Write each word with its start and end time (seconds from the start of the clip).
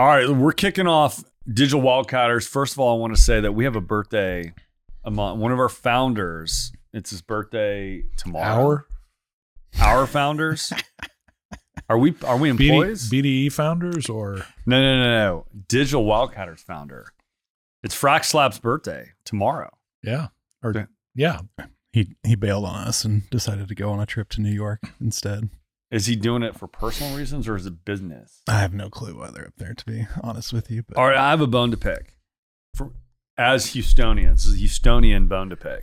All 0.00 0.06
right, 0.06 0.30
we're 0.30 0.52
kicking 0.52 0.86
off 0.86 1.22
Digital 1.46 1.82
Wildcatters. 1.82 2.48
First 2.48 2.72
of 2.72 2.78
all, 2.78 2.96
I 2.96 2.98
want 2.98 3.14
to 3.14 3.20
say 3.20 3.38
that 3.42 3.52
we 3.52 3.64
have 3.64 3.76
a 3.76 3.82
birthday 3.82 4.54
among 5.04 5.40
one 5.40 5.52
of 5.52 5.58
our 5.58 5.68
founders. 5.68 6.72
It's 6.94 7.10
his 7.10 7.20
birthday 7.20 8.04
tomorrow. 8.16 8.64
Our 8.64 8.86
our 9.78 10.06
founders. 10.06 10.72
Are 11.90 11.98
we 11.98 12.14
are 12.24 12.38
we 12.38 12.48
employees? 12.48 13.10
BD, 13.10 13.48
BDE 13.48 13.52
founders 13.52 14.08
or 14.08 14.36
no, 14.64 14.80
no, 14.80 15.02
no, 15.02 15.02
no. 15.02 15.46
Digital 15.68 16.06
Wildcatters 16.06 16.60
founder. 16.60 17.12
It's 17.82 17.94
Frack 17.94 18.24
Slap's 18.24 18.58
birthday 18.58 19.10
tomorrow. 19.26 19.68
yeah 20.02 20.28
Yeah. 20.62 20.68
or 20.70 20.88
yeah 21.14 21.40
He 21.92 22.16
he 22.22 22.36
bailed 22.36 22.64
on 22.64 22.86
us 22.88 23.04
and 23.04 23.28
decided 23.28 23.68
to 23.68 23.74
go 23.74 23.90
on 23.90 24.00
a 24.00 24.06
trip 24.06 24.30
to 24.30 24.40
New 24.40 24.48
York 24.50 24.80
instead. 24.98 25.50
Is 25.90 26.06
he 26.06 26.14
doing 26.14 26.42
it 26.42 26.56
for 26.56 26.68
personal 26.68 27.16
reasons 27.16 27.48
or 27.48 27.56
is 27.56 27.66
it 27.66 27.84
business? 27.84 28.42
I 28.48 28.60
have 28.60 28.72
no 28.72 28.88
clue 28.88 29.18
why 29.18 29.30
they're 29.30 29.48
up 29.48 29.56
there, 29.56 29.74
to 29.74 29.84
be 29.84 30.06
honest 30.22 30.52
with 30.52 30.70
you. 30.70 30.84
But 30.84 30.96
All 30.96 31.08
right, 31.08 31.16
I 31.16 31.30
have 31.30 31.40
a 31.40 31.48
bone 31.48 31.72
to 31.72 31.76
pick. 31.76 32.16
For, 32.76 32.92
as 33.36 33.72
Houstonians, 33.74 34.34
this 34.34 34.46
is 34.46 34.54
a 34.54 34.64
Houstonian 34.64 35.28
bone 35.28 35.50
to 35.50 35.56
pick. 35.56 35.82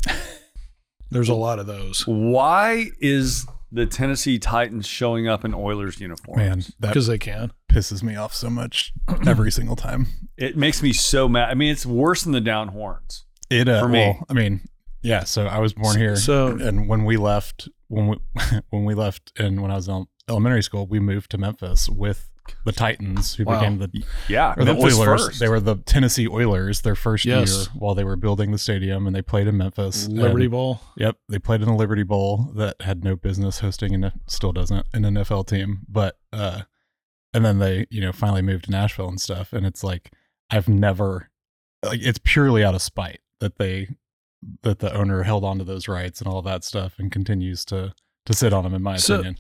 there's 1.12 1.28
a 1.30 1.34
lot 1.34 1.60
of 1.60 1.68
those 1.68 2.08
Why 2.08 2.88
is 3.00 3.46
the 3.70 3.86
Tennessee 3.86 4.40
Titans 4.40 4.88
showing 4.88 5.28
up 5.28 5.44
in 5.44 5.54
Oilers 5.54 6.00
uniforms? 6.00 6.38
man, 6.38 6.64
that 6.80 6.90
because 6.90 7.08
they 7.08 7.18
can 7.18 7.52
pisses 7.70 8.02
me 8.02 8.16
off 8.16 8.34
so 8.34 8.50
much 8.50 8.94
every 9.28 9.52
single 9.52 9.76
time. 9.76 10.08
It 10.38 10.56
makes 10.56 10.82
me 10.82 10.94
so 10.94 11.28
mad. 11.28 11.50
I 11.50 11.54
mean, 11.54 11.72
it's 11.72 11.86
worse 11.86 12.24
than 12.24 12.32
the 12.32 12.42
down 12.42 12.70
horns. 12.70 13.26
It 13.50 13.68
uh, 13.68 13.82
For 13.82 13.90
me. 13.90 14.00
well, 14.00 14.26
I 14.30 14.34
mean, 14.34 14.62
yeah. 15.02 15.24
So 15.26 15.48
I 15.48 15.60
was 15.60 15.74
born 15.74 15.98
here, 15.98 16.16
so 16.16 16.48
and 16.48 16.88
when 16.88 17.06
we 17.06 17.18
left, 17.18 17.68
when 17.88 18.08
we 18.08 18.18
when 18.70 18.86
we 18.86 18.94
left, 18.94 19.32
and 19.40 19.62
when 19.62 19.72
I 19.72 19.76
was 19.76 19.88
in 19.88 20.06
elementary 20.30 20.64
school, 20.64 20.88
we 20.88 21.00
moved 21.00 21.32
to 21.32 21.38
Memphis 21.38 21.88
with 21.90 22.30
the 22.66 22.72
Titans, 22.72 23.36
who 23.36 23.44
Wow. 23.44 23.60
became 23.60 23.78
the 23.80 24.04
Yeah, 24.30 24.54
or 24.56 24.64
the 24.64 24.74
Memphis 24.74 24.98
Oilers. 24.98 25.26
first. 25.28 25.40
They 25.40 25.50
were 25.50 25.60
the 25.60 25.76
Tennessee 25.78 26.28
Oilers 26.30 26.80
their 26.82 26.96
first 26.96 27.26
Yes. 27.26 27.54
year 27.54 27.66
while 27.76 27.94
they 27.94 28.06
were 28.06 28.16
building 28.16 28.52
the 28.52 28.58
stadium, 28.58 29.06
and 29.06 29.14
they 29.16 29.22
played 29.22 29.48
in 29.48 29.58
Memphis. 29.58 30.08
Liberty 30.08 30.46
And- 30.46 30.52
Bowl 30.52 30.80
Yep, 30.96 31.18
they 31.28 31.40
played 31.40 31.62
in 31.62 31.68
the 31.68 31.74
Liberty 31.76 32.04
Bowl 32.04 32.52
that 32.56 32.82
had 32.82 33.04
no 33.04 33.16
business 33.18 33.60
hosting 33.60 33.94
and 33.94 34.12
still 34.28 34.54
doesn't 34.54 34.86
an 34.94 35.04
NFL 35.04 35.44
team, 35.46 35.80
but 35.90 36.18
uh 36.32 36.62
and 37.34 37.44
then 37.44 37.60
they, 37.60 37.86
you 37.92 38.00
know, 38.02 38.14
finally 38.14 38.42
moved 38.42 38.66
to 38.66 38.72
Nashville 38.72 39.10
and 39.10 39.20
stuff 39.20 39.52
and 39.52 39.66
it's 39.66 39.84
like 39.84 40.12
I've 40.50 40.70
never 40.70 41.30
like 41.84 42.00
it's 42.02 42.20
purely 42.24 42.64
out 42.64 42.76
of 42.76 42.82
spite 42.82 43.20
that 43.42 43.58
they 43.58 43.90
that 44.64 44.80
the 44.80 44.94
owner 44.96 45.24
held 45.24 45.44
on 45.44 45.58
to 45.60 45.64
those 45.64 45.88
rights 45.88 46.22
and 46.22 46.28
all 46.28 46.42
that 46.42 46.64
stuff 46.64 46.96
and 47.00 47.12
continues 47.12 47.66
to 47.66 47.94
to 48.26 48.34
sit 48.34 48.52
on 48.54 48.64
them 48.64 48.74
in 48.74 48.84
my 48.84 48.98
So- 48.98 49.16
opinion. 49.16 49.38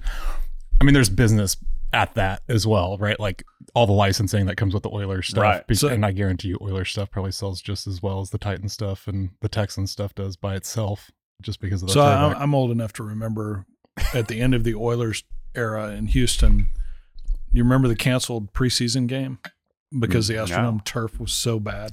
I 0.79 0.83
mean 0.83 0.93
there's 0.93 1.09
business 1.09 1.57
at 1.93 2.13
that 2.15 2.41
as 2.49 2.67
well, 2.67 2.97
right? 2.97 3.19
Like 3.19 3.43
all 3.73 3.85
the 3.87 3.93
licensing 3.93 4.45
that 4.47 4.55
comes 4.57 4.73
with 4.73 4.83
the 4.83 4.89
Oilers 4.89 5.27
stuff. 5.27 5.41
Right. 5.41 5.63
So- 5.77 5.87
and 5.89 6.05
I 6.05 6.11
guarantee 6.11 6.49
you 6.49 6.57
Oilers 6.61 6.91
stuff 6.91 7.09
probably 7.11 7.31
sells 7.31 7.61
just 7.61 7.87
as 7.87 8.01
well 8.01 8.21
as 8.21 8.29
the 8.29 8.37
Titan 8.37 8.69
stuff 8.69 9.07
and 9.07 9.31
the 9.41 9.49
texan 9.49 9.87
stuff 9.87 10.13
does 10.15 10.35
by 10.37 10.55
itself 10.55 11.11
just 11.41 11.59
because 11.61 11.81
of 11.81 11.87
the 11.89 11.93
so. 11.93 12.01
I, 12.01 12.33
I'm 12.33 12.53
old 12.55 12.71
enough 12.71 12.93
to 12.93 13.03
remember 13.03 13.65
at 14.13 14.27
the 14.27 14.39
end 14.41 14.53
of 14.55 14.63
the 14.63 14.75
Oilers 14.75 15.23
era 15.55 15.89
in 15.91 16.07
Houston. 16.07 16.69
You 17.51 17.63
remember 17.63 17.87
the 17.87 17.95
canceled 17.95 18.53
preseason 18.53 19.07
game 19.07 19.39
because 19.97 20.27
the 20.27 20.35
Mm, 20.35 20.47
Astrodome 20.47 20.73
no. 20.75 20.81
turf 20.85 21.19
was 21.19 21.31
so 21.31 21.59
bad. 21.59 21.91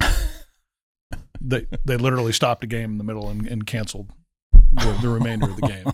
They 1.46 1.66
they 1.84 1.96
literally 1.96 2.32
stopped 2.32 2.64
a 2.64 2.66
game 2.66 2.92
in 2.92 2.98
the 2.98 3.04
middle 3.04 3.28
and, 3.28 3.46
and 3.46 3.66
canceled 3.66 4.10
the, 4.72 4.98
the 5.02 5.08
remainder 5.08 5.48
of 5.50 5.56
the 5.56 5.66
game. 5.68 5.84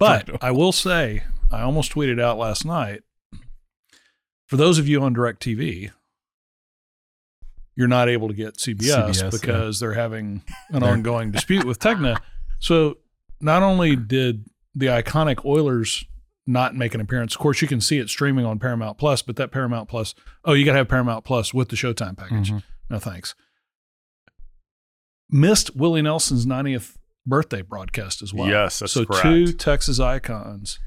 But 0.00 0.26
brutal. 0.26 0.38
I 0.46 0.50
will 0.50 0.72
say, 0.72 1.22
I 1.52 1.60
almost 1.62 1.92
tweeted 1.92 2.20
out 2.20 2.36
last 2.36 2.64
night. 2.64 3.02
For 4.48 4.56
those 4.56 4.78
of 4.78 4.88
you 4.88 5.00
on 5.02 5.14
DirecTV, 5.14 5.90
you're 7.76 7.86
not 7.88 8.08
able 8.08 8.26
to 8.28 8.34
get 8.34 8.56
CBS, 8.56 9.10
CBS, 9.10 9.30
because 9.30 9.78
they're 9.78 9.92
having 9.94 10.42
an 10.70 10.82
ongoing 10.82 11.30
dispute 11.30 11.64
with 11.64 11.78
Tegna. 11.78 12.16
So 12.58 12.98
not 13.40 13.62
only 13.62 13.94
did 13.94 14.46
the 14.74 14.86
iconic 14.86 15.44
Oilers 15.44 16.04
not 16.46 16.74
make 16.74 16.94
an 16.94 17.00
appearance, 17.00 17.34
of 17.34 17.40
course 17.40 17.62
you 17.62 17.68
can 17.68 17.80
see 17.80 17.98
it 17.98 18.08
streaming 18.08 18.44
on 18.44 18.58
Paramount 18.58 18.98
Plus, 18.98 19.22
but 19.22 19.36
that 19.36 19.52
Paramount 19.52 19.88
Plus, 19.88 20.14
oh, 20.44 20.54
you 20.54 20.64
got 20.64 20.72
to 20.72 20.78
have 20.78 20.88
Paramount 20.88 21.24
Plus 21.24 21.54
with 21.54 21.68
the 21.68 21.76
Showtime 21.76 22.16
package. 22.16 22.50
Mhm. 22.50 22.62
No 22.90 22.98
thanks. 22.98 23.34
Missed 25.30 25.76
Willie 25.76 26.02
Nelson's 26.02 26.46
90th 26.46 26.96
birthday 27.26 27.62
broadcast 27.62 28.22
as 28.22 28.32
well. 28.32 28.48
Yes, 28.48 28.78
that's 28.78 28.92
so 28.92 29.04
correct. 29.04 29.22
two 29.22 29.52
Texas 29.52 30.00
icons 30.00 30.78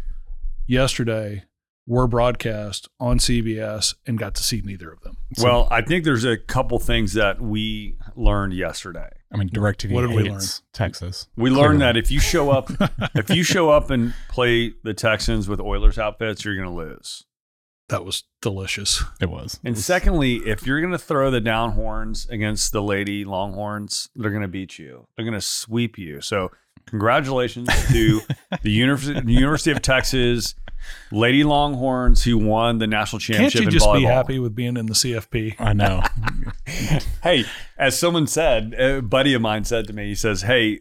yesterday 0.67 1.43
were 1.87 2.07
broadcast 2.07 2.87
on 2.99 3.17
CBS 3.19 3.95
and 4.05 4.17
got 4.17 4.35
to 4.35 4.43
see 4.43 4.61
neither 4.63 4.91
of 4.91 5.01
them. 5.01 5.17
So, 5.35 5.43
well, 5.43 5.67
I 5.71 5.81
think 5.81 6.03
there's 6.03 6.25
a 6.25 6.37
couple 6.37 6.79
things 6.79 7.13
that 7.13 7.41
we 7.41 7.95
learned 8.15 8.53
yesterday. 8.53 9.09
I 9.33 9.37
mean, 9.37 9.49
DirecTV 9.49 9.91
What 9.91 10.01
did 10.01 10.11
we 10.11 10.29
hates 10.29 10.61
Texas. 10.73 11.27
We 11.35 11.49
Clearly. 11.49 11.67
learned 11.67 11.81
that 11.81 11.97
if 11.97 12.11
you 12.11 12.19
show 12.19 12.49
up, 12.49 12.69
if 13.15 13.29
you 13.29 13.43
show 13.43 13.69
up 13.69 13.89
and 13.89 14.13
play 14.29 14.73
the 14.83 14.93
Texans 14.93 15.47
with 15.47 15.59
Oilers 15.59 15.97
outfits, 15.97 16.43
you're 16.45 16.55
going 16.55 16.67
to 16.67 16.73
lose. 16.73 17.25
That 17.91 18.05
was 18.05 18.23
delicious. 18.41 19.03
It 19.19 19.29
was. 19.29 19.59
And 19.65 19.77
secondly, 19.77 20.35
if 20.45 20.65
you're 20.65 20.79
going 20.79 20.93
to 20.93 20.97
throw 20.97 21.29
the 21.29 21.41
down 21.41 21.73
horns 21.73 22.25
against 22.29 22.71
the 22.71 22.81
Lady 22.81 23.25
Longhorns, 23.25 24.09
they're 24.15 24.31
going 24.31 24.43
to 24.43 24.47
beat 24.47 24.79
you. 24.79 25.07
They're 25.15 25.25
going 25.25 25.37
to 25.37 25.45
sweep 25.45 25.97
you. 25.97 26.21
So, 26.21 26.51
congratulations 26.85 27.67
to 27.91 28.21
the 28.61 28.71
University, 28.71 29.19
University 29.33 29.71
of 29.71 29.81
Texas 29.81 30.55
Lady 31.11 31.43
Longhorns 31.43 32.23
who 32.23 32.37
won 32.37 32.77
the 32.77 32.87
national 32.87 33.19
championship. 33.19 33.61
Can't 33.61 33.63
championship 33.63 33.63
you 33.63 33.67
in 33.67 33.71
just 33.71 33.85
volleyball. 33.85 34.09
be 34.09 34.15
happy 34.15 34.39
with 34.39 34.55
being 34.55 34.77
in 34.77 34.85
the 34.85 34.93
CFP? 34.93 35.55
I 35.59 35.73
know. 35.73 36.01
hey, 37.23 37.45
as 37.77 37.99
someone 37.99 38.27
said, 38.27 38.73
a 38.75 39.01
buddy 39.01 39.33
of 39.33 39.41
mine 39.41 39.65
said 39.65 39.87
to 39.87 39.93
me, 39.93 40.07
he 40.07 40.15
says, 40.15 40.43
"Hey, 40.43 40.79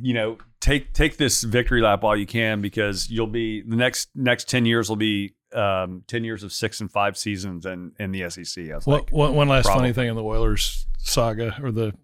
you 0.00 0.14
know, 0.14 0.38
take 0.60 0.92
take 0.92 1.16
this 1.16 1.42
victory 1.42 1.80
lap 1.80 2.02
while 2.02 2.16
you 2.16 2.26
can 2.26 2.60
because 2.60 3.10
you'll 3.10 3.26
be 3.26 3.62
the 3.62 3.76
next 3.76 4.08
next 4.14 4.48
ten 4.48 4.64
years 4.64 4.88
will 4.88 4.96
be 4.96 5.34
um, 5.54 6.04
ten 6.06 6.24
years 6.24 6.42
of 6.42 6.52
six 6.52 6.80
and 6.80 6.90
five 6.90 7.16
seasons 7.16 7.66
in 7.66 7.92
in 7.98 8.12
the 8.12 8.28
SEC." 8.30 8.70
I 8.70 8.76
was 8.76 8.86
Well, 8.86 8.98
like, 8.98 9.10
one, 9.12 9.34
one 9.34 9.48
last 9.48 9.64
probably. 9.66 9.82
funny 9.82 9.92
thing 9.92 10.08
in 10.08 10.16
the 10.16 10.22
Oilers 10.24 10.86
saga 10.98 11.56
or 11.62 11.70
the 11.70 11.94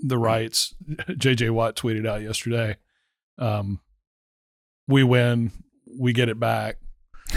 the 0.00 0.18
rights. 0.18 0.74
JJ 0.88 1.50
Watt 1.50 1.76
tweeted 1.76 2.06
out 2.06 2.22
yesterday. 2.22 2.76
Um, 3.38 3.80
we 4.86 5.02
win, 5.02 5.50
we 5.98 6.12
get 6.12 6.28
it 6.28 6.38
back. 6.38 6.76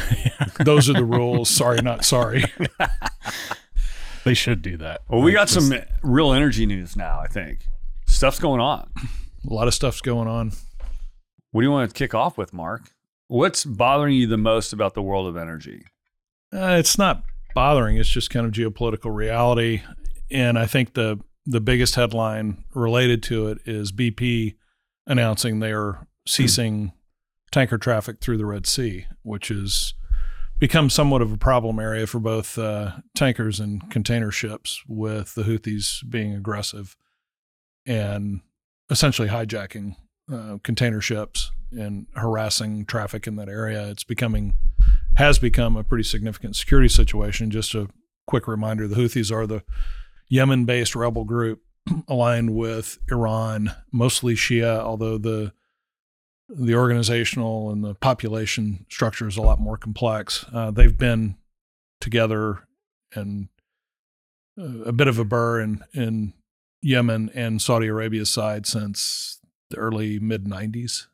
Those 0.63 0.89
are 0.89 0.93
the 0.93 1.05
rules. 1.05 1.49
Sorry, 1.49 1.81
not 1.81 2.03
sorry. 2.05 2.43
they 4.25 4.33
should 4.33 4.61
do 4.61 4.77
that. 4.77 5.01
"Well, 5.09 5.21
we 5.21 5.31
got 5.31 5.49
some 5.49 5.71
real 6.03 6.33
energy 6.33 6.65
news 6.65 6.95
now. 6.95 7.19
I 7.19 7.27
think 7.27 7.59
stuff's 8.05 8.39
going 8.39 8.59
on. 8.61 8.89
A 9.49 9.53
lot 9.53 9.67
of 9.67 9.73
stuff's 9.73 10.01
going 10.01 10.27
on. 10.27 10.51
What 11.51 11.61
do 11.61 11.65
you 11.67 11.71
want 11.71 11.89
to 11.89 11.93
kick 11.97 12.13
off 12.13 12.37
with, 12.37 12.53
Mark? 12.53 12.91
What's 13.27 13.65
bothering 13.65 14.15
you 14.15 14.27
the 14.27 14.37
most 14.37 14.73
about 14.73 14.93
the 14.93 15.01
world 15.01 15.27
of 15.27 15.37
energy?" 15.37 15.83
Uh, 16.53 16.77
it's 16.79 16.97
not 16.97 17.23
bothering. 17.53 17.97
It's 17.97 18.09
just 18.09 18.29
kind 18.29 18.45
of 18.45 18.51
geopolitical 18.51 19.13
reality, 19.13 19.81
and 20.31 20.57
I 20.57 20.65
think 20.65 20.93
the 20.93 21.19
the 21.45 21.61
biggest 21.61 21.95
headline 21.95 22.63
related 22.73 23.23
to 23.23 23.47
it 23.47 23.59
is 23.65 23.91
BP 23.91 24.55
announcing 25.05 25.59
they 25.59 25.71
are 25.71 26.05
ceasing 26.27 26.91
tanker 27.51 27.77
traffic 27.77 28.19
through 28.19 28.37
the 28.37 28.45
Red 28.45 28.67
Sea, 28.67 29.07
which 29.23 29.47
has 29.47 29.93
become 30.59 30.89
somewhat 30.89 31.21
of 31.21 31.31
a 31.31 31.37
problem 31.37 31.79
area 31.79 32.05
for 32.05 32.19
both 32.19 32.57
uh, 32.57 32.97
tankers 33.15 33.59
and 33.59 33.89
container 33.89 34.31
ships, 34.31 34.83
with 34.87 35.35
the 35.35 35.43
Houthis 35.43 36.07
being 36.09 36.33
aggressive 36.33 36.97
and 37.85 38.41
essentially 38.89 39.29
hijacking 39.29 39.95
uh, 40.31 40.57
container 40.63 40.99
ships 40.99 41.51
and 41.71 42.07
harassing 42.15 42.85
traffic 42.85 43.27
in 43.27 43.35
that 43.37 43.49
area. 43.49 43.87
It's 43.89 44.03
becoming 44.03 44.55
has 45.15 45.39
become 45.39 45.75
a 45.75 45.83
pretty 45.83 46.03
significant 46.03 46.55
security 46.55 46.89
situation. 46.89 47.51
Just 47.51 47.73
a 47.75 47.87
quick 48.25 48.47
reminder: 48.47 48.87
the 48.87 48.95
Houthis 48.95 49.31
are 49.31 49.47
the 49.47 49.63
Yemen-based 50.29 50.95
rebel 50.95 51.23
group 51.23 51.61
aligned 52.07 52.55
with 52.55 52.99
Iran, 53.09 53.71
mostly 53.91 54.35
Shia, 54.35 54.79
although 54.79 55.17
the 55.17 55.53
the 56.49 56.75
organizational 56.75 57.71
and 57.71 57.83
the 57.83 57.93
population 57.95 58.85
structure 58.89 59.27
is 59.27 59.35
a 59.35 59.41
lot 59.41 59.59
more 59.59 59.77
complex. 59.77 60.45
Uh, 60.53 60.71
they've 60.71 60.97
been 60.97 61.35
together 61.99 62.67
and 63.13 63.49
uh, 64.57 64.83
a 64.85 64.91
bit 64.91 65.07
of 65.07 65.19
a 65.19 65.25
burr 65.25 65.59
in 65.59 65.83
in 65.93 66.33
Yemen 66.81 67.29
and 67.33 67.61
Saudi 67.61 67.87
Arabia's 67.87 68.29
side 68.29 68.65
since 68.65 69.39
the 69.69 69.77
early 69.77 70.19
mid 70.19 70.45
90s. 70.45 71.07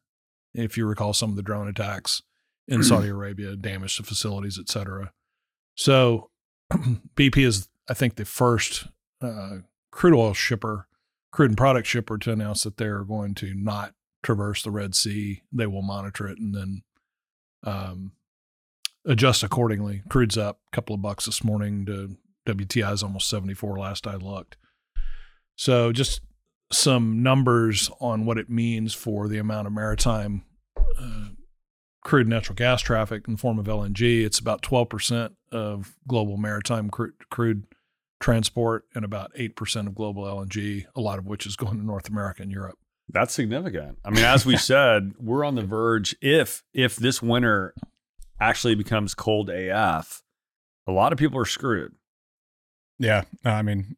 If 0.54 0.78
you 0.78 0.86
recall 0.86 1.14
some 1.14 1.30
of 1.30 1.36
the 1.36 1.42
drone 1.42 1.68
attacks 1.68 2.22
in 2.68 2.84
Saudi 2.84 3.10
Arabia, 3.10 3.56
damaged 3.56 4.00
the 4.00 4.04
facilities, 4.04 4.58
et 4.60 4.70
cetera. 4.70 5.12
So 5.76 6.30
BP 6.74 7.46
is, 7.46 7.68
I 7.90 7.94
think, 7.94 8.16
the 8.16 8.26
first 8.26 8.88
uh, 9.22 9.58
crude 9.92 10.16
oil 10.16 10.34
shipper, 10.34 10.88
crude 11.32 11.52
and 11.52 11.58
product 11.58 11.88
shipper 11.88 12.18
to 12.20 12.32
announce 12.32 12.64
that 12.64 12.78
they're 12.78 13.04
going 13.04 13.34
to 13.36 13.54
not 13.54 13.94
traverse 14.22 14.64
the 14.64 14.72
Red 14.72 14.96
Sea. 14.96 15.42
They 15.52 15.68
will 15.68 15.82
monitor 15.82 16.28
it 16.28 16.40
and 16.40 16.56
then 16.56 16.84
um, 17.64 18.14
adjust 19.06 19.44
accordingly. 19.44 20.04
Crude's 20.10 20.38
up 20.38 20.60
a 20.72 20.76
couple 20.76 20.96
of 20.96 21.02
bucks 21.02 21.26
this 21.26 21.44
morning 21.44 21.86
to 21.86 22.18
WTI 22.48 22.94
is 22.94 23.04
almost 23.04 23.30
74 23.30 23.78
last 23.80 24.08
I 24.08 24.16
looked. 24.16 24.58
So 25.56 25.92
just 25.92 26.22
some 26.74 27.24
numbers 27.24 27.90
on 28.00 28.26
what 28.26 28.38
it 28.38 28.50
means 28.50 28.94
for 28.94 29.28
the 29.28 29.38
amount 29.38 29.68
of 29.68 29.74
maritime 29.74 30.44
uh, 31.00 31.30
crude 32.04 32.28
natural 32.28 32.56
gas 32.56 32.82
traffic 32.82 33.24
in 33.28 33.34
the 33.34 33.40
form 33.40 33.60
of 33.60 33.66
LNG. 33.66 34.26
It's 34.26 34.40
about 34.40 34.62
12% 34.62 35.32
of 35.52 35.96
global 36.08 36.38
maritime 36.38 36.90
crude, 36.90 37.14
crude 37.30 37.66
transport 38.20 38.86
and 38.96 39.04
about 39.04 39.34
8% 39.36 39.88
of 39.88 39.96
global 39.96 40.24
LNG, 40.24 40.86
a 40.96 41.02
lot 41.02 41.20
of 41.20 41.26
which 41.26 41.46
is 41.46 41.56
going 41.56 41.78
to 41.78 41.86
North 41.86 42.10
America 42.10 42.42
and 42.42 42.52
Europe. 42.52 42.78
That's 43.10 43.34
significant. 43.34 43.98
I 44.06 44.10
mean, 44.10 44.24
as 44.24 44.46
we 44.46 44.58
said, 44.58 45.14
we're 45.20 45.44
on 45.44 45.56
the 45.56 45.64
verge. 45.64 46.16
If 46.22 46.64
if 46.74 46.96
this 46.96 47.22
winter 47.22 47.76
actually 48.40 48.76
becomes 48.76 49.14
cold 49.14 49.50
AF, 49.50 50.24
a 50.88 50.92
lot 50.92 51.12
of 51.12 51.20
people 51.20 51.40
are 51.40 51.46
screwed. 51.46 51.94
Yeah, 52.98 53.24
I 53.44 53.62
mean, 53.62 53.98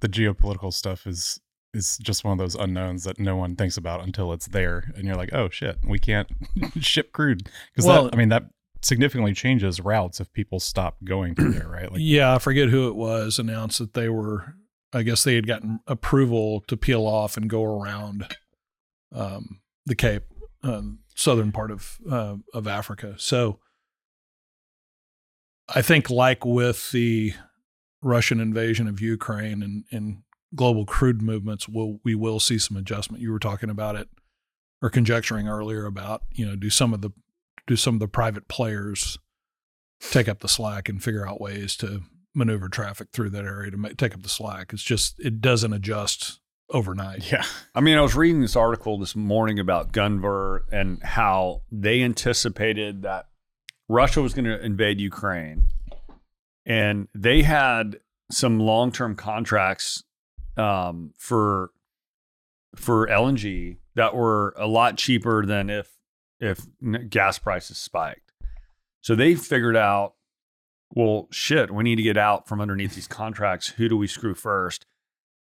the 0.00 0.08
geopolitical 0.08 0.72
stuff 0.72 1.06
is 1.06 1.38
is 1.74 1.98
just 2.02 2.24
one 2.24 2.32
of 2.32 2.38
those 2.38 2.54
unknowns 2.54 3.04
that 3.04 3.18
no 3.18 3.36
one 3.36 3.56
thinks 3.56 3.76
about 3.76 4.02
until 4.04 4.32
it's 4.32 4.46
there, 4.46 4.92
and 4.96 5.04
you're 5.06 5.16
like, 5.16 5.32
oh 5.32 5.48
shit, 5.50 5.78
we 5.86 5.98
can't 5.98 6.28
ship 6.80 7.12
crude 7.12 7.48
because 7.72 7.86
Well- 7.86 8.04
that. 8.04 8.14
I 8.14 8.16
mean, 8.16 8.28
that 8.30 8.44
significantly 8.82 9.32
changes 9.32 9.80
routes 9.80 10.20
if 10.20 10.30
people 10.32 10.60
stop 10.60 10.96
going 11.04 11.34
through 11.34 11.52
there, 11.52 11.68
right? 11.68 11.90
Like, 11.90 12.00
yeah, 12.02 12.34
I 12.34 12.38
forget 12.38 12.68
who 12.68 12.88
it 12.88 12.94
was 12.96 13.38
announced 13.38 13.78
that 13.78 13.94
they 13.94 14.08
were. 14.08 14.54
I 14.92 15.02
guess 15.02 15.24
they 15.24 15.34
had 15.34 15.46
gotten 15.46 15.80
approval 15.88 16.62
to 16.68 16.76
peel 16.76 17.04
off 17.06 17.36
and 17.36 17.50
go 17.50 17.64
around 17.64 18.32
um, 19.12 19.60
the 19.86 19.96
Cape, 19.96 20.22
um, 20.62 21.00
southern 21.16 21.50
part 21.50 21.70
of 21.72 21.98
uh, 22.08 22.36
of 22.52 22.68
Africa. 22.68 23.14
So 23.16 23.58
I 25.68 25.82
think, 25.82 26.10
like 26.10 26.44
with 26.44 26.92
the 26.92 27.32
Russian 28.02 28.38
invasion 28.38 28.86
of 28.86 29.00
Ukraine 29.00 29.62
and, 29.62 29.84
and 29.90 30.22
global 30.54 30.86
crude 30.86 31.22
movements, 31.22 31.68
will 31.68 32.00
we 32.04 32.14
will 32.14 32.40
see 32.40 32.58
some 32.58 32.76
adjustment. 32.76 33.22
You 33.22 33.32
were 33.32 33.38
talking 33.38 33.70
about 33.70 33.96
it 33.96 34.08
or 34.82 34.90
conjecturing 34.90 35.48
earlier 35.48 35.86
about 35.86 36.22
you 36.32 36.46
know 36.46 36.56
do 36.56 36.70
some 36.70 36.92
of 36.92 37.00
the 37.00 37.10
do 37.66 37.76
some 37.76 37.94
of 37.94 38.00
the 38.00 38.08
private 38.08 38.48
players 38.48 39.18
take 40.10 40.28
up 40.28 40.40
the 40.40 40.48
slack 40.48 40.88
and 40.88 41.02
figure 41.02 41.26
out 41.26 41.40
ways 41.40 41.76
to 41.76 42.02
maneuver 42.34 42.68
traffic 42.68 43.08
through 43.12 43.30
that 43.30 43.44
area 43.44 43.70
to 43.70 43.76
make, 43.76 43.96
take 43.96 44.14
up 44.14 44.22
the 44.22 44.28
slack. 44.28 44.72
It's 44.72 44.82
just 44.82 45.18
it 45.20 45.40
doesn't 45.40 45.72
adjust 45.72 46.40
overnight. 46.70 47.30
yeah, 47.30 47.44
I 47.74 47.80
mean, 47.80 47.96
I 47.96 48.02
was 48.02 48.14
reading 48.14 48.40
this 48.40 48.56
article 48.56 48.98
this 48.98 49.16
morning 49.16 49.58
about 49.58 49.92
Gunvor 49.92 50.60
and 50.72 51.02
how 51.02 51.62
they 51.70 52.02
anticipated 52.02 53.02
that 53.02 53.26
Russia 53.88 54.22
was 54.22 54.34
going 54.34 54.46
to 54.46 54.62
invade 54.62 55.00
Ukraine, 55.00 55.68
and 56.66 57.08
they 57.14 57.42
had 57.42 58.00
some 58.30 58.58
long-term 58.58 59.16
contracts 59.16 60.02
um, 60.56 61.12
for 61.18 61.70
for 62.76 63.06
LNG 63.06 63.78
that 63.94 64.14
were 64.14 64.54
a 64.58 64.66
lot 64.66 64.96
cheaper 64.96 65.46
than 65.46 65.70
if 65.70 65.92
if 66.40 66.66
gas 67.08 67.38
prices 67.38 67.78
spiked. 67.78 68.32
So 69.00 69.14
they 69.14 69.34
figured 69.34 69.76
out, 69.76 70.14
well, 70.90 71.28
shit, 71.30 71.70
we 71.70 71.84
need 71.84 71.96
to 71.96 72.02
get 72.02 72.16
out 72.16 72.48
from 72.48 72.60
underneath 72.60 72.94
these 72.94 73.06
contracts. 73.06 73.68
Who 73.68 73.88
do 73.88 73.96
we 73.96 74.06
screw 74.06 74.34
first? 74.34 74.86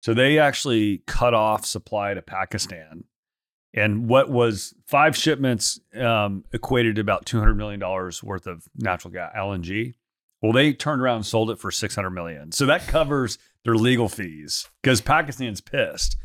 So 0.02 0.14
they 0.14 0.40
actually 0.40 1.04
cut 1.08 1.34
off 1.34 1.66
supply 1.66 2.14
to 2.14 2.22
Pakistan. 2.22 3.04
And 3.74 4.08
what 4.08 4.30
was 4.30 4.74
five 4.88 5.16
shipments 5.16 5.80
um, 5.96 6.44
equated 6.54 6.96
to 6.96 7.02
about 7.02 7.26
$200 7.26 7.56
million 7.56 7.80
worth 7.80 8.48
of 8.48 8.68
natural 8.76 9.12
gas, 9.12 9.32
LNG. 9.38 9.94
Well, 10.42 10.54
they 10.54 10.74
turned 10.74 11.02
around 11.02 11.18
and 11.18 11.26
sold 11.26 11.52
it 11.52 11.60
for 11.60 11.70
600 11.72 12.10
million. 12.12 12.52
So 12.52 12.66
that 12.66 12.88
covers 12.88 13.38
their 13.66 13.76
legal 13.76 14.08
fees 14.08 14.68
because 14.82 15.02
Pakistan's 15.02 15.62
pissed. 15.62 16.16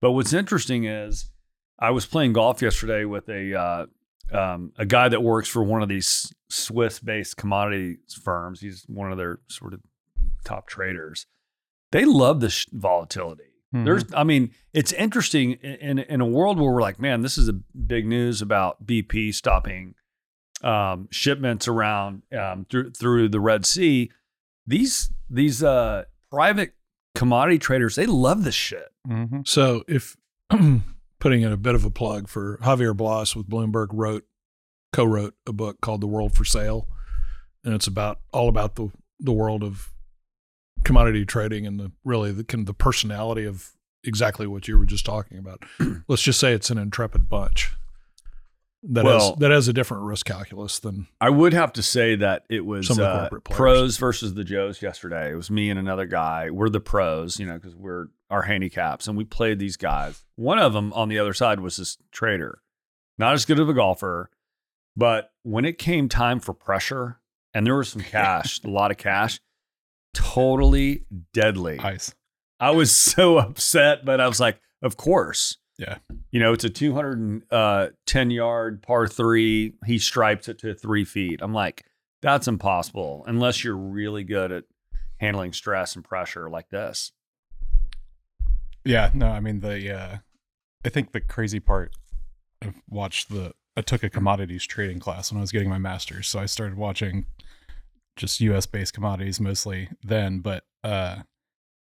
But 0.00 0.12
what's 0.12 0.32
interesting 0.32 0.84
is 0.84 1.30
I 1.78 1.90
was 1.90 2.06
playing 2.06 2.34
golf 2.34 2.62
yesterday 2.62 3.04
with 3.04 3.28
a 3.28 3.54
uh, 3.58 3.86
um, 4.32 4.72
a 4.78 4.86
guy 4.86 5.08
that 5.08 5.22
works 5.22 5.48
for 5.48 5.62
one 5.62 5.82
of 5.82 5.88
these 5.88 6.32
Swiss-based 6.48 7.36
commodity 7.36 7.98
firms. 8.22 8.60
He's 8.60 8.84
one 8.88 9.10
of 9.10 9.18
their 9.18 9.40
sort 9.48 9.74
of 9.74 9.80
top 10.44 10.68
traders. 10.68 11.26
They 11.90 12.04
love 12.04 12.40
the 12.40 12.50
sh- 12.50 12.66
volatility. 12.72 13.44
Mhm. 13.74 13.84
There's, 13.84 14.04
I 14.14 14.24
mean, 14.24 14.52
it's 14.72 14.92
interesting 14.92 15.52
in 15.52 15.98
in 15.98 16.20
a 16.20 16.26
world 16.26 16.58
where 16.60 16.70
we're 16.72 16.80
like, 16.80 17.00
man, 17.00 17.22
this 17.22 17.36
is 17.36 17.48
a 17.48 17.52
big 17.52 18.06
news 18.06 18.40
about 18.40 18.86
BP 18.86 19.34
stopping 19.34 19.94
um, 20.64 21.08
shipments 21.10 21.68
around 21.68 22.22
um, 22.36 22.66
through 22.70 22.90
through 22.92 23.28
the 23.28 23.40
Red 23.40 23.66
Sea. 23.66 24.10
These 24.66 25.12
these 25.28 25.62
uh, 25.62 26.04
private 26.30 26.72
commodity 27.14 27.58
traders, 27.58 27.94
they 27.96 28.06
love 28.06 28.44
this 28.44 28.54
shit. 28.54 28.88
hmm 29.06 29.40
So 29.44 29.84
if 29.86 30.16
putting 31.20 31.42
in 31.42 31.52
a 31.52 31.56
bit 31.56 31.74
of 31.74 31.84
a 31.84 31.90
plug 31.90 32.28
for 32.28 32.58
Javier 32.62 32.96
Blas 32.96 33.36
with 33.36 33.48
Bloomberg 33.48 33.88
wrote 33.92 34.24
co-wrote 34.92 35.34
a 35.46 35.52
book 35.52 35.80
called 35.80 36.00
The 36.00 36.06
World 36.06 36.34
for 36.34 36.44
Sale, 36.44 36.88
and 37.64 37.74
it's 37.74 37.86
about 37.86 38.20
all 38.32 38.48
about 38.48 38.76
the 38.76 38.88
the 39.20 39.32
world 39.32 39.62
of 39.62 39.90
commodity 40.84 41.24
trading 41.24 41.66
and 41.66 41.78
the 41.78 41.92
really 42.04 42.32
the 42.32 42.44
kind 42.44 42.62
of 42.62 42.66
the 42.66 42.74
personality 42.74 43.44
of 43.44 43.72
exactly 44.02 44.46
what 44.46 44.68
you 44.68 44.78
were 44.78 44.86
just 44.86 45.04
talking 45.06 45.38
about. 45.38 45.62
Let's 46.08 46.22
just 46.22 46.40
say 46.40 46.52
it's 46.52 46.70
an 46.70 46.78
intrepid 46.78 47.28
bunch 47.28 47.74
that 48.90 49.04
Well- 49.04 49.30
has 49.30 49.38
that 49.38 49.50
has 49.50 49.68
a 49.68 49.72
different 49.72 50.04
risk 50.04 50.26
calculus 50.26 50.78
than 50.78 51.06
I 51.20 51.30
would 51.30 51.52
have 51.52 51.72
to 51.74 51.82
say 51.82 52.16
that 52.16 52.44
it 52.50 52.64
was 52.66 52.86
Some 52.88 52.98
of 53.00 53.30
the 53.30 53.36
uh, 53.36 53.40
pros 53.40 53.96
versus 53.96 54.34
the 54.34 54.44
Joes 54.44 54.82
yesterday. 54.82 55.32
It 55.32 55.36
was 55.36 55.50
me 55.50 55.70
and 55.70 55.78
another 55.78 56.06
guy. 56.06 56.50
We're 56.50 56.68
the 56.68 56.80
pros, 56.80 57.38
you 57.40 57.46
know, 57.46 57.54
because 57.54 57.74
we're 57.74 58.08
our 58.30 58.42
handicaps, 58.42 59.06
and 59.06 59.16
we 59.16 59.24
played 59.24 59.58
these 59.58 59.76
guys. 59.76 60.24
One 60.36 60.58
of 60.58 60.72
them 60.72 60.92
on 60.92 61.08
the 61.08 61.18
other 61.18 61.32
side 61.34 61.60
was 61.60 61.76
this 61.76 61.96
trader, 62.12 62.60
not 63.18 63.32
as 63.34 63.44
good 63.44 63.60
of 63.60 63.68
a 63.68 63.74
golfer, 63.74 64.30
but 64.96 65.30
when 65.42 65.64
it 65.64 65.78
came 65.78 66.08
time 66.08 66.40
for 66.40 66.52
pressure, 66.52 67.20
and 67.52 67.66
there 67.66 67.76
was 67.76 67.88
some 67.90 68.02
cash, 68.10 68.60
a 68.64 68.68
lot 68.68 68.90
of 68.90 68.96
cash, 68.96 69.40
totally 70.12 71.04
deadly. 71.32 71.78
ice. 71.78 72.14
I 72.60 72.70
was 72.70 72.90
so 72.94 73.38
upset, 73.38 74.04
but 74.04 74.20
I 74.20 74.28
was 74.28 74.40
like, 74.40 74.60
of 74.82 74.96
course. 74.96 75.58
Yeah. 75.78 75.98
You 76.30 76.40
know, 76.40 76.52
it's 76.52 76.64
a 76.64 76.70
210 76.70 78.30
yard 78.30 78.82
par 78.82 79.08
three. 79.08 79.74
He 79.86 79.98
stripes 79.98 80.48
it 80.48 80.58
to 80.60 80.74
three 80.74 81.04
feet. 81.04 81.40
I'm 81.42 81.52
like, 81.52 81.84
that's 82.22 82.48
impossible 82.48 83.24
unless 83.26 83.64
you're 83.64 83.76
really 83.76 84.24
good 84.24 84.50
at 84.50 84.64
handling 85.18 85.52
stress 85.52 85.94
and 85.94 86.04
pressure 86.04 86.48
like 86.48 86.70
this. 86.70 87.12
Yeah, 88.84 89.10
no, 89.14 89.28
I 89.28 89.40
mean 89.40 89.60
the 89.60 89.94
uh 89.94 90.16
I 90.84 90.88
think 90.88 91.12
the 91.12 91.20
crazy 91.20 91.60
part 91.60 91.92
I've 92.62 92.80
watched 92.88 93.30
the 93.30 93.52
I 93.76 93.80
took 93.80 94.02
a 94.02 94.10
commodities 94.10 94.64
trading 94.64 95.00
class 95.00 95.32
when 95.32 95.38
I 95.38 95.40
was 95.40 95.52
getting 95.52 95.68
my 95.68 95.78
master's, 95.78 96.28
so 96.28 96.38
I 96.38 96.46
started 96.46 96.76
watching 96.78 97.26
just 98.16 98.40
US 98.40 98.66
based 98.66 98.94
commodities 98.94 99.40
mostly 99.40 99.88
then, 100.02 100.40
but 100.40 100.64
uh 100.82 101.22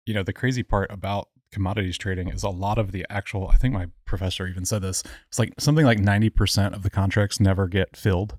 you 0.05 0.13
know, 0.13 0.23
the 0.23 0.33
crazy 0.33 0.63
part 0.63 0.91
about 0.91 1.29
commodities 1.55 1.97
trading 1.97 2.29
is 2.29 2.43
a 2.43 2.49
lot 2.49 2.77
of 2.77 2.91
the 2.91 3.05
actual 3.09 3.47
I 3.47 3.55
think 3.55 3.73
my 3.73 3.87
professor 4.05 4.47
even 4.47 4.65
said 4.65 4.83
this. 4.83 5.03
It's 5.27 5.39
like 5.39 5.53
something 5.57 5.85
like 5.85 5.97
90% 5.97 6.73
of 6.73 6.83
the 6.83 6.89
contracts 6.89 7.39
never 7.39 7.67
get 7.67 7.97
filled 7.97 8.37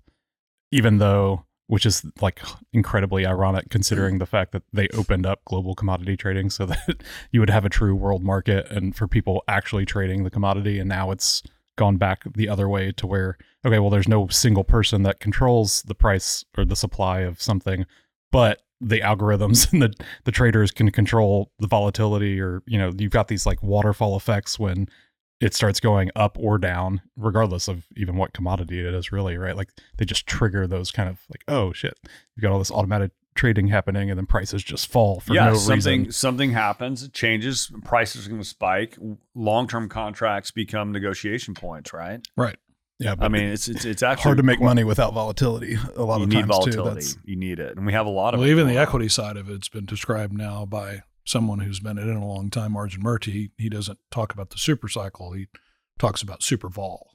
even 0.71 0.99
though 0.99 1.45
which 1.69 1.85
is 1.85 2.05
like 2.21 2.41
incredibly 2.73 3.27
ironic 3.27 3.71
considering 3.71 4.19
the 4.19 4.27
fact 4.27 4.53
that 4.53 4.63
they 4.73 4.89
opened 4.89 5.27
up 5.27 5.45
global 5.45 5.75
commodity 5.75 6.17
trading 6.17 6.49
so 6.51 6.67
that 6.67 7.03
you 7.33 7.41
would 7.41 7.51
have 7.51 7.65
a 7.65 7.71
true 7.71 7.95
world 7.95 8.23
market 8.23 8.71
and 8.71 8.95
for 8.95 9.09
people 9.09 9.43
actually 9.49 9.85
trading 9.85 10.25
the 10.25 10.31
commodity 10.31 10.79
and 10.79 10.89
now 10.89 11.11
it's 11.11 11.43
gone 11.77 11.97
back 11.97 12.23
the 12.35 12.49
other 12.49 12.69
way 12.69 12.91
to 12.93 13.07
where 13.07 13.37
okay 13.65 13.79
well 13.79 13.91
there's 13.91 14.09
no 14.09 14.27
single 14.29 14.65
person 14.65 15.03
that 15.03 15.21
controls 15.21 15.83
the 15.83 15.95
price 15.95 16.45
or 16.57 16.65
the 16.65 16.77
supply 16.77 17.21
of 17.21 17.43
something 17.43 17.85
but 18.33 18.63
the 18.81 19.01
algorithms 19.01 19.73
and 19.73 19.83
the 19.83 19.93
the 20.25 20.33
traders 20.33 20.71
can 20.71 20.91
control 20.91 21.51
the 21.59 21.67
volatility 21.67 22.41
or 22.41 22.63
you 22.67 22.79
know 22.79 22.93
you've 22.99 23.13
got 23.13 23.29
these 23.29 23.47
like 23.47 23.63
waterfall 23.63 24.17
effects 24.17 24.59
when 24.59 24.89
it 25.41 25.55
starts 25.55 25.81
going 25.81 26.11
up 26.17 26.37
or 26.39 26.59
down 26.59 27.01
regardless 27.17 27.69
of 27.69 27.87
even 27.97 28.17
what 28.17 28.33
commodity 28.33 28.81
it 28.81 28.95
is 28.95 29.13
really 29.13 29.37
right 29.37 29.57
like 29.57 29.71
they 29.99 30.05
just 30.05 30.27
trigger 30.27 30.67
those 30.67 30.91
kind 30.91 31.09
of 31.09 31.19
like 31.31 31.43
oh 31.49 31.73
shit 31.73 31.99
you've 32.35 32.43
got 32.43 32.53
all 32.53 32.59
this 32.59 32.71
automated 32.71 33.11
trading 33.37 33.69
happening 33.69 34.11
and 34.11 34.19
then 34.19 34.27
prices 34.27 34.65
just 34.65 34.91
fall 34.91 35.21
for 35.21 35.35
yeah, 35.35 35.51
no 35.51 35.55
something 35.55 36.01
reason 36.01 36.13
something 36.13 36.51
happens, 36.51 37.03
it 37.03 37.13
changes, 37.13 37.71
prices 37.85 38.27
are 38.27 38.31
going 38.31 38.41
to 38.41 38.49
spike. 38.49 38.99
Long 39.35 39.69
term 39.69 39.89
contracts 39.89 40.51
become 40.51 40.91
negotiation 40.91 41.55
points, 41.55 41.93
right? 41.93 42.27
right. 42.37 42.57
Yeah 42.99 43.15
but 43.15 43.25
I 43.27 43.29
mean, 43.29 43.45
it's 43.45 43.69
it's 43.69 43.85
it's 43.85 44.03
actually 44.03 44.23
hard 44.25 44.37
to 44.39 44.43
make 44.43 44.59
quite- 44.59 44.67
money 44.69 44.85
without 44.85 45.13
volatility 45.15 45.77
a 45.97 46.03
lot 46.03 46.23
of 46.23 46.31
times 46.31 46.45
too 46.45 46.47
volatility. 46.49 46.95
that's 46.95 47.19
You 47.25 47.37
need 47.37 47.59
it, 47.59 47.77
and 47.77 47.85
we 47.87 47.93
have 47.93 48.07
a 48.07 48.11
lot 48.11 48.35
of. 48.35 48.41
Well, 48.41 48.49
even 48.49 48.67
the 48.67 48.79
equity 48.79 49.09
side 49.09 49.37
of 49.37 49.49
it's 49.51 49.69
been 49.69 49.85
described 49.87 50.33
now 50.33 50.65
by 50.67 51.03
someone 51.25 51.59
who's 51.61 51.81
been 51.81 51.99
in 51.99 52.09
it 52.09 52.17
a 52.17 52.25
long 52.25 52.51
time, 52.51 52.77
Arjun 52.77 53.03
Murti. 53.03 53.33
He, 53.33 53.51
he 53.59 53.69
doesn't 53.69 53.99
talk 54.11 54.33
about 54.33 54.51
the 54.51 54.59
super 54.59 54.89
cycle. 54.89 55.33
He 55.33 55.49
talks 55.99 56.23
about 56.23 56.43
super 56.43 56.69
vol. 56.69 57.11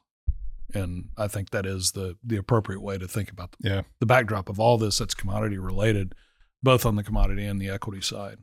And 0.73 1.09
I 1.17 1.27
think 1.27 1.50
that 1.51 1.65
is 1.65 1.91
the 1.93 2.17
the 2.23 2.38
appropriate 2.38 2.81
way 2.81 2.97
to 2.97 3.07
think 3.07 3.31
about 3.31 3.51
the, 3.53 3.69
Yeah. 3.69 3.81
the 4.00 4.05
backdrop 4.05 4.50
of 4.50 4.59
all 4.59 4.77
this 4.77 4.97
that's 5.00 5.13
commodity 5.15 5.57
related. 5.57 6.13
both 6.63 6.85
on 6.85 6.95
the 6.95 7.03
commodity 7.03 7.43
and 7.45 7.59
the 7.59 7.69
equity 7.69 8.01
side. 8.01 8.38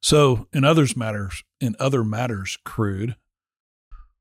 So 0.00 0.46
in 0.52 0.62
others 0.64 0.96
matters 0.96 1.42
in 1.60 1.74
other 1.78 2.04
matters 2.04 2.58
crude. 2.64 3.16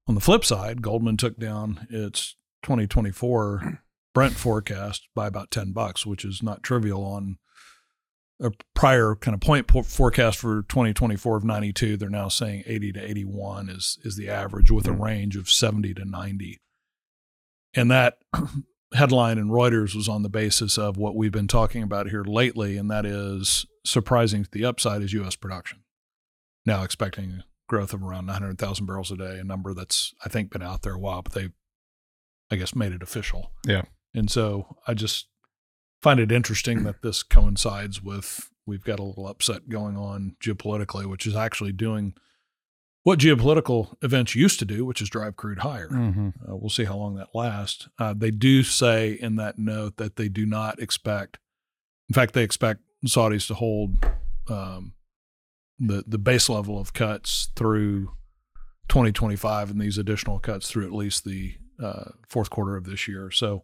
On 0.07 0.15
the 0.15 0.21
flip 0.21 0.43
side, 0.43 0.81
Goldman 0.81 1.17
took 1.17 1.37
down 1.37 1.87
its 1.89 2.35
2024 2.63 3.81
Brent 4.13 4.35
forecast 4.35 5.07
by 5.15 5.27
about 5.27 5.49
10 5.49 5.71
bucks, 5.71 6.05
which 6.05 6.23
is 6.23 6.43
not 6.43 6.61
trivial 6.61 7.03
on 7.03 7.37
a 8.41 8.51
prior 8.75 9.15
kind 9.15 9.33
of 9.33 9.41
point 9.41 9.69
forecast 9.85 10.37
for 10.37 10.63
2024 10.63 11.37
of 11.37 11.43
92. 11.43 11.97
They're 11.97 12.09
now 12.09 12.27
saying 12.27 12.63
80 12.65 12.93
to 12.93 13.09
81 13.09 13.69
is 13.69 13.97
is 14.03 14.15
the 14.15 14.29
average 14.29 14.69
with 14.69 14.87
a 14.87 14.93
hmm. 14.93 15.01
range 15.01 15.35
of 15.35 15.49
70 15.49 15.93
to 15.95 16.05
90. 16.05 16.59
And 17.73 17.89
that 17.89 18.17
headline 18.93 19.37
in 19.37 19.47
Reuters 19.49 19.95
was 19.95 20.07
on 20.07 20.21
the 20.21 20.29
basis 20.29 20.77
of 20.77 20.97
what 20.97 21.15
we've 21.15 21.31
been 21.31 21.47
talking 21.47 21.81
about 21.81 22.09
here 22.09 22.23
lately, 22.23 22.77
and 22.77 22.91
that 22.91 23.05
is 23.05 23.65
surprising 23.83 24.43
to 24.43 24.51
the 24.51 24.65
upside 24.65 25.01
is 25.01 25.13
U.S. 25.13 25.35
production. 25.35 25.79
Now 26.65 26.83
expecting 26.83 27.43
growth 27.67 27.93
of 27.93 28.03
around 28.03 28.25
900,000 28.25 28.85
barrels 28.85 29.11
a 29.11 29.17
day, 29.17 29.39
a 29.39 29.43
number 29.43 29.73
that's 29.73 30.13
I 30.23 30.29
think 30.29 30.51
been 30.51 30.63
out 30.63 30.81
there 30.81 30.93
a 30.93 30.99
while, 30.99 31.21
but 31.21 31.33
they, 31.33 31.49
I 32.51 32.55
guess, 32.55 32.75
made 32.75 32.91
it 32.91 33.03
official. 33.03 33.51
Yeah. 33.65 33.83
And 34.13 34.29
so 34.29 34.77
I 34.87 34.93
just 34.93 35.27
find 36.01 36.19
it 36.19 36.31
interesting 36.31 36.83
that 36.83 37.01
this 37.01 37.23
coincides 37.23 38.01
with 38.01 38.49
we've 38.65 38.83
got 38.83 38.99
a 38.99 39.03
little 39.03 39.27
upset 39.27 39.69
going 39.69 39.97
on 39.97 40.35
geopolitically, 40.41 41.05
which 41.05 41.25
is 41.25 41.35
actually 41.35 41.71
doing 41.71 42.13
what 43.03 43.19
geopolitical 43.19 43.95
events 44.01 44.33
used 44.33 44.59
to 44.59 44.65
do, 44.65 44.85
which 44.85 45.01
is 45.01 45.09
drive 45.09 45.35
crude 45.35 45.59
higher. 45.59 45.89
Mm-hmm. 45.89 46.29
Uh, 46.47 46.55
we'll 46.55 46.69
see 46.69 46.85
how 46.85 46.95
long 46.95 47.15
that 47.15 47.29
lasts. 47.33 47.89
Uh, 47.99 48.13
they 48.15 48.31
do 48.31 48.63
say 48.63 49.11
in 49.13 49.35
that 49.35 49.59
note 49.59 49.97
that 49.97 50.15
they 50.15 50.29
do 50.29 50.45
not 50.45 50.79
expect, 50.79 51.37
in 52.09 52.13
fact, 52.13 52.33
they 52.33 52.43
expect 52.43 52.79
Saudis 53.05 53.47
to 53.47 53.55
hold 53.55 54.05
um, 54.49 54.93
the 55.79 56.03
the 56.07 56.17
base 56.17 56.49
level 56.49 56.79
of 56.79 56.93
cuts 56.93 57.49
through 57.55 58.09
2025, 58.89 59.71
and 59.71 59.81
these 59.81 59.97
additional 59.97 60.39
cuts 60.39 60.69
through 60.69 60.85
at 60.85 60.93
least 60.93 61.25
the 61.25 61.55
uh, 61.81 62.11
fourth 62.27 62.49
quarter 62.49 62.75
of 62.75 62.85
this 62.85 63.07
year. 63.07 63.31
So, 63.31 63.63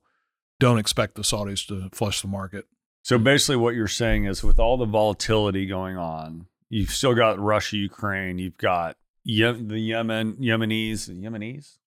don't 0.59 0.79
expect 0.79 1.15
the 1.15 1.21
Saudis 1.21 1.67
to 1.67 1.89
flush 1.93 2.21
the 2.21 2.27
market. 2.27 2.65
So 3.03 3.17
basically, 3.17 3.55
what 3.55 3.75
you're 3.75 3.87
saying 3.87 4.25
is, 4.25 4.43
with 4.43 4.59
all 4.59 4.77
the 4.77 4.85
volatility 4.85 5.65
going 5.65 5.97
on, 5.97 6.47
you've 6.69 6.91
still 6.91 7.15
got 7.15 7.39
Russia, 7.39 7.77
Ukraine, 7.77 8.39
you've 8.39 8.57
got 8.57 8.97
Ye- 9.23 9.51
the 9.51 9.79
Yemen, 9.79 10.35
Yemenis, 10.35 11.09
Yemenis, 11.09 11.77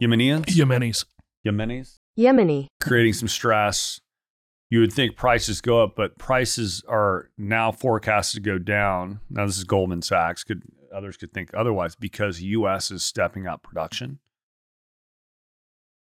Yemenians, 0.00 0.46
Yemenis. 0.46 1.04
Yemenis, 1.46 1.98
Yemeni, 2.18 2.66
creating 2.80 3.12
some 3.12 3.28
stress. 3.28 4.00
You 4.74 4.80
would 4.80 4.92
think 4.92 5.14
prices 5.14 5.60
go 5.60 5.84
up, 5.84 5.94
but 5.94 6.18
prices 6.18 6.82
are 6.88 7.30
now 7.38 7.70
forecasted 7.70 8.42
to 8.42 8.50
go 8.50 8.58
down. 8.58 9.20
Now, 9.30 9.46
this 9.46 9.56
is 9.56 9.62
Goldman 9.62 10.02
Sachs. 10.02 10.42
Could 10.42 10.64
others 10.92 11.16
could 11.16 11.32
think 11.32 11.50
otherwise 11.54 11.94
because 11.94 12.42
U.S. 12.42 12.90
is 12.90 13.04
stepping 13.04 13.46
up 13.46 13.62
production. 13.62 14.18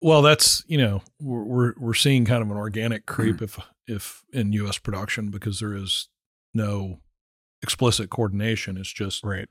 Well, 0.03 0.21
that's 0.21 0.63
you 0.67 0.77
know 0.77 1.01
we're 1.19 1.43
we're, 1.45 1.73
we're 1.79 1.93
seeing 1.95 2.25
kind 2.25 2.43
of 2.43 2.51
an 2.51 2.57
organic 2.57 3.07
creep 3.07 3.39
hmm. 3.39 3.45
if 3.45 3.59
if 3.87 4.23
in 4.31 4.53
U.S. 4.53 4.77
production 4.77 5.31
because 5.31 5.59
there 5.59 5.73
is 5.73 6.07
no 6.53 6.99
explicit 7.63 8.11
coordination. 8.11 8.77
It's 8.77 8.93
just 8.93 9.23
Right. 9.23 9.49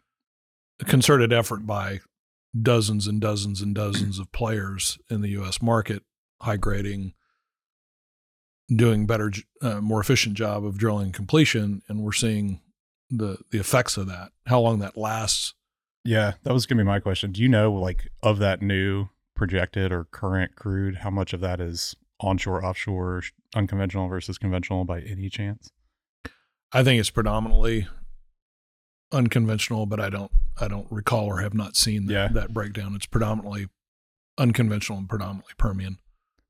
a 0.78 0.84
concerted 0.84 1.32
effort 1.32 1.66
by 1.66 2.02
dozens 2.56 3.08
and 3.08 3.20
dozens 3.20 3.62
and 3.62 3.74
dozens 3.74 4.20
of 4.20 4.30
players 4.30 4.96
in 5.10 5.22
the 5.22 5.30
U.S. 5.30 5.60
market, 5.60 6.04
high 6.40 6.56
grading, 6.56 7.14
doing 8.74 9.06
better, 9.06 9.32
uh, 9.62 9.80
more 9.80 10.00
efficient 10.00 10.34
job 10.36 10.64
of 10.64 10.78
drilling 10.78 11.06
and 11.06 11.14
completion, 11.14 11.82
and 11.88 12.00
we're 12.02 12.12
seeing 12.12 12.60
the 13.10 13.38
the 13.50 13.58
effects 13.58 13.96
of 13.96 14.06
that. 14.08 14.30
How 14.46 14.60
long 14.60 14.78
that 14.80 14.96
lasts? 14.96 15.54
Yeah, 16.04 16.34
that 16.42 16.52
was 16.52 16.66
gonna 16.66 16.82
be 16.82 16.86
my 16.86 17.00
question. 17.00 17.32
Do 17.32 17.42
you 17.42 17.48
know, 17.48 17.72
like, 17.72 18.08
of 18.22 18.38
that 18.38 18.60
new 18.62 19.08
projected 19.34 19.92
or 19.92 20.04
current 20.04 20.56
crude, 20.56 20.96
how 20.98 21.10
much 21.10 21.32
of 21.32 21.40
that 21.40 21.60
is 21.60 21.94
onshore, 22.20 22.64
offshore, 22.64 23.22
unconventional 23.54 24.08
versus 24.08 24.36
conventional 24.38 24.84
by 24.84 25.00
any 25.00 25.28
chance? 25.30 25.70
I 26.72 26.82
think 26.84 27.00
it's 27.00 27.10
predominantly 27.10 27.86
unconventional, 29.12 29.86
but 29.86 30.00
I 30.00 30.10
don't 30.10 30.30
I 30.60 30.66
don't 30.68 30.90
recall 30.90 31.26
or 31.26 31.38
have 31.40 31.54
not 31.54 31.76
seen 31.76 32.06
that, 32.06 32.12
Yeah. 32.12 32.28
that 32.28 32.52
breakdown. 32.52 32.94
It's 32.96 33.06
predominantly 33.06 33.68
unconventional 34.36 34.98
and 34.98 35.08
predominantly 35.08 35.52
Permian. 35.56 35.98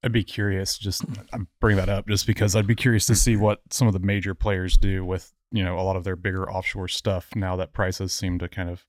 I'd 0.03 0.13
be 0.13 0.25
curious. 0.25 0.79
Just 0.79 1.05
I 1.33 1.39
bring 1.61 1.77
that 1.77 1.89
up 1.89 2.07
just 2.07 2.27
because 2.27 2.55
I'd 2.55 2.67
be 2.67 2.75
curious 2.75 3.07
to 3.07 3.15
see 3.15 3.37
what 3.37 3.61
some 3.71 3.89
of 3.89 3.95
the 3.95 3.99
major 3.99 4.35
players 4.35 4.77
do 4.77 5.05
with 5.05 5.33
you 5.51 5.65
know 5.65 5.79
a 5.79 5.83
lot 5.83 5.97
of 5.97 6.05
their 6.05 6.17
bigger 6.17 6.51
offshore 6.51 6.89
stuff 6.89 7.31
now 7.35 7.57
that 7.57 7.73
prices 7.73 8.13
seem 8.13 8.39
to 8.39 8.49
kind 8.49 8.71
of 8.71 8.85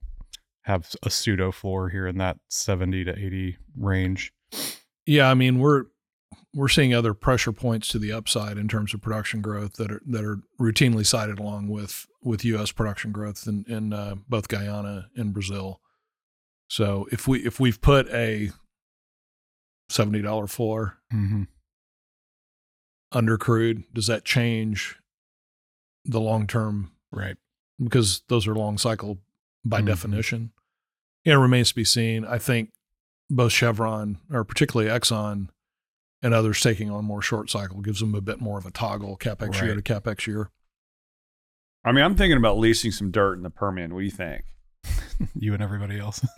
have 0.63 0.93
a 1.03 1.09
pseudo 1.09 1.51
floor 1.51 1.89
here 1.89 2.05
in 2.07 2.17
that 2.19 2.37
seventy 2.47 3.03
to 3.03 3.17
eighty 3.17 3.57
range. 3.75 4.33
Yeah, 5.05 5.31
I 5.31 5.33
mean 5.33 5.59
we're 5.59 5.85
we're 6.53 6.67
seeing 6.67 6.93
other 6.93 7.13
pressure 7.13 7.51
points 7.51 7.87
to 7.89 7.99
the 7.99 8.11
upside 8.11 8.57
in 8.57 8.67
terms 8.67 8.93
of 8.93 9.01
production 9.01 9.41
growth 9.41 9.73
that 9.73 9.91
are 9.91 10.01
that 10.05 10.23
are 10.23 10.39
routinely 10.59 11.05
cited 11.05 11.39
along 11.39 11.69
with 11.69 12.05
with 12.21 12.45
U.S. 12.45 12.71
production 12.71 13.11
growth 13.11 13.47
in 13.47 13.65
in 13.67 13.93
uh, 13.93 14.15
both 14.27 14.47
Guyana 14.47 15.09
and 15.15 15.33
Brazil. 15.33 15.81
So 16.67 17.07
if 17.11 17.27
we 17.27 17.39
if 17.39 17.59
we've 17.59 17.81
put 17.81 18.07
a 18.09 18.51
seventy 19.89 20.21
dollar 20.21 20.45
floor 20.45 20.98
Mm-hmm. 21.13 21.43
under 23.11 23.37
crude, 23.37 23.83
does 23.93 24.07
that 24.07 24.23
change 24.25 24.97
the 26.05 26.19
long 26.19 26.45
term 26.47 26.91
Right. 27.11 27.37
because 27.83 28.21
those 28.27 28.47
are 28.47 28.53
long 28.55 28.77
cycle 28.77 29.19
by 29.65 29.81
Mhm. 29.81 29.87
definition. 29.87 30.51
Yeah, 31.25 31.33
it 31.33 31.37
remains 31.37 31.69
to 31.69 31.75
be 31.75 31.83
seen. 31.83 32.23
I 32.25 32.37
think 32.37 32.71
both 33.29 33.51
Chevron 33.51 34.19
or 34.29 34.43
particularly 34.43 34.89
Exxon 34.91 35.49
and 36.21 36.33
others 36.33 36.61
taking 36.61 36.89
on 36.91 37.05
more 37.05 37.21
short 37.21 37.49
cycle 37.49 37.81
gives 37.81 37.99
them 37.99 38.13
a 38.13 38.21
bit 38.21 38.39
more 38.41 38.57
of 38.59 38.65
a 38.65 38.71
toggle 38.71 39.17
capex 39.17 39.59
year 39.61 39.75
to 39.75 39.81
capex 39.81 40.27
year. 40.27 40.51
I 41.83 41.91
mean, 41.91 42.03
I'm 42.03 42.15
thinking 42.15 42.37
about 42.37 42.57
leasing 42.59 42.91
some 42.91 43.09
dirt 43.09 43.35
in 43.35 43.43
the 43.43 43.49
Permian. 43.49 43.93
What 43.93 44.01
do 44.01 44.05
you 44.05 44.11
think? 44.11 44.45
You 45.35 45.53
and 45.53 45.61
everybody 45.61 45.99
else. 45.99 46.25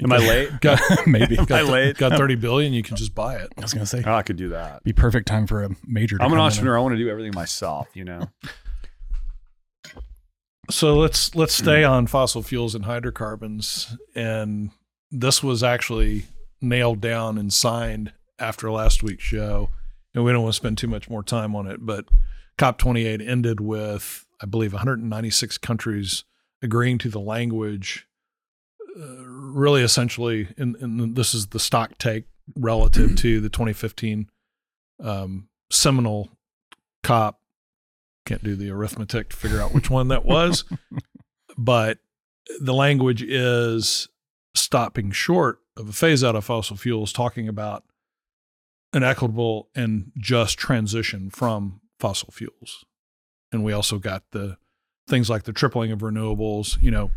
Am 0.00 0.12
I 0.12 0.16
late? 0.16 0.50
Got 0.60 0.80
Maybe. 1.06 1.36
Am 1.36 1.42
I 1.42 1.46
got, 1.46 1.66
late? 1.66 1.98
got 1.98 2.12
30 2.16 2.36
billion, 2.36 2.72
you 2.72 2.82
can 2.82 2.96
just 2.96 3.14
buy 3.14 3.36
it. 3.36 3.52
I 3.58 3.60
was 3.60 3.74
gonna 3.74 3.84
say 3.84 4.02
Oh, 4.06 4.14
I 4.14 4.22
could 4.22 4.36
do 4.36 4.48
that. 4.50 4.82
be 4.82 4.94
perfect 4.94 5.28
time 5.28 5.46
for 5.46 5.62
a 5.62 5.70
major. 5.86 6.16
I'm 6.20 6.32
an 6.32 6.38
entrepreneur. 6.38 6.78
I 6.78 6.80
want 6.80 6.94
to 6.94 6.98
do 6.98 7.10
everything 7.10 7.32
myself. 7.34 7.88
You 7.94 8.04
know. 8.04 8.30
So 10.70 10.96
let's 10.96 11.34
let's 11.34 11.54
stay 11.54 11.82
mm. 11.82 11.90
on 11.90 12.06
fossil 12.06 12.42
fuels 12.42 12.74
and 12.74 12.86
hydrocarbons. 12.86 13.94
And 14.14 14.70
this 15.10 15.42
was 15.42 15.62
actually 15.62 16.24
nailed 16.62 17.00
down 17.00 17.36
and 17.36 17.52
signed 17.52 18.12
after 18.38 18.70
last 18.70 19.02
week's 19.02 19.24
show. 19.24 19.68
And 20.14 20.24
we 20.24 20.32
don't 20.32 20.42
want 20.42 20.54
to 20.54 20.56
spend 20.56 20.78
too 20.78 20.88
much 20.88 21.10
more 21.10 21.22
time 21.22 21.54
on 21.54 21.66
it, 21.66 21.84
but 21.84 22.06
COP28 22.58 23.26
ended 23.26 23.60
with, 23.60 24.26
I 24.42 24.46
believe, 24.46 24.72
196 24.72 25.58
countries 25.58 26.24
agreeing 26.62 26.98
to 26.98 27.08
the 27.08 27.20
language. 27.20 28.06
Uh, 28.96 29.24
really, 29.24 29.82
essentially, 29.82 30.48
and, 30.56 30.76
and 30.76 31.16
this 31.16 31.34
is 31.34 31.48
the 31.48 31.58
stock 31.58 31.98
take 31.98 32.24
relative 32.56 33.16
to 33.16 33.40
the 33.40 33.48
2015 33.48 34.28
um, 35.02 35.48
seminal 35.70 36.28
COP 37.02 37.38
can't 38.24 38.44
do 38.44 38.54
the 38.54 38.70
arithmetic 38.70 39.30
to 39.30 39.36
figure 39.36 39.60
out 39.60 39.74
which 39.74 39.90
one 39.90 40.08
that 40.08 40.24
was 40.24 40.64
but 41.58 41.98
the 42.60 42.74
language 42.74 43.22
is 43.22 44.08
stopping 44.54 45.10
short 45.10 45.58
of 45.76 45.88
a 45.88 45.92
phase 45.92 46.22
out 46.22 46.36
of 46.36 46.44
fossil 46.44 46.76
fuels 46.76 47.12
talking 47.12 47.48
about 47.48 47.82
an 48.92 49.02
equitable 49.02 49.68
and 49.74 50.12
just 50.16 50.56
transition 50.56 51.30
from 51.30 51.80
fossil 51.98 52.30
fuels 52.30 52.84
and 53.50 53.64
we 53.64 53.72
also 53.72 53.98
got 53.98 54.22
the 54.30 54.56
things 55.08 55.28
like 55.28 55.42
the 55.44 55.52
tripling 55.52 55.90
of 55.92 56.00
renewables 56.00 56.80
you 56.82 56.90
know 56.90 57.10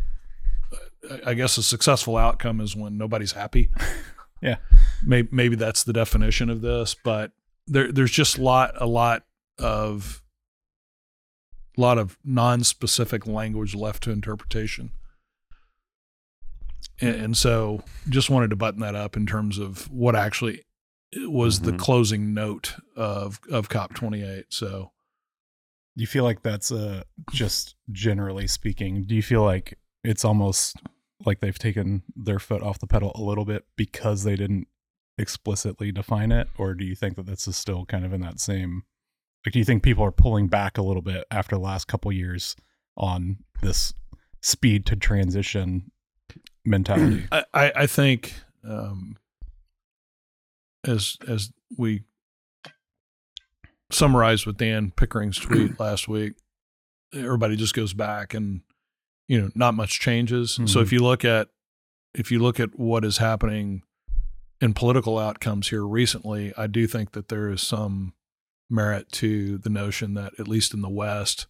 I- 1.25 1.33
guess 1.35 1.57
a 1.57 1.63
successful 1.63 2.17
outcome 2.17 2.59
is 2.61 2.75
when 2.75 2.97
nobody's 2.97 3.33
happy 3.33 3.69
Yeah. 4.41 4.57
maybe, 5.03 5.29
maybe 5.31 5.55
that's 5.55 5.83
the 5.83 5.93
definition 5.93 6.49
of 6.49 6.61
this 6.61 6.95
but 7.03 7.31
there, 7.67 7.91
there's 7.91 8.11
just 8.11 8.37
a 8.37 8.41
lot 8.41 8.73
a 8.79 8.85
lot 8.85 9.23
of 9.59 10.21
lot 11.77 11.97
of 11.97 12.17
non-specific 12.23 13.25
language 13.27 13.75
left 13.75 14.03
to 14.03 14.11
interpretation 14.11 14.91
and, 17.01 17.15
and 17.15 17.37
so 17.37 17.83
just 18.09 18.29
wanted 18.29 18.49
to 18.49 18.55
button 18.55 18.81
that 18.81 18.95
up 18.95 19.15
in 19.17 19.25
terms 19.25 19.57
of 19.57 19.89
what 19.91 20.15
actually 20.15 20.61
was 21.27 21.61
the 21.61 21.71
Mhm. 21.71 21.79
closing 21.79 22.33
note 22.33 22.75
of 22.95 23.39
of 23.49 23.69
cop 23.69 23.93
28 23.93 24.45
so 24.49 24.91
you 25.95 26.05
feel 26.07 26.23
like 26.23 26.41
that's 26.43 26.71
uh 26.71 27.03
just 27.31 27.75
generally 27.91 28.47
speaking 28.47 29.03
do 29.03 29.15
you 29.15 29.23
feel 29.23 29.43
like 29.43 29.77
it's 30.03 30.25
almost 30.25 30.77
like 31.25 31.39
they've 31.39 31.59
taken 31.59 32.03
their 32.15 32.39
foot 32.39 32.61
off 32.61 32.79
the 32.79 32.87
pedal 32.87 33.11
a 33.15 33.21
little 33.21 33.45
bit 33.45 33.65
because 33.75 34.23
they 34.23 34.35
didn't 34.35 34.67
explicitly 35.17 35.91
define 35.91 36.31
it 36.31 36.47
or 36.57 36.73
do 36.73 36.83
you 36.83 36.95
think 36.95 37.15
that 37.15 37.25
this 37.25 37.47
is 37.47 37.55
still 37.55 37.85
kind 37.85 38.05
of 38.05 38.11
in 38.13 38.21
that 38.21 38.39
same 38.39 38.83
Like, 39.45 39.53
do 39.53 39.59
you 39.59 39.65
think 39.65 39.81
people 39.83 40.03
are 40.03 40.11
pulling 40.11 40.47
back 40.47 40.77
a 40.77 40.81
little 40.81 41.01
bit 41.01 41.23
after 41.31 41.55
the 41.55 41.61
last 41.61 41.87
couple 41.87 42.11
years 42.11 42.55
on 42.97 43.37
this 43.61 43.93
speed 44.41 44.85
to 44.87 44.95
transition 44.95 45.91
mentality? 46.65 47.27
I, 47.31 47.71
I 47.75 47.87
think 47.87 48.33
um, 48.67 49.17
as 50.85 51.17
as 51.27 51.51
we 51.77 52.03
summarized 53.91 54.45
with 54.45 54.57
Dan 54.57 54.91
Pickering's 54.91 55.37
tweet 55.39 55.79
last 55.79 56.07
week, 56.07 56.33
everybody 57.13 57.55
just 57.55 57.73
goes 57.73 57.93
back 57.93 58.33
and 58.33 58.61
you 59.27 59.39
know 59.41 59.49
not 59.55 59.73
much 59.73 59.99
changes. 59.99 60.51
So 60.53 60.61
Mhm. 60.63 60.81
if 60.81 60.91
you 60.91 60.99
look 60.99 61.23
at 61.25 61.49
if 62.13 62.31
you 62.31 62.39
look 62.39 62.59
at 62.59 62.79
what 62.79 63.03
is 63.03 63.17
happening 63.17 63.83
in 64.61 64.73
political 64.73 65.17
outcomes 65.19 65.67
here 65.69 65.85
recently, 65.85 66.53
I 66.57 66.67
do 66.67 66.87
think 66.87 67.11
that 67.11 67.27
there 67.27 67.49
is 67.49 67.61
some 67.61 68.13
merit 68.69 69.11
to 69.11 69.57
the 69.57 69.69
notion 69.69 70.13
that 70.13 70.31
at 70.39 70.47
least 70.47 70.73
in 70.73 70.81
the 70.81 70.89
West, 70.89 71.47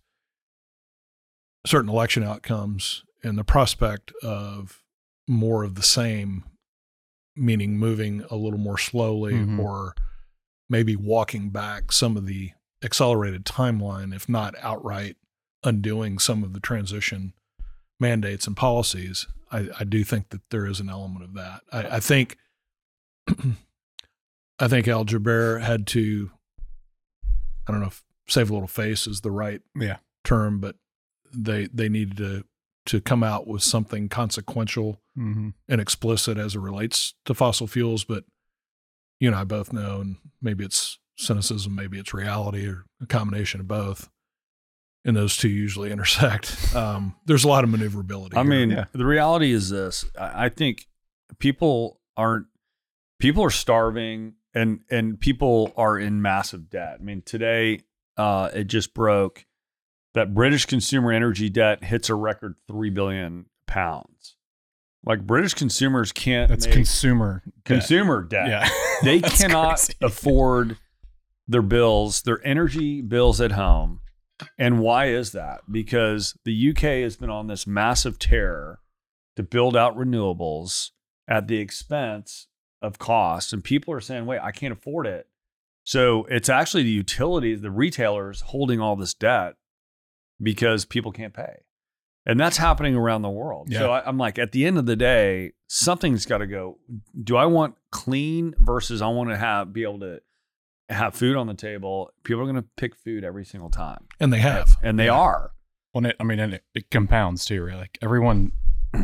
certain 1.68 1.90
election 1.90 2.24
outcomes 2.24 3.04
and 3.24 3.38
the 3.38 3.44
prospect 3.44 4.12
of 4.24 4.82
more 5.28 5.64
of 5.64 5.76
the 5.76 5.84
same, 5.84 6.44
meaning 7.36 7.78
moving 7.78 8.24
a 8.32 8.36
little 8.36 8.60
more 8.60 8.78
slowly 8.78 9.34
Mhm. 9.34 9.60
or 9.60 9.94
maybe 10.70 10.96
walking 10.96 11.50
back 11.50 11.92
some 11.92 12.18
of 12.18 12.26
the 12.26 12.52
accelerated 12.84 13.46
timeline, 13.46 14.14
if 14.16 14.28
not 14.30 14.54
outright 14.62 15.16
undoing 15.64 16.20
some 16.20 16.44
of 16.44 16.54
the 16.54 16.60
transition 16.60 17.34
mandates 18.00 18.46
and 18.48 18.56
policies. 18.58 19.28
I, 19.52 19.70
I 19.80 19.84
do 19.84 20.04
think 20.04 20.30
that 20.30 20.42
there 20.52 20.66
is 20.66 20.80
an 20.80 20.90
element 20.90 21.24
of 21.24 21.34
that. 21.36 21.62
I, 21.72 21.96
I 21.96 22.00
think 22.00 22.38
I 24.60 24.68
think 24.68 24.88
Al 24.88 25.06
Jaber 25.06 25.62
had 25.62 25.86
to 25.88 26.32
I 27.68 27.72
don't 27.72 27.82
know 27.82 27.88
if 27.88 28.04
save 28.28 28.50
a 28.50 28.54
little 28.54 28.68
face 28.68 29.08
is 29.08 29.22
the 29.22 29.32
right 29.32 29.62
Yeah. 29.80 29.98
term, 30.24 30.60
but 30.60 30.76
they 31.34 31.68
they 31.74 31.90
needed 31.90 32.18
to 32.18 32.44
to 32.88 33.02
come 33.02 33.24
out 33.24 33.48
with 33.48 33.64
something 33.64 34.10
consequential 34.10 35.02
Mm-hmm. 35.18 35.52
and 35.70 35.80
explicit 35.80 36.38
as 36.38 36.56
it 36.56 36.60
relates 36.60 37.14
to 37.24 37.34
fossil 37.34 37.68
fuels. 37.68 38.04
But 38.04 38.26
you 39.20 39.28
and 39.30 39.36
I 39.36 39.44
both 39.44 39.72
know, 39.74 40.02
and 40.02 40.18
maybe 40.42 40.64
it's 40.66 41.00
cynicism, 41.18 41.76
maybe 41.76 41.98
it's 42.00 42.14
reality, 42.14 42.68
or 42.68 42.86
a 43.02 43.06
combination 43.06 43.60
of 43.62 43.68
both. 43.68 44.10
And 45.06 45.16
those 45.16 45.38
two 45.38 45.50
usually 45.50 45.92
intersect. 45.94 46.76
Um, 46.76 47.16
there's 47.26 47.44
a 47.44 47.48
lot 47.48 47.64
of 47.64 47.70
maneuverability. 47.70 48.36
I 48.36 48.42
here. 48.42 48.50
mean, 48.50 48.72
Yeah. 48.72 48.86
the 48.92 49.06
reality 49.06 49.52
is 49.52 49.70
this: 49.70 50.06
I 50.20 50.46
I 50.46 50.50
think 50.50 50.86
people 51.40 52.00
aren't 52.18 52.48
people 53.20 53.44
are 53.44 53.50
starving, 53.52 54.34
and 54.54 54.80
and 54.90 55.20
people 55.20 55.74
are 55.78 55.98
in 56.00 56.22
massive 56.22 56.70
debt. 56.70 56.98
I 57.00 57.04
mean, 57.04 57.22
today 57.22 57.82
uh, 58.18 58.50
it 58.54 58.66
just 58.66 58.94
broke 58.94 59.46
that 60.16 60.34
British 60.34 60.66
consumer 60.66 61.12
energy 61.12 61.50
debt 61.50 61.84
hits 61.84 62.10
a 62.10 62.16
record 62.16 62.56
three 62.68 62.90
billion 62.90 63.46
pounds. 63.68 64.35
Like 65.06 65.26
British 65.28 65.54
consumers 65.54 66.12
can't 66.12 66.50
That's 66.50 66.66
make 66.66 66.74
consumer. 66.74 67.44
debt. 67.46 67.64
consumer 67.64 68.24
debt. 68.24 68.48
Yeah. 68.48 68.70
They 69.04 69.20
cannot 69.20 69.76
crazy. 69.76 69.94
afford 70.02 70.78
their 71.50 71.62
bills, 71.62 72.22
their 72.22 72.40
energy 72.48 73.02
bills 73.02 73.42
at 73.42 73.52
home. 73.52 74.00
And 74.58 74.80
why 74.80 75.08
is 75.08 75.34
that? 75.34 75.62
Because 75.70 76.38
the 76.46 76.70
UK 76.70 77.04
has 77.04 77.18
been 77.18 77.30
on 77.30 77.48
this 77.48 77.68
massive 77.68 78.18
tear 78.18 78.80
to 79.36 79.44
build 79.44 79.76
out 79.76 79.98
renewables 79.98 80.92
at 81.28 81.48
the 81.48 81.58
expense 81.58 82.48
of 82.82 82.98
costs. 83.00 83.52
And 83.52 83.64
people 83.64 83.94
are 83.94 84.00
saying, 84.02 84.26
wait, 84.26 84.40
I 84.42 84.52
can't 84.52 84.72
afford 84.74 85.08
it. 85.08 85.28
So 85.84 86.26
it's 86.32 86.50
actually 86.50 86.84
the 86.84 86.90
utilities, 86.90 87.62
the 87.62 87.70
retailers 87.70 88.42
holding 88.42 88.80
all 88.80 88.96
this 88.96 89.14
debt 89.14 89.56
because 90.42 90.86
people 90.86 91.12
can't 91.12 91.34
pay. 91.34 91.58
And 92.28 92.40
that's 92.40 92.58
happening 92.58 92.96
around 92.96 93.22
the 93.22 93.30
world. 93.30 93.70
So 93.72 93.80
Yeah. 93.80 93.88
I, 93.88 94.08
I'm 94.08 94.18
like, 94.18 94.40
at 94.40 94.52
the 94.52 94.66
end 94.66 94.78
of 94.78 94.86
the 94.88 94.96
day, 94.96 95.52
something's 95.68 96.26
got 96.26 96.40
to 96.40 96.48
go. 96.48 96.80
Do 97.24 97.38
I 97.38 97.46
want 97.46 97.76
clean 97.92 98.56
versus 98.60 99.02
I 99.02 99.08
want 99.10 99.30
to 99.30 99.38
have 99.38 99.72
be 99.74 99.84
able 99.84 100.00
to 100.00 100.20
have 100.90 101.14
food 101.16 101.36
on 101.36 101.46
the 101.48 101.54
table? 101.54 102.12
People 102.24 102.42
are 102.42 102.46
going 102.46 102.56
to 102.56 102.68
pick 102.78 102.96
food 102.96 103.24
every 103.24 103.46
single 103.46 103.70
time, 103.70 104.06
and 104.20 104.34
they 104.34 104.40
have. 104.40 104.76
and 104.82 104.98
they 105.00 105.06
Yeah. 105.06 105.14
are. 105.20 105.52
Well, 105.94 106.00
and 106.00 106.08
it, 106.08 106.16
I 106.20 106.24
mean, 106.24 106.40
and 106.40 106.54
it, 106.56 106.64
it 106.74 106.90
compounds 106.90 107.46
too, 107.46 107.64
right? 107.64 107.76
Like 107.78 107.98
everyone, 108.02 108.52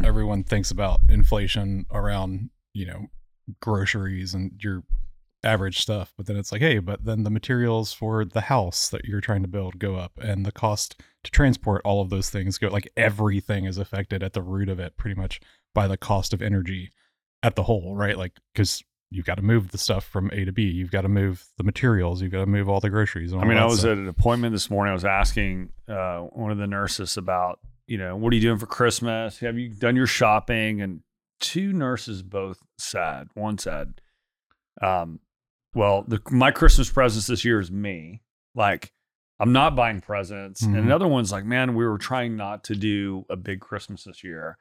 everyone 0.04 0.44
thinks 0.44 0.72
about 0.72 1.02
inflation 1.10 1.86
around, 1.92 2.50
you 2.74 2.86
know, 2.88 3.06
groceries 3.62 4.34
and 4.34 4.52
your 4.64 4.84
average 5.44 5.82
stuff, 5.82 6.14
but 6.18 6.26
then 6.28 6.38
it's 6.38 6.52
like, 6.52 6.62
hey, 6.62 6.80
but 6.80 7.06
then 7.06 7.24
the 7.24 7.30
materials 7.30 7.94
for 7.94 8.24
the 8.24 8.42
house 8.42 8.90
that 8.90 9.06
you're 9.06 9.22
trying 9.22 9.42
to 9.42 9.48
build 9.48 9.80
go 9.80 9.96
up, 9.96 10.14
and 10.22 10.46
the 10.46 10.52
cost 10.52 11.02
to 11.24 11.32
transport 11.32 11.82
all 11.84 12.02
of 12.02 12.10
those 12.10 12.30
things 12.30 12.58
go. 12.58 12.68
Like 12.68 12.92
everything 12.96 13.66
is 13.66 13.78
affected 13.78 14.24
at 14.24 14.34
the 14.34 14.42
root 14.42 14.70
of 14.70 14.80
it, 14.80 14.98
pretty 14.98 15.20
much 15.20 15.40
by 15.74 15.88
the 15.88 15.98
cost 15.98 16.34
of 16.34 16.42
energy 16.42 16.92
at 17.44 17.56
the 17.56 17.64
whole, 17.64 17.96
right? 17.96 18.18
Like 18.18 18.34
because 18.54 18.84
you've 19.10 19.26
got 19.26 19.36
to 19.36 19.42
move 19.42 19.72
the 19.72 19.78
stuff 19.78 20.06
from 20.06 20.30
A 20.32 20.46
to 20.46 20.52
B, 20.52 20.64
you've 20.64 20.92
got 20.92 21.02
to 21.02 21.10
move 21.10 21.46
the 21.58 21.64
materials, 21.64 22.22
you've 22.22 22.32
got 22.32 22.40
to 22.40 22.46
move 22.46 22.70
all 22.70 22.80
the 22.80 22.90
groceries. 22.90 23.34
And 23.34 23.42
I 23.42 23.46
mean, 23.46 23.58
I 23.58 23.66
was 23.66 23.80
stuff. 23.80 23.92
at 23.92 23.98
an 23.98 24.08
appointment 24.08 24.54
this 24.54 24.70
morning. 24.70 24.92
I 24.92 24.94
was 24.94 25.06
asking 25.06 25.72
uh, 25.88 26.20
one 26.20 26.52
of 26.52 26.58
the 26.58 26.68
nurses 26.68 27.18
about, 27.18 27.60
you 27.88 27.98
know, 27.98 28.16
what 28.16 28.32
are 28.32 28.36
you 28.36 28.42
doing 28.42 28.58
for 28.58 28.68
Christmas? 28.68 29.40
Have 29.40 29.58
you 29.58 29.70
done 29.70 29.96
your 29.96 30.08
shopping? 30.08 30.82
And 30.82 31.02
two 31.42 31.74
nurses 31.74 32.24
both 32.24 32.60
said, 32.78 33.28
one 33.34 33.58
said, 33.58 34.00
um, 34.82 35.20
well, 35.74 36.04
the, 36.08 36.20
my 36.32 36.52
Christmas 36.52 36.90
presents 36.90 37.28
this 37.28 37.46
year 37.46 37.60
is 37.60 37.72
me. 37.72 38.22
Like, 38.56 38.92
I'm 39.40 39.54
not 39.54 39.76
buying 39.76 40.02
presents. 40.02 40.62
And 40.62 40.76
Mhm. 40.76 40.80
another 40.84 41.08
one's 41.08 41.32
like, 41.32 41.46
man, 41.46 41.74
we 41.76 41.86
were 41.86 41.98
trying 41.98 42.36
not 42.36 42.64
to 42.66 42.76
do 42.76 43.26
a 43.30 43.36
big 43.36 43.60
Christmas 43.60 44.04
this 44.04 44.24
year. 44.24 44.58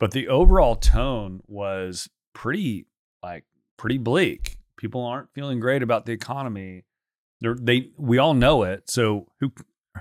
But 0.00 0.12
the 0.12 0.28
overall 0.28 0.74
tone 0.76 1.40
was 1.46 2.08
pretty, 2.34 2.86
like, 3.22 3.44
pretty 3.76 3.98
bleak. 3.98 4.58
People 4.76 5.04
aren't 5.04 5.32
feeling 5.34 5.60
great 5.60 5.82
about 5.82 6.06
the 6.06 6.12
economy. 6.12 6.84
They're, 7.40 7.54
they, 7.54 7.90
we 7.98 8.18
all 8.18 8.34
know 8.34 8.62
it. 8.62 8.88
So 8.88 9.26
who, 9.40 9.52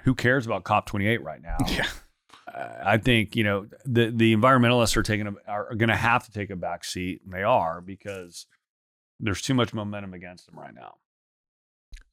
who 0.04 0.16
cares 0.16 0.46
about 0.46 0.64
COP28 0.64 1.22
right 1.24 1.42
now? 1.42 1.58
yeah. 1.68 1.88
I 2.84 2.98
think 2.98 3.38
you 3.38 3.46
know 3.46 3.68
the 3.86 4.12
the 4.14 4.36
environmentalists 4.36 4.98
are 4.98 5.04
taking 5.04 5.26
a, 5.28 5.34
are 5.48 5.74
going 5.76 5.88
to 5.90 5.96
have 5.96 6.26
to 6.26 6.32
take 6.32 6.50
a 6.50 6.56
back 6.58 6.84
seat, 6.84 7.22
and 7.24 7.34
they 7.34 7.44
are 7.44 7.80
because 7.80 8.46
there's 9.22 9.42
too 9.42 9.54
much 9.54 9.74
momentum 9.74 10.14
against 10.14 10.48
them 10.48 10.60
right 10.60 10.74
now. 10.74 10.96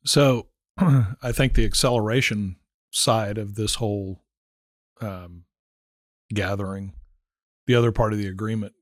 So 0.05 0.49
I 0.79 1.33
think 1.33 1.55
the 1.55 1.64
acceleration 1.64 2.57
side 2.90 3.38
of 3.38 3.55
this 3.55 3.77
whole 3.77 4.23
um, 5.01 5.44
gathering, 6.33 6.92
the 7.66 7.75
other 7.75 7.92
part 7.92 8.12
of 8.12 8.18
the 8.18 8.29
agreement 8.29 8.75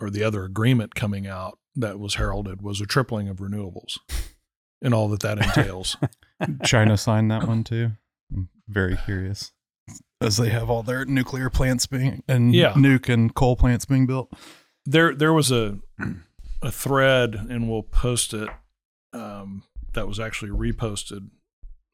or 0.00 0.10
the 0.10 0.24
other 0.24 0.44
agreement 0.44 0.94
coming 0.94 1.26
out 1.26 1.58
that 1.76 1.98
was 1.98 2.16
heralded 2.16 2.62
was 2.62 2.80
a 2.80 2.86
tripling 2.86 3.28
of 3.28 3.38
renewables 3.38 3.98
and 4.82 4.92
all 4.94 5.08
that 5.08 5.20
that 5.20 5.38
entails. 5.38 5.96
China 6.64 6.96
signed 6.96 7.30
that 7.30 7.46
one 7.46 7.64
too. 7.64 7.92
I'm 8.32 8.48
very 8.68 8.96
curious. 9.04 9.52
As 10.20 10.36
they 10.36 10.48
have 10.50 10.70
all 10.70 10.82
their 10.82 11.04
nuclear 11.04 11.50
plants 11.50 11.86
being 11.86 12.22
and 12.28 12.54
Yeah. 12.54 12.72
nuke 12.74 13.12
and 13.12 13.34
coal 13.34 13.56
plants 13.56 13.84
being 13.84 14.06
built. 14.06 14.32
there 14.86 15.14
there 15.14 15.32
was 15.32 15.50
a 15.50 15.78
a 16.66 16.72
thread 16.72 17.34
and 17.34 17.68
we'll 17.68 17.82
post 17.82 18.34
it 18.34 18.48
um, 19.12 19.64
that 19.92 20.08
was 20.08 20.20
actually 20.20 20.50
reposted. 20.50 21.28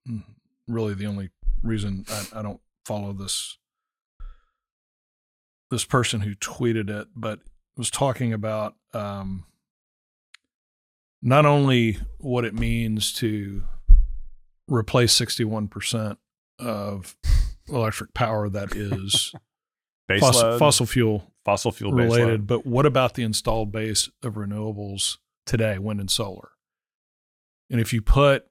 Mm, 0.09 0.25
really 0.67 0.95
the 0.95 1.07
only 1.07 1.31
reason 1.63 2.05
I, 2.09 2.41
I 2.41 2.43
don't 2.43 2.61
follow 2.85 3.13
this 3.13 3.59
this 5.71 5.85
person 5.85 6.23
who 6.23 6.35
tweeted 6.35 6.91
it 6.91 7.09
but 7.15 7.41
was 7.77 7.91
talking 7.91 8.33
about 8.33 8.75
um, 8.93 9.45
not 11.23 11.47
only 11.47 11.99
what 12.19 12.45
it 12.45 12.55
means 12.55 13.13
to 13.15 13.63
replace 14.67 15.19
61% 15.19 16.17
of 16.59 17.17
electric 17.69 18.15
power 18.15 18.49
that 18.49 18.75
is 18.75 19.33
fossil, 20.21 20.59
fossil 20.59 20.87
fuel 20.87 21.33
fossil 21.51 21.73
fuel 21.73 21.93
related, 21.93 22.47
but 22.47 22.65
what 22.65 22.87
about 22.87 23.15
the 23.15 23.25
installed 23.25 23.73
base 23.73 24.09
of 24.23 24.35
renewables 24.35 25.19
today, 25.47 25.79
wind 25.79 25.99
and 25.99 26.11
solar? 26.11 26.51
And 27.69 27.81
if 27.81 27.93
you 27.93 28.01
put 28.01 28.47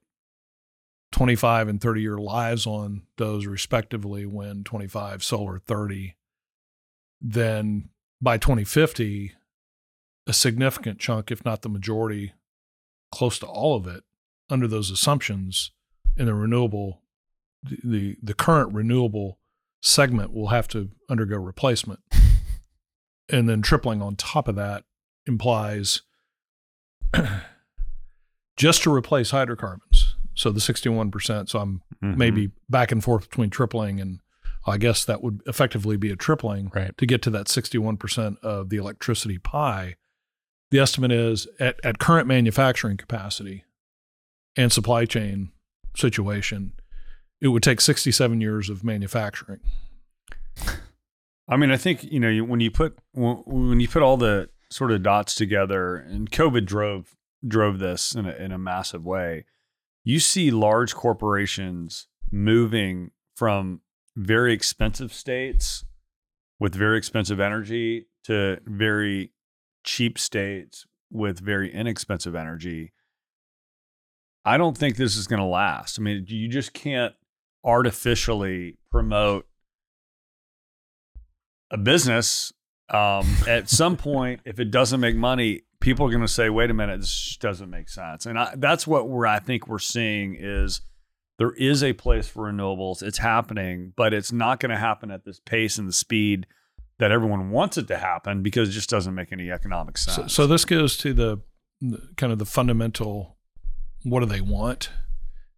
25 1.13 1.69
and 1.69 1.79
30 1.81 2.01
year 2.01 2.17
lives 2.17 2.67
on 2.67 3.03
those 3.17 3.45
respectively, 3.45 4.25
wind 4.25 4.65
25, 4.65 5.23
solar 5.23 5.59
30, 5.59 6.17
then 7.21 7.89
by 8.21 8.37
2050, 8.37 9.31
a 10.27 10.33
significant 10.33 10.99
chunk, 10.99 11.31
if 11.31 11.45
not 11.45 11.61
the 11.61 11.69
majority, 11.69 12.33
close 13.13 13.39
to 13.39 13.45
all 13.45 13.77
of 13.77 13.87
it, 13.87 14.03
under 14.49 14.67
those 14.67 14.91
assumptions 14.91 15.71
in 16.17 16.25
the 16.25 16.33
renewable, 16.33 17.01
the, 17.63 17.77
the, 17.83 18.17
the 18.21 18.33
current 18.33 18.73
renewable 18.73 19.39
segment 19.81 20.33
will 20.33 20.49
have 20.49 20.67
to 20.67 20.89
undergo 21.09 21.37
replacement 21.37 22.01
and 23.31 23.47
then 23.49 23.61
tripling 23.61 24.01
on 24.01 24.15
top 24.15 24.47
of 24.47 24.55
that 24.55 24.83
implies 25.25 26.01
just 28.57 28.83
to 28.83 28.93
replace 28.93 29.31
hydrocarbons. 29.31 30.15
So 30.35 30.51
the 30.51 30.59
61%. 30.61 31.49
So 31.49 31.59
I'm 31.59 31.81
Mhm. 32.03 32.15
maybe 32.17 32.51
back 32.69 32.91
and 32.91 33.03
forth 33.03 33.29
between 33.29 33.49
tripling 33.49 33.99
and 33.99 34.19
I 34.65 34.77
guess 34.77 35.03
that 35.05 35.21
would 35.23 35.41
effectively 35.47 35.97
be 35.97 36.11
a 36.11 36.15
tripling 36.15 36.69
Right. 36.73 36.95
to 36.97 37.05
get 37.05 37.21
to 37.23 37.29
that 37.31 37.47
61% 37.47 38.37
of 38.39 38.69
the 38.69 38.77
electricity 38.77 39.37
pie. 39.37 39.95
The 40.71 40.79
estimate 40.79 41.11
is 41.11 41.47
at, 41.59 41.79
at 41.83 41.97
current 41.99 42.27
manufacturing 42.27 42.97
capacity 42.97 43.63
and 44.55 44.71
supply 44.71 45.05
chain 45.05 45.51
situation, 45.95 46.73
it 47.41 47.47
would 47.49 47.63
take 47.63 47.81
67 47.81 48.39
years 48.41 48.69
of 48.69 48.83
manufacturing. 48.83 49.61
I 51.49 51.57
mean, 51.57 51.71
I 51.71 51.77
think 51.77 52.03
you 52.03 52.19
know 52.19 52.43
when 52.43 52.59
you 52.59 52.69
put 52.69 52.97
when 53.13 53.79
you 53.79 53.87
put 53.87 54.03
all 54.03 54.17
the 54.17 54.49
sort 54.69 54.91
of 54.91 55.01
dots 55.01 55.33
together, 55.33 55.95
and 55.95 56.29
COVID 56.29 56.65
drove 56.65 57.15
drove 57.45 57.79
this 57.79 58.13
in 58.13 58.27
a, 58.27 58.33
in 58.33 58.51
a 58.51 58.57
massive 58.57 59.03
way. 59.03 59.45
You 60.03 60.19
see 60.19 60.51
large 60.51 60.93
corporations 60.93 62.07
moving 62.31 63.11
from 63.35 63.81
very 64.15 64.53
expensive 64.53 65.11
states 65.13 65.85
with 66.59 66.75
very 66.75 66.97
expensive 66.97 67.39
energy 67.39 68.07
to 68.25 68.59
very 68.65 69.31
cheap 69.83 70.19
states 70.19 70.85
with 71.09 71.39
very 71.39 71.73
inexpensive 71.73 72.35
energy. 72.35 72.93
I 74.45 74.57
don't 74.57 74.77
think 74.77 74.95
this 74.95 75.15
is 75.15 75.27
going 75.27 75.41
to 75.41 75.45
last. 75.45 75.99
I 75.99 76.01
mean, 76.01 76.25
you 76.27 76.47
just 76.47 76.73
can't 76.73 77.13
artificially 77.63 78.77
promote 78.91 79.47
a 81.71 81.77
business 81.77 82.53
um, 82.89 83.27
at 83.47 83.69
some 83.69 83.97
point 84.09 84.41
if 84.45 84.59
it 84.59 84.71
doesn't 84.71 84.99
make 84.99 85.15
money 85.15 85.61
people 85.79 86.05
are 86.05 86.09
going 86.09 86.21
to 86.21 86.27
say 86.27 86.49
wait 86.49 86.69
a 86.69 86.73
minute 86.73 86.99
this 86.99 87.37
doesn't 87.39 87.69
make 87.69 87.89
sense 87.89 88.25
and 88.25 88.37
I, 88.37 88.53
that's 88.57 88.85
what 88.85 89.07
we're 89.07 89.27
i 89.27 89.39
think 89.39 89.67
we're 89.67 89.79
seeing 89.79 90.35
is 90.37 90.81
there 91.37 91.51
is 91.51 91.83
a 91.83 91.93
place 91.93 92.27
for 92.27 92.51
renewables 92.51 93.01
it's 93.01 93.19
happening 93.19 93.93
but 93.95 94.13
it's 94.13 94.31
not 94.31 94.59
going 94.59 94.71
to 94.71 94.77
happen 94.77 95.11
at 95.11 95.25
this 95.25 95.39
pace 95.39 95.77
and 95.77 95.87
the 95.87 95.93
speed 95.93 96.47
that 96.97 97.11
everyone 97.11 97.49
wants 97.49 97.77
it 97.77 97.87
to 97.87 97.97
happen 97.97 98.43
because 98.43 98.69
it 98.69 98.73
just 98.73 98.89
doesn't 98.89 99.15
make 99.15 99.31
any 99.31 99.49
economic 99.49 99.97
sense 99.97 100.15
So, 100.15 100.27
so 100.27 100.47
this 100.47 100.65
goes 100.65 100.97
to 100.97 101.13
the, 101.13 101.39
the 101.79 102.09
kind 102.17 102.33
of 102.33 102.39
the 102.39 102.45
fundamental 102.45 103.37
what 104.03 104.21
do 104.21 104.25
they 104.25 104.41
want? 104.41 104.89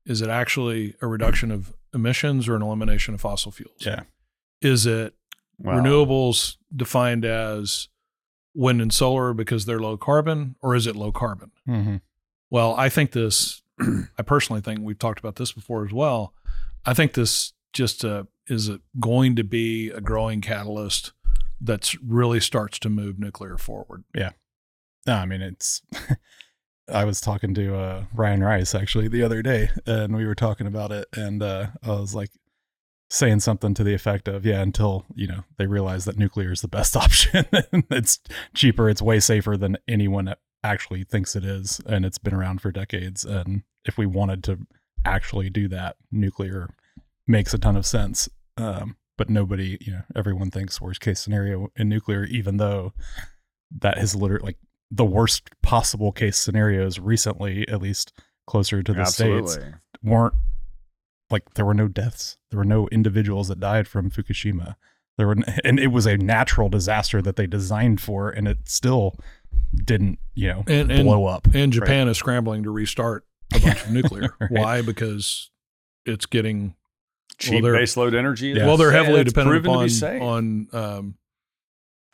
Is 0.05 0.21
it 0.21 0.29
actually 0.29 0.95
a 1.01 1.07
reduction 1.07 1.51
of 1.51 1.73
emissions 1.93 2.47
or 2.47 2.55
an 2.55 2.61
elimination 2.61 3.13
of 3.13 3.21
fossil 3.21 3.51
fuels? 3.51 3.77
Yeah. 3.79 4.01
Is 4.61 4.85
it 4.85 5.13
Well, 5.63 5.77
renewables 5.77 6.57
defined 6.75 7.25
as 7.25 7.87
wind 8.53 8.81
and 8.81 8.93
solar 8.93 9.33
because 9.33 9.65
they're 9.65 9.79
low 9.79 9.97
carbon, 9.97 10.55
or 10.61 10.75
is 10.75 10.87
it 10.87 10.95
low 10.95 11.11
carbon? 11.11 11.51
Mm-hmm. 11.67 11.97
Well, 12.49 12.75
I 12.75 12.89
think 12.89 13.11
this, 13.11 13.61
I 13.79 14.23
personally 14.23 14.61
think 14.61 14.79
we've 14.81 14.99
talked 14.99 15.19
about 15.19 15.35
this 15.35 15.51
before 15.51 15.85
as 15.85 15.93
well. 15.93 16.33
I 16.85 16.93
think 16.93 17.13
this 17.13 17.53
just 17.73 18.03
uh, 18.03 18.23
is 18.47 18.69
going 18.99 19.35
to 19.37 19.43
be 19.43 19.89
a 19.89 20.01
growing 20.01 20.41
catalyst 20.41 21.13
that's 21.61 21.99
really 22.01 22.39
starts 22.39 22.79
to 22.79 22.89
move 22.89 23.19
nuclear 23.19 23.57
forward. 23.57 24.03
Yeah. 24.15 24.31
No, 25.05 25.15
I 25.15 25.25
mean 25.25 25.41
it's. 25.41 25.81
I 26.91 27.05
was 27.05 27.21
talking 27.21 27.53
to 27.53 27.75
uh, 27.77 28.03
Ryan 28.13 28.43
Rice 28.43 28.75
actually 28.75 29.07
the 29.07 29.23
other 29.23 29.41
day, 29.41 29.69
and 29.85 30.13
we 30.15 30.25
were 30.25 30.35
talking 30.35 30.67
about 30.67 30.91
it, 30.91 31.07
and 31.15 31.41
uh, 31.41 31.67
I 31.83 31.89
was 31.91 32.13
like 32.13 32.31
saying 33.11 33.41
something 33.41 33.73
to 33.73 33.83
the 33.83 33.93
effect 33.93 34.29
of, 34.29 34.45
"Yeah, 34.45 34.61
until 34.61 35.05
you 35.13 35.27
know 35.27 35.43
they 35.57 35.67
realize 35.67 36.05
that 36.05 36.17
nuclear 36.17 36.51
is 36.51 36.61
the 36.61 36.67
best 36.67 36.95
option, 37.05 37.45
it's 37.91 38.19
cheaper, 38.53 38.89
it's 38.89 39.01
way 39.01 39.19
safer 39.19 39.57
than 39.57 39.77
anyone 39.87 40.33
actually 40.63 41.03
thinks 41.03 41.35
it 41.35 41.43
is, 41.43 41.81
and 41.85 42.05
it's 42.05 42.17
been 42.17 42.33
around 42.33 42.61
for 42.61 42.71
decades. 42.71 43.25
And 43.25 43.63
if 43.85 43.97
we 43.97 44.05
wanted 44.05 44.43
to 44.45 44.59
actually 45.05 45.49
do 45.49 45.67
that, 45.67 45.97
nuclear 46.11 46.69
makes 47.27 47.53
a 47.53 47.57
ton 47.57 47.75
of 47.75 47.85
sense. 47.85 48.29
Um, 48.57 48.95
but 49.17 49.29
nobody, 49.29 49.77
you 49.81 49.91
know, 49.91 50.03
everyone 50.15 50.49
thinks 50.49 50.79
worst 50.79 51.01
case 51.01 51.19
scenario 51.19 51.69
in 51.75 51.89
nuclear, 51.89 52.23
even 52.25 52.57
though 52.57 52.93
that 53.79 53.97
has 53.97 54.15
literally 54.15 54.45
like 54.45 54.57
the 54.89 55.05
worst 55.05 55.49
possible 55.61 56.11
case 56.11 56.37
scenarios 56.37 56.99
recently, 56.99 57.67
at 57.67 57.81
least 57.81 58.13
closer 58.47 58.81
to 58.81 58.93
the 58.93 59.01
absolutely 59.01 59.51
states, 59.51 59.65
weren't 60.03 60.33
like 61.31 61.53
there 61.55 61.65
were 61.65 61.73
no 61.73 61.87
deaths. 61.87 62.37
There 62.49 62.57
were 62.57 62.65
no 62.65 62.87
individuals 62.89 63.47
that 63.47 63.59
died 63.59 63.87
from 63.87 64.09
Fukushima. 64.11 64.75
There 65.17 65.27
were, 65.27 65.35
and 65.63 65.79
it 65.79 65.87
was 65.87 66.05
a 66.05 66.17
natural 66.17 66.69
disaster 66.69 67.21
that 67.21 67.35
they 67.35 67.47
designed 67.47 68.01
for, 68.01 68.29
and 68.29 68.47
it 68.47 68.67
still 68.67 69.15
didn't, 69.73 70.19
you 70.33 70.47
know, 70.47 70.63
And- 70.67 70.91
and- 70.91 71.03
blow 71.03 71.25
up. 71.25 71.47
And 71.53 71.71
Japan 71.73 72.07
is 72.07 72.17
scrambling 72.17 72.63
to 72.63 72.71
restart 72.71 73.25
a 73.53 73.59
bunch 73.59 73.83
of 73.83 73.91
nuclear. 73.91 74.35
Right. 74.39 74.51
Why? 74.51 74.81
Because 74.81 75.49
it's 76.05 76.25
getting 76.25 76.75
cheap 77.37 77.63
they're- 77.63 77.73
baseload 77.75 78.15
energy 78.15 78.49
Yeah. 78.49 78.65
well, 78.65 78.77
they're 78.77 78.91
heavily 78.91 79.21
it's 79.21 79.31
dependent 79.33 79.63
proven 79.63 79.89
upon 80.21 80.21
on 80.21 80.67
um, 80.73 81.15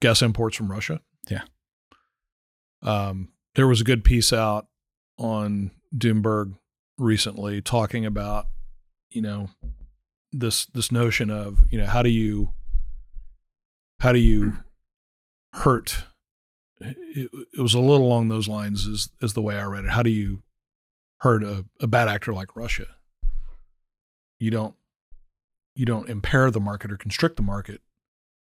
gas 0.02 0.22
imports 0.22 0.56
from 0.58 0.72
Russia. 0.72 1.02
Yeah. 1.30 1.42
Um, 2.82 3.30
there 3.56 3.68
was 3.68 3.82
a 3.82 3.84
good 3.84 4.04
piece 4.04 4.32
out 4.32 4.68
on 5.18 5.72
Doomberg 5.96 6.56
recently 6.98 7.62
talking 7.62 8.06
about, 8.06 8.48
you 9.18 9.24
know, 9.24 9.50
this 10.32 10.68
this 10.68 10.92
notion 10.92 11.32
of 11.32 11.66
you 11.72 11.80
know 11.80 11.88
how 11.88 12.04
do 12.04 12.10
you 12.10 12.54
how 14.00 14.12
do 14.12 14.20
you 14.20 14.58
hurt 15.54 16.04
it, 16.80 17.32
it 17.58 17.62
was 17.62 17.74
a 17.74 17.80
little 17.80 18.06
along 18.06 18.28
those 18.28 18.48
lines 18.48 18.86
is 18.86 19.10
is 19.20 19.34
the 19.34 19.42
way 19.42 19.58
I 19.58 19.64
read 19.64 19.86
it. 19.86 19.90
How 19.90 20.04
do 20.04 20.12
you 20.12 20.44
hurt 21.22 21.44
a, 21.44 21.66
a 21.82 21.88
bad 21.88 22.08
actor 22.08 22.32
like 22.32 22.56
Russia? 22.56 22.86
You 24.40 24.52
don't 24.52 24.76
you 25.74 25.86
don't 25.88 26.08
impair 26.10 26.52
the 26.52 26.60
market 26.60 26.92
or 26.92 26.98
constrict 26.98 27.36
the 27.38 27.42
market. 27.42 27.82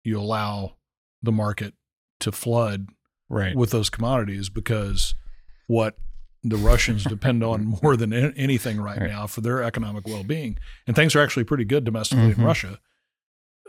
You 0.05 0.21
allow 0.21 0.75
the 1.23 1.33
market 1.33 1.73
to 2.21 2.31
flood 2.31 2.89
Right. 3.31 3.57
with 3.57 3.71
those 3.71 3.89
commodities 3.89 4.51
because 4.51 5.15
what 5.67 5.97
the 6.49 6.57
Russians 6.57 7.05
depend 7.17 7.43
on 7.45 7.77
more 7.83 7.97
than 7.97 8.13
anything 8.13 8.81
right, 8.81 8.99
Right. 9.01 9.11
now 9.11 9.27
for 9.27 9.41
their 9.41 9.63
economic 9.63 10.07
well-being. 10.07 10.59
And 10.87 10.95
things 10.97 11.15
are 11.17 11.21
actually 11.23 11.45
pretty 11.45 11.65
good 11.65 11.85
domestically 11.85 12.33
Mhm. 12.35 12.39
in 12.39 12.45
Russia. 12.45 12.79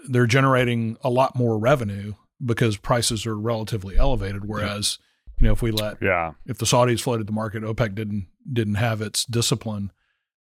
They're 0.08 0.28
generating 0.28 0.98
a 1.04 1.10
lot 1.10 1.36
more 1.36 1.58
revenue 1.60 2.14
because 2.44 2.78
prices 2.78 3.26
are 3.26 3.38
relatively 3.38 3.98
elevated 3.98 4.46
whereas 4.46 4.98
you 5.38 5.46
know 5.48 5.52
if 5.52 5.62
we 5.62 5.72
let 5.72 5.98
yeah 6.02 6.32
if 6.46 6.58
the 6.58 6.66
Saudis 6.66 7.02
flooded 7.02 7.28
the 7.28 7.34
market 7.34 7.64
OPEC 7.64 7.94
didn't 7.96 8.28
didn't 8.52 8.76
have 8.76 9.02
its 9.02 9.26
discipline 9.26 9.92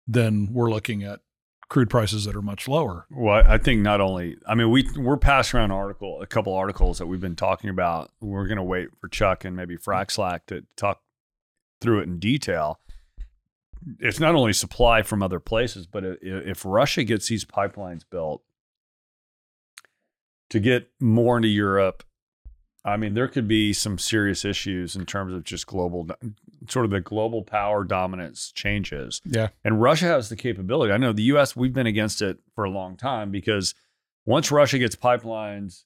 then 0.07 0.47
we're 0.53 0.69
looking 0.71 1.03
at 1.03 1.19
crude 1.67 1.89
prices 1.89 2.23
that 2.25 2.35
are 2.35 2.41
much 2.41 2.67
lower. 2.67 3.05
Well, 3.11 3.43
I 3.45 3.59
think 3.59 3.81
not 3.81 4.01
only. 4.01 4.37
I 4.47 4.55
mean, 4.55 4.71
we 4.71 4.89
we're 4.97 5.17
passing 5.17 5.59
around 5.59 5.69
an 5.71 5.77
article, 5.77 6.19
a 6.19 6.25
couple 6.25 6.51
articles 6.55 6.97
that 6.97 7.05
we've 7.05 7.21
been 7.21 7.35
talking 7.35 7.69
about. 7.69 8.09
We're 8.21 8.47
going 8.47 8.57
to 8.57 8.63
wait 8.63 8.87
for 8.99 9.07
Chuck 9.07 9.45
and 9.45 9.55
maybe 9.55 9.77
Frack 9.77 10.09
Slack 10.09 10.47
to 10.47 10.63
talk 10.77 11.01
through 11.81 11.99
it 11.99 12.03
in 12.03 12.19
detail. 12.19 12.79
It's 13.99 14.19
not 14.19 14.35
only 14.35 14.53
supply 14.53 15.01
from 15.01 15.23
other 15.23 15.39
places, 15.39 15.87
but 15.87 16.03
if 16.21 16.65
Russia 16.65 17.03
gets 17.03 17.27
these 17.27 17.45
pipelines 17.45 18.03
built 18.09 18.43
to 20.49 20.59
get 20.59 20.89
more 20.99 21.37
into 21.37 21.47
Europe, 21.47 22.03
I 22.83 22.97
mean, 22.97 23.13
there 23.13 23.27
could 23.27 23.47
be 23.47 23.73
some 23.73 23.97
serious 23.97 24.45
issues 24.45 24.95
in 24.95 25.05
terms 25.05 25.33
of 25.33 25.43
just 25.43 25.67
global, 25.67 26.07
sort 26.69 26.85
of 26.85 26.91
the 26.91 27.01
global 27.01 27.43
power 27.43 27.83
dominance 27.83 28.51
changes. 28.51 29.21
Yeah. 29.25 29.49
And 29.63 29.81
Russia 29.81 30.05
has 30.05 30.29
the 30.29 30.35
capability. 30.35 30.91
I 30.91 30.97
know 30.97 31.13
the 31.13 31.23
US, 31.23 31.55
we've 31.55 31.73
been 31.73 31.87
against 31.87 32.21
it 32.21 32.39
for 32.55 32.63
a 32.63 32.69
long 32.69 32.97
time 32.97 33.31
because 33.31 33.75
once 34.25 34.51
Russia 34.51 34.79
gets 34.79 34.95
pipelines, 34.95 35.83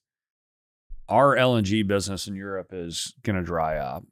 our 1.09 1.35
LNG 1.35 1.85
business 1.85 2.27
in 2.27 2.35
Europe 2.35 2.69
is 2.71 3.13
going 3.23 3.35
to 3.35 3.43
dry 3.43 3.77
up. 3.77 4.03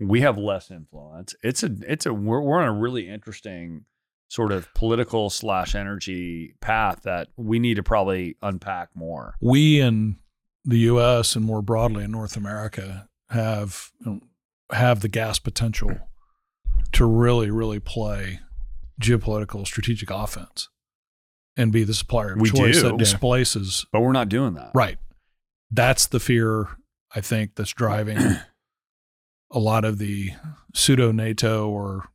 We 0.00 0.20
have 0.22 0.36
less 0.36 0.70
influence. 0.70 1.34
It's 1.42 1.62
a, 1.62 1.70
it's 1.86 2.06
a, 2.06 2.12
we're, 2.12 2.40
we're 2.40 2.60
on 2.60 2.68
a 2.68 2.72
really 2.72 3.08
interesting 3.08 3.84
sort 4.28 4.50
of 4.52 4.72
political 4.74 5.30
slash 5.30 5.74
energy 5.74 6.54
path 6.60 7.02
that 7.02 7.28
we 7.36 7.58
need 7.58 7.74
to 7.74 7.82
probably 7.82 8.36
unpack 8.42 8.88
more. 8.94 9.34
we 9.40 9.80
in 9.80 10.16
the 10.64 10.78
U.S. 10.78 11.36
and 11.36 11.44
more 11.44 11.60
broadly 11.62 12.04
in 12.04 12.10
North 12.10 12.36
America 12.36 13.06
have 13.30 13.90
you 14.04 14.12
know, 14.12 14.20
have 14.72 15.00
the 15.00 15.08
gas 15.08 15.38
potential 15.38 15.92
to 16.92 17.04
really, 17.04 17.50
really 17.50 17.78
play 17.78 18.40
geopolitical 19.00 19.66
strategic 19.66 20.10
offense 20.10 20.68
and 21.56 21.70
be 21.70 21.84
the 21.84 21.94
supplier 21.94 22.32
of 22.32 22.40
We 22.40 22.50
choice 22.50 22.76
do. 22.76 22.82
that 22.82 22.98
displaces. 22.98 23.86
But 23.92 24.00
we're 24.00 24.12
not 24.12 24.28
doing 24.28 24.54
that. 24.54 24.70
Right. 24.74 24.98
That's 25.70 26.06
the 26.06 26.18
fear 26.20 26.68
I 27.14 27.20
think 27.20 27.54
that's 27.56 27.72
driving 27.74 28.18
a 29.54 29.58
lot 29.58 29.84
of 29.84 29.98
the 29.98 30.30
pseudo 30.74 31.12
NATO 31.12 31.68
or 31.68 32.08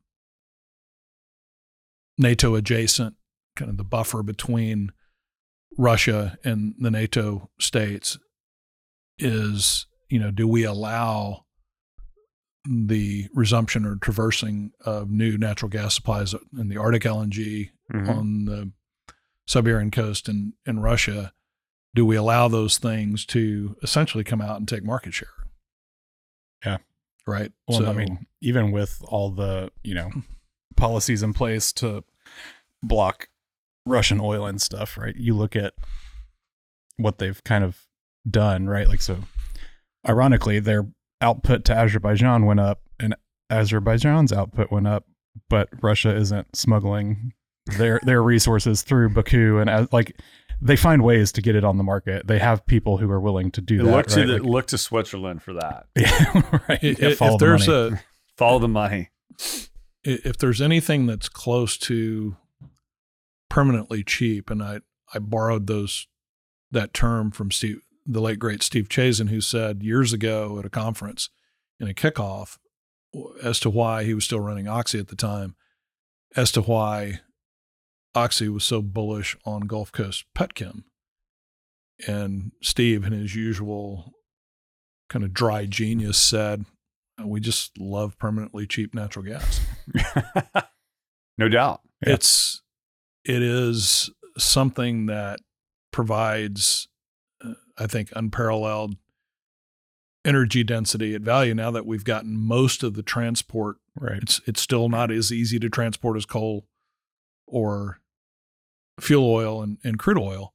NATO 2.18 2.56
adjacent 2.56 3.16
kind 3.56 3.72
of 3.72 3.78
the 3.78 3.84
buffer 3.84 4.22
between 4.24 4.92
Russia 5.78 6.38
and 6.44 6.76
the 6.78 6.92
NATO 6.92 7.50
states 7.60 8.18
is, 9.18 9.86
you 10.10 10.20
know, 10.20 10.32
do 10.32 10.48
we 10.48 10.64
allow 10.64 11.46
the 12.70 13.28
resumption 13.34 13.86
or 13.86 13.96
traversing 13.96 14.72
of 14.86 15.10
new 15.10 15.38
natural 15.38 15.70
gas 15.70 15.96
supplies 15.96 16.36
in 16.58 16.68
the 16.68 16.78
Arctic 16.78 17.04
LNG 17.04 17.72
Mhm. 17.92 18.10
on 18.10 18.46
the 18.46 18.72
Siberian 19.48 19.90
coast 19.90 20.30
in, 20.30 20.54
in 20.66 20.80
Russia, 20.80 21.34
do 21.96 22.06
we 22.06 22.16
allow 22.16 22.48
those 22.48 22.78
things 22.78 23.26
to 23.28 23.76
essentially 23.82 24.24
come 24.24 24.42
out 24.42 24.58
and 24.58 24.68
take 24.68 24.84
market 24.84 25.14
share? 25.14 25.30
Yeah. 26.64 26.78
Right. 27.28 27.52
Well, 27.68 27.80
so, 27.80 27.90
I 27.90 27.94
mean, 27.94 28.26
even 28.42 28.72
with 28.72 29.02
all 29.08 29.30
the 29.30 29.72
you 29.84 29.94
know 29.94 30.10
policies 30.76 31.24
in 31.24 31.34
place 31.34 31.72
to 31.74 32.04
block 32.82 33.30
Russian 33.86 34.20
oil 34.22 34.46
and 34.46 34.62
stuff, 34.62 34.98
right? 34.98 35.16
You 35.16 35.36
look 35.36 35.56
at 35.56 35.74
what 36.98 37.18
they've 37.18 37.44
kind 37.44 37.64
of 37.64 37.86
done, 38.30 38.68
right? 38.68 38.88
Like 38.88 39.02
so, 39.02 39.20
ironically, 40.08 40.60
their 40.60 40.88
output 41.22 41.66
to 41.66 41.74
Azerbaijan 41.76 42.46
went 42.46 42.60
up, 42.60 42.82
and 43.00 43.16
Azerbaijan's 43.50 44.32
output 44.32 44.72
went 44.72 44.88
up, 44.88 45.06
but 45.50 45.70
Russia 45.82 46.16
isn't 46.16 46.56
smuggling 46.56 47.34
their 47.78 48.00
their 48.04 48.24
resources 48.24 48.82
through 48.82 49.10
Baku, 49.10 49.60
and 49.60 49.70
as, 49.70 49.92
like 49.92 50.20
they 50.62 50.76
find 50.76 51.04
ways 51.04 51.32
to 51.34 51.42
get 51.42 51.56
it 51.56 51.64
on 51.64 51.78
the 51.78 51.84
market. 51.84 52.28
They 52.28 52.40
have 52.40 52.66
people 52.66 52.98
who 52.98 53.10
are 53.12 53.20
willing 53.20 53.52
to 53.52 53.62
do 53.62 53.78
that. 53.80 53.84
look 53.86 54.08
to 54.08 54.20
right? 54.20 54.28
the, 54.28 54.34
Like- 54.34 54.42
look 54.44 54.68
to 54.68 54.78
Switzerland 54.78 55.42
for 55.42 55.54
that. 55.54 55.88
yeah, 55.96 56.60
right. 56.68 56.80
i- 56.84 56.86
Yeah, 56.86 56.96
if, 57.10 57.18
follow 57.18 57.34
if 57.36 57.40
the 57.40 57.46
there's 57.46 57.68
money. 57.68 57.96
a 57.96 58.02
Follow 58.38 58.60
the 58.60 58.68
money. 58.70 59.10
if 60.04 60.38
there's 60.38 60.62
anything 60.62 61.06
that's 61.08 61.28
close 61.30 61.78
to 61.78 62.36
permanently 63.50 64.04
cheap, 64.04 64.50
and 64.50 64.62
I 64.64 64.80
I 65.14 65.20
borrowed 65.20 65.68
those 65.68 66.08
that 66.72 66.94
term 66.94 67.32
from 67.32 67.52
Steve, 67.52 67.82
the 68.06 68.22
late 68.22 68.40
great 68.40 68.62
Steve 68.64 68.90
Chazen, 68.90 69.30
who 69.30 69.42
said 69.42 69.82
years 69.84 70.14
ago 70.14 70.58
at 70.60 70.66
a 70.66 70.70
conference 70.70 71.30
in 71.80 71.88
a 71.90 71.94
kickoff 71.94 72.58
as 73.44 73.60
to 73.62 73.70
why 73.70 74.04
he 74.04 74.14
was 74.14 74.24
still 74.24 74.40
running 74.40 74.68
Oxy 74.68 75.00
at 75.00 75.08
the 75.08 75.16
time, 75.16 75.56
as 76.36 76.52
to 76.52 76.62
why 76.62 77.22
Oxy 78.16 78.50
was 78.50 78.64
so 78.64 78.82
bullish 78.82 79.38
on 79.46 79.62
Gulf 79.62 79.92
Coast 79.92 80.26
Petchem. 80.36 80.84
And 82.08 82.52
Steve, 82.62 83.06
in 83.06 83.12
his 83.12 83.36
usual 83.36 84.14
kind 85.10 85.26
of 85.26 85.34
dry 85.34 85.66
genius, 85.66 86.18
said, 86.18 86.66
"We 87.24 87.40
just 87.40 87.78
love 87.78 88.18
permanently 88.18 88.66
cheap 88.68 88.94
natural 88.94 89.26
gas." 89.26 89.60
no 91.38 91.50
doubt. 91.50 91.82
Yeah. 92.06 92.14
it's 92.14 92.62
it 93.26 93.42
is 93.42 94.10
something 94.38 95.08
that 95.08 95.40
provides 95.92 96.88
uh, 97.44 97.54
i 97.78 97.88
think 97.88 98.10
unparalleled 98.16 98.96
energy 100.26 100.64
density 100.64 101.16
at 101.16 101.22
value 101.22 101.54
now 101.54 101.72
that 101.72 101.86
we've 101.86 102.04
gotten 102.04 102.38
most 102.38 102.84
of 102.84 102.94
the 102.94 103.04
transport 103.04 103.78
right. 104.00 104.22
it's 104.22 104.42
it's 104.46 104.62
still 104.62 104.90
not 104.90 105.12
as 105.12 105.32
easy 105.32 105.60
to 105.60 105.70
transport 105.70 106.16
as 106.16 106.26
coal 106.26 106.66
or 107.50 108.00
fuel 109.00 109.26
oil 109.26 109.62
and, 109.62 109.78
and 109.84 109.98
crude 109.98 110.18
oil 110.18 110.54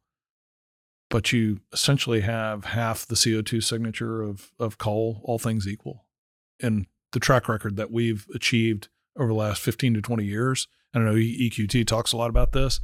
but 1.10 1.32
you 1.32 1.60
essentially 1.72 2.22
have 2.22 2.64
half 2.64 3.06
the 3.06 3.14
co2 3.14 3.62
signature 3.62 4.22
of 4.22 4.50
of 4.58 4.78
coal 4.78 5.20
all 5.22 5.38
things 5.38 5.68
equal. 5.68 6.04
And 6.60 6.86
the 7.12 7.20
track 7.20 7.48
record 7.48 7.76
that 7.76 7.92
we've 7.92 8.26
achieved 8.34 8.88
over 9.16 9.28
the 9.28 9.34
last 9.34 9.60
15 9.60 9.94
to 9.94 10.02
20 10.02 10.24
years 10.24 10.66
i 10.92 10.98
know 10.98 11.14
eqt 11.14 11.86
talks 11.86 12.12
a 12.12 12.16
lot 12.16 12.30
about 12.30 12.50
this 12.50 12.80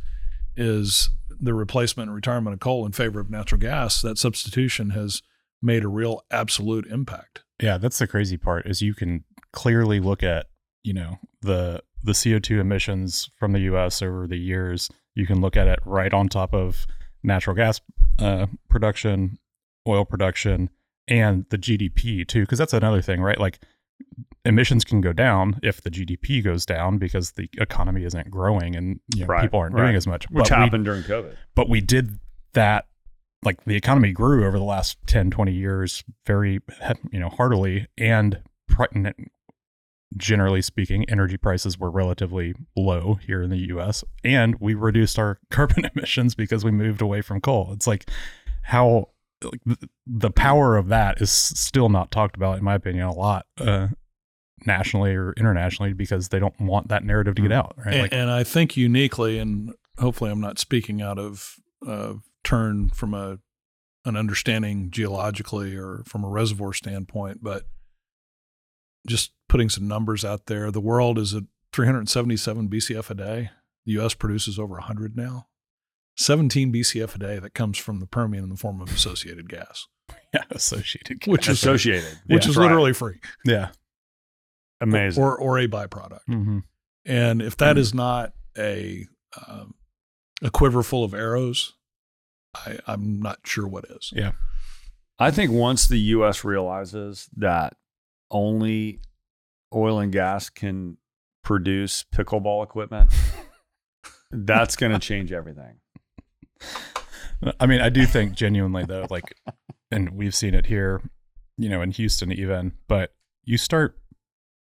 is 0.57 1.11
the 1.41 1.55
replacement 1.55 2.09
and 2.09 2.15
retirement 2.15 2.55
of 2.55 2.61
coal 2.61 2.85
in 2.85 2.93
favor 2.93 3.21
of 3.21 3.31
natural 3.31 3.61
gas. 3.61 4.03
That 4.03 4.19
substitution 4.19 4.91
has 4.91 5.23
made 5.63 5.85
a 5.85 5.89
real 5.89 6.25
absolute 6.31 6.87
impact. 6.87 7.45
Yeah, 7.61 7.79
that's 7.79 7.99
the 7.99 8.07
crazy 8.07 8.37
part 8.37 8.67
is 8.67 8.83
you 8.83 8.95
can 8.95 9.25
clearly 9.53 10.01
look 10.01 10.23
at, 10.23 10.47
you 10.83 10.93
know, 10.93 11.19
the 11.43 11.83
the 12.03 12.13
CO2 12.13 12.61
emissions 12.61 13.31
from 13.37 13.53
the 13.53 13.61
US 13.61 14.03
over 14.03 14.27
the 14.27 14.39
years. 14.39 14.89
You 15.15 15.27
can 15.27 15.41
look 15.41 15.57
at 15.57 15.67
it 15.69 15.79
right 15.85 16.13
on 16.13 16.29
top 16.29 16.55
of 16.55 16.87
natural 17.23 17.55
gas 17.57 17.81
uh, 18.19 18.47
production, 18.69 19.39
oil 19.87 20.05
production, 20.05 20.71
and 21.09 21.45
the 21.51 21.59
GDP 21.59 22.27
too 22.27 22.43
because 22.43 22.59
that's 22.59 22.73
another 22.73 23.03
thing, 23.03 23.21
right? 23.21 23.39
Like 23.39 23.59
emissions 24.45 24.85
can 24.85 25.01
go 25.01 25.13
down 25.13 25.59
if 25.63 25.83
the 25.83 25.91
GDP 25.91 26.43
goes 26.43 26.65
down 26.65 26.99
because 26.99 27.33
the 27.33 27.49
economy 27.59 28.05
isn't 28.05 28.31
growing 28.31 28.75
and 28.77 29.01
you 29.15 29.23
know, 29.23 29.27
Right, 29.27 29.43
people 29.43 29.61
aren't 29.61 29.75
right. 29.75 29.83
doing 29.83 29.97
as 29.97 30.07
much. 30.07 30.31
Which 30.31 30.49
But 30.49 30.57
we- 30.59 30.65
happened 30.65 30.85
during 30.87 31.03
COVID. 31.03 31.35
but 31.55 31.69
we 31.69 31.81
did 31.81 32.19
that 32.55 32.87
like 33.43 33.65
the 33.65 33.77
economy 33.77 34.13
grew 34.13 34.47
over 34.47 34.59
the 34.59 34.65
last 34.65 34.99
10 35.07 35.31
20 35.31 35.53
years 35.53 36.05
very 36.27 36.61
you 37.11 37.19
know 37.21 37.29
heartily 37.31 37.87
and 37.99 38.41
generally 40.17 40.61
speaking 40.61 41.09
energy 41.09 41.37
prices 41.37 41.79
were 41.79 41.91
relatively 41.91 42.55
low 42.77 43.19
here 43.27 43.43
in 43.43 43.51
the 43.51 43.69
US 43.75 44.03
and 44.25 44.57
we 44.61 44.75
reduced 44.75 45.19
our 45.19 45.39
carbon 45.51 45.89
emissions 45.95 46.35
because 46.35 46.65
we 46.65 46.71
moved 46.71 47.01
away 47.01 47.23
from 47.23 47.41
coal. 47.41 47.71
It's 47.73 47.87
like 47.87 48.09
how 48.63 49.09
like, 49.43 49.61
the- 50.07 50.31
power 50.31 50.77
of 50.77 50.89
that 50.89 51.21
is 51.21 51.31
still 51.31 51.89
not 51.89 52.11
talked 52.11 52.37
about 52.37 52.59
in 52.59 52.65
my 52.65 52.75
opinion 52.75 53.07
a 53.07 53.13
lot 53.13 53.47
uh 53.59 53.89
nationally 54.67 55.15
or 55.15 55.33
internationally 55.39 55.93
because 55.93 56.29
they 56.29 56.39
don't 56.39 56.59
want 56.61 56.89
that 56.89 57.05
narrative 57.05 57.35
to 57.35 57.43
get 57.43 57.53
out 57.53 57.75
right? 57.79 57.95
And, 57.95 58.03
like 58.03 58.13
and 58.13 58.31
I 58.31 58.45
think 58.45 58.77
uniquely, 58.77 59.39
and 59.39 59.73
hopefully 59.99 60.31
I'm 60.31 60.41
not 60.41 60.59
speaking 60.59 61.01
out 61.01 61.19
of 61.19 61.57
uh, 61.87 62.15
turn 62.45 62.91
from 62.91 63.15
a 63.15 63.39
an 64.05 64.17
understanding 64.17 64.91
geologically 64.91 65.77
or 65.77 66.03
from 66.07 66.25
a 66.25 66.29
reservoir 66.29 66.73
standpoint, 66.73 67.43
but 67.43 67.65
just 69.07 69.33
putting 69.49 69.69
some 69.69 69.89
numbers 69.89 70.25
out 70.25 70.47
there. 70.47 70.71
The 70.71 70.81
world 70.81 71.19
is 71.19 71.35
at 71.35 71.45
377 71.73 72.69
BCF 72.69 73.11
a 73.11 73.15
day. 73.15 73.51
The 73.87 73.93
U.S. 73.93 74.15
produces 74.15 74.59
over 74.59 74.75
100 74.75 75.17
now. 75.17 75.47
17 76.17 76.73
BCF 76.73 77.15
a 77.15 77.19
day 77.19 77.39
that 77.39 77.55
comes 77.55 77.79
from 77.79 77.99
the 78.01 78.07
Permian 78.07 78.45
in 78.45 78.51
the 78.51 78.57
form 78.57 78.81
of 78.81 78.91
associated 78.93 79.49
gas, 79.49 79.87
yeah 80.35 80.43
associated 80.51 81.23
Which 81.27 81.49
is- 81.49 81.59
Associated. 81.63 82.19
which 82.27 82.45
Yeah. 82.45 82.51
is 82.51 82.57
Right. 82.57 82.65
literally 82.65 82.93
free 82.93 83.21
yeah 83.45 83.71
amazing. 84.83 85.23
or, 85.23 85.37
or 85.39 85.59
a 85.59 85.67
byproduct. 85.69 86.21
mm-hmm. 86.29 86.59
And 87.07 87.41
if 87.41 87.57
that 87.57 87.79
is 87.79 87.95
not 87.95 88.33
a 88.59 89.07
um, 89.49 89.75
a 90.43 90.51
quiver 90.51 90.83
full 90.83 91.05
of 91.05 91.15
arrows, 91.15 91.73
I, 92.55 92.79
I'm 92.87 93.21
not 93.21 93.39
sure 93.47 93.67
what 93.67 93.85
is. 93.89 94.13
yeah 94.15 94.33
I 95.19 95.31
think 95.31 95.53
once 95.53 95.87
the 95.89 95.99
U.S. 95.99 96.45
realizes 96.45 97.29
that 97.37 97.75
only 98.31 99.01
oil 99.75 99.99
and 99.99 100.13
gas 100.13 100.51
can 100.51 100.97
produce 101.43 102.05
pickleball 102.15 102.63
equipment, 102.63 103.11
that's 104.31 104.77
going 104.77 104.93
to 104.99 104.99
change 104.99 105.33
everything. 105.33 105.77
I 107.59 107.67
mean, 107.67 107.81
I 107.81 107.89
do 107.89 108.07
think 108.07 108.35
genuinely 108.35 108.85
though, 108.85 109.07
like, 109.11 109.35
and 109.91 110.11
we've 110.11 110.35
seen 110.35 110.55
it 110.55 110.67
here, 110.67 111.03
you 111.57 111.69
know, 111.69 111.83
in 111.83 111.91
Houston 111.93 112.33
even, 112.33 112.73
but 112.87 113.15
you 113.45 113.57
start, 113.57 113.99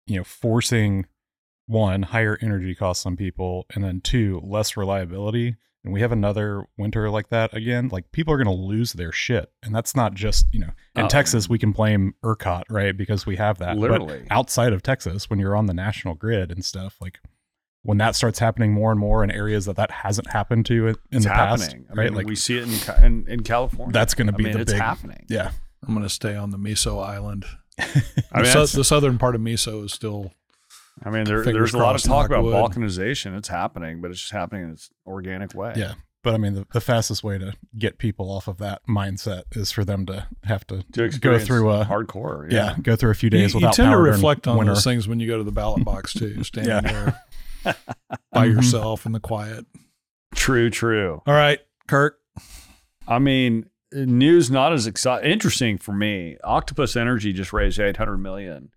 you 0.07 0.17
know, 0.17 0.23
forcing 0.23 1.05
one 1.67 2.03
higher 2.03 2.37
energy 2.41 2.75
costs 2.75 3.05
on 3.05 3.15
people, 3.15 3.65
and 3.73 3.83
then 3.83 4.01
two 4.01 4.41
less 4.43 4.75
reliability. 4.75 5.55
And 5.83 5.93
we 5.93 5.99
have 6.01 6.11
another 6.13 6.65
winter 6.77 7.09
like 7.09 7.29
that 7.29 7.53
again. 7.53 7.89
Like 7.89 8.11
people 8.13 8.33
are 8.33 8.37
going 8.41 8.55
to 8.55 8.63
lose 8.63 8.93
their 8.93 9.11
shit, 9.11 9.51
and 9.61 9.75
that's 9.75 9.95
not 9.95 10.13
just 10.13 10.45
you 10.53 10.59
know 10.59 10.69
in 10.95 11.05
Oh. 11.05 11.07
Texas 11.09 11.49
we 11.49 11.59
can 11.59 11.71
blame 11.71 12.13
ERCOT 12.23 12.63
right 12.69 12.95
because 12.95 13.25
we 13.25 13.35
have 13.35 13.57
that. 13.59 13.75
But 13.79 13.91
Literally. 13.91 14.25
outside 14.31 14.71
of 14.73 14.81
Texas, 14.81 15.29
when 15.29 15.39
you're 15.39 15.55
on 15.57 15.65
the 15.65 15.73
national 15.73 16.15
grid 16.15 16.51
and 16.51 16.63
stuff, 16.63 16.95
like 17.01 17.19
when 17.81 17.97
that 17.97 18.15
starts 18.15 18.39
happening 18.39 18.71
more 18.71 18.91
and 18.91 18.99
more 18.99 19.25
in 19.25 19.29
areas 19.31 19.65
that 19.65 19.75
that 19.75 19.91
hasn't 19.91 20.29
happened 20.31 20.65
to 20.67 20.87
in 20.87 20.95
It's 21.11 21.25
the 21.25 21.31
past. 21.31 21.73
I 21.75 21.93
right? 21.93 22.05
mean, 22.05 22.13
like 22.15 22.27
we 22.27 22.35
see 22.37 22.57
it 22.57 22.63
in, 22.63 23.03
in, 23.03 23.27
in 23.27 23.43
California. 23.43 23.91
that's 23.91 24.13
going 24.13 24.27
to 24.27 24.33
I 24.33 24.37
be 24.37 24.43
mean, 24.45 24.53
the 24.53 24.59
it's 24.61 24.71
big 24.71 24.81
happening. 24.81 25.25
Yeah. 25.27 25.51
I'm 25.85 25.93
going 25.93 26.03
to 26.03 26.09
stay 26.09 26.33
on 26.37 26.51
the 26.51 26.57
Miso 26.57 27.03
Island. 27.05 27.43
I 27.77 27.83
the, 27.83 27.93
mean, 27.95 28.45
sou- 28.45 28.51
that's- 28.53 28.71
the 28.71 28.85
southern 28.85 29.17
part 29.17 29.35
of 29.35 29.41
Miso 29.41 29.83
is 29.83 29.91
still 29.91 30.31
I 31.03 31.09
mean, 31.09 31.23
there, 31.25 31.43
there's 31.43 31.73
a 31.73 31.77
lot 31.77 31.95
of 31.95 32.01
talk 32.03 32.27
about 32.27 32.43
wood. 32.43 32.53
balkanization. 32.53 33.37
It's 33.37 33.47
happening, 33.47 34.01
but 34.01 34.11
it's 34.11 34.19
just 34.19 34.31
happening 34.31 34.63
in 34.65 34.71
its 34.71 34.89
organic 35.07 35.53
way. 35.55 35.73
Yeah. 35.75 35.93
But 36.23 36.33
I 36.35 36.37
mean, 36.37 36.53
the, 36.53 36.65
the 36.71 36.79
fastest 36.79 37.23
way 37.23 37.37
to 37.37 37.53
get 37.77 37.97
people 37.97 38.31
off 38.31 38.47
of 38.47 38.57
that 38.59 38.81
mindset 38.87 39.43
is 39.57 39.71
for 39.73 39.83
them 39.83 40.05
to 40.05 40.27
have 40.43 40.65
to, 40.67 40.83
To 40.93 41.09
go 41.19 41.37
through 41.39 41.69
a 41.71 41.83
hardcore. 41.83 42.49
yeah. 42.51 42.75
go 42.81 42.95
through 42.95 43.11
a 43.11 43.15
few 43.15 43.27
you, 43.27 43.31
days 43.31 43.53
you 43.53 43.57
without 43.57 43.73
tend 43.73 43.87
to 43.87 43.91
power 43.91 44.03
during 44.03 44.13
reflect 44.13 44.47
on 44.47 44.57
winter. 44.57 44.73
those 44.73 44.83
things 44.85 45.05
when 45.07 45.19
you 45.19 45.27
go 45.27 45.37
to 45.37 45.43
the 45.43 45.51
ballot 45.51 45.83
box 45.83 46.13
too, 46.13 46.41
standing 46.45 46.71
Yeah. 46.71 46.81
there 47.65 47.75
by 48.31 48.47
Mhm. 48.47 48.55
yourself 48.55 49.05
in 49.05 49.11
the 49.11 49.19
quiet. 49.19 49.65
True, 50.35 50.69
true. 50.69 51.21
All 51.27 51.33
right, 51.33 51.59
Kirk. 51.87 52.19
I 53.07 53.19
mean, 53.19 53.65
news 53.91 54.49
not 54.49 54.71
as 54.71 54.87
exciting. 54.87 55.29
Interesting 55.29 55.77
for 55.77 55.91
me. 55.91 56.37
Octopus 56.43 56.95
Energy 56.95 57.33
just 57.33 57.51
raised 57.51 57.79
800 57.79 58.17
million. 58.17 58.69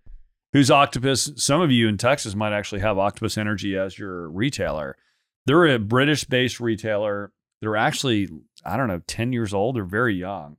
Who's 0.57 0.71
Octopus? 0.71 1.33
Some 1.37 1.61
of 1.61 1.71
you 1.71 1.87
in 1.87 1.99
Texas 1.99 2.35
might 2.35 2.55
actually 2.55 2.81
have 2.81 2.97
Octopus 2.97 3.37
Energy 3.37 3.77
as 3.77 3.99
your 3.99 4.31
retailer. 4.31 4.97
They're 5.45 5.66
a 5.66 5.79
British-based 5.79 6.61
retailer. 6.61 7.31
They're 7.61 7.77
actually, 7.77 8.31
I 8.64 8.79
don't 8.79 8.88
know, 8.88 9.03
10 9.07 9.35
years 9.35 9.53
old. 9.53 9.77
They're 9.77 9.85
very 9.85 10.14
young, 10.14 10.57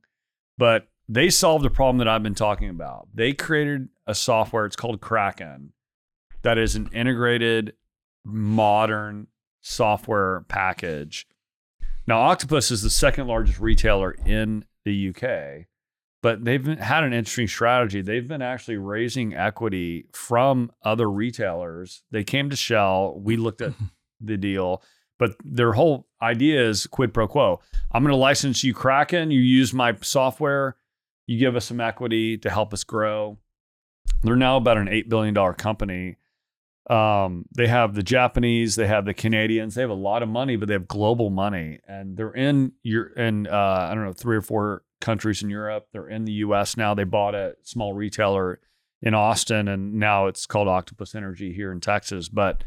but 0.56 0.86
they 1.08 1.30
solved 1.30 1.66
a 1.66 1.70
problem 1.70 1.98
that 1.98 2.06
I've 2.06 2.22
been 2.22 2.36
talking 2.36 2.68
about. 2.68 3.08
They 3.12 3.32
created 3.32 3.88
a 4.06 4.14
software, 4.14 4.66
it's 4.66 4.76
called 4.76 5.00
Kraken, 5.00 5.72
that 6.42 6.58
is 6.58 6.76
an 6.76 6.88
integrated, 6.92 7.72
modern 8.24 9.26
software 9.62 10.44
package. 10.46 11.26
Now, 12.06 12.20
Octopus 12.20 12.70
is 12.70 12.82
the 12.82 12.90
second 12.90 13.26
largest 13.26 13.58
retailer 13.58 14.12
in 14.12 14.64
the 14.84 15.08
UK, 15.08 15.66
but 16.22 16.44
they've 16.44 16.64
been, 16.64 16.78
had 16.78 17.04
an 17.04 17.12
interesting 17.12 17.48
strategy. 17.48 18.02
They've 18.02 18.26
been 18.26 18.42
actually 18.42 18.76
raising 18.76 19.34
equity 19.34 20.06
from 20.12 20.72
other 20.82 21.10
retailers. 21.10 22.02
They 22.10 22.24
came 22.24 22.50
to 22.50 22.56
Shell. 22.56 23.20
We 23.20 23.36
looked 23.36 23.60
at 23.60 23.74
the 24.20 24.36
deal, 24.36 24.82
but 25.18 25.36
their 25.44 25.72
whole 25.72 26.08
idea 26.20 26.68
is 26.68 26.86
quid 26.86 27.14
pro 27.14 27.28
quo. 27.28 27.60
I'm 27.92 28.02
going 28.02 28.12
to 28.12 28.16
license 28.16 28.64
you 28.64 28.74
Kraken. 28.74 29.30
You 29.30 29.40
use 29.40 29.72
my 29.72 29.96
software. 30.00 30.76
You 31.26 31.38
give 31.38 31.56
us 31.56 31.66
some 31.66 31.80
equity 31.80 32.38
to 32.38 32.50
help 32.50 32.72
us 32.72 32.84
grow. 32.84 33.38
They're 34.22 34.36
now 34.36 34.56
about 34.56 34.78
an 34.78 34.88
$8 34.88 35.08
billion 35.08 35.34
company. 35.54 36.16
Um, 36.88 37.44
they 37.54 37.66
have 37.66 37.94
the 37.94 38.02
Japanese, 38.02 38.76
they 38.76 38.86
have 38.86 39.04
the 39.04 39.12
Canadians, 39.12 39.74
they 39.74 39.82
have 39.82 39.90
a 39.90 39.94
lot 39.94 40.22
of 40.22 40.28
money, 40.28 40.56
but 40.56 40.68
they 40.68 40.74
have 40.74 40.88
global 40.88 41.28
money, 41.28 41.80
and 41.86 42.16
they're 42.16 42.32
in 42.32 42.72
your 42.82 43.08
in 43.08 43.46
uh, 43.46 43.88
I 43.90 43.94
don't 43.94 44.04
know 44.04 44.14
three 44.14 44.36
or 44.36 44.42
four 44.42 44.84
countries 45.00 45.42
in 45.42 45.50
Europe. 45.50 45.88
They're 45.92 46.08
in 46.08 46.24
the 46.24 46.32
U.S. 46.32 46.76
now. 46.76 46.94
They 46.94 47.04
bought 47.04 47.34
a 47.34 47.56
small 47.62 47.92
retailer 47.92 48.60
in 49.02 49.14
Austin, 49.14 49.68
and 49.68 49.94
now 49.94 50.26
it's 50.26 50.46
called 50.46 50.66
Octopus 50.66 51.14
Energy 51.14 51.52
here 51.52 51.72
in 51.72 51.80
Texas. 51.80 52.28
But 52.28 52.64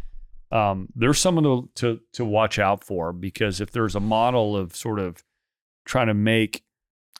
um, 0.51 0.89
there's 0.95 1.19
someone 1.19 1.43
to, 1.43 1.69
to 1.75 1.99
to 2.13 2.25
watch 2.25 2.59
out 2.59 2.83
for 2.83 3.13
because 3.13 3.61
if 3.61 3.71
there's 3.71 3.95
a 3.95 3.99
model 3.99 4.55
of 4.55 4.75
sort 4.75 4.99
of 4.99 5.23
trying 5.85 6.07
to 6.07 6.13
make 6.13 6.63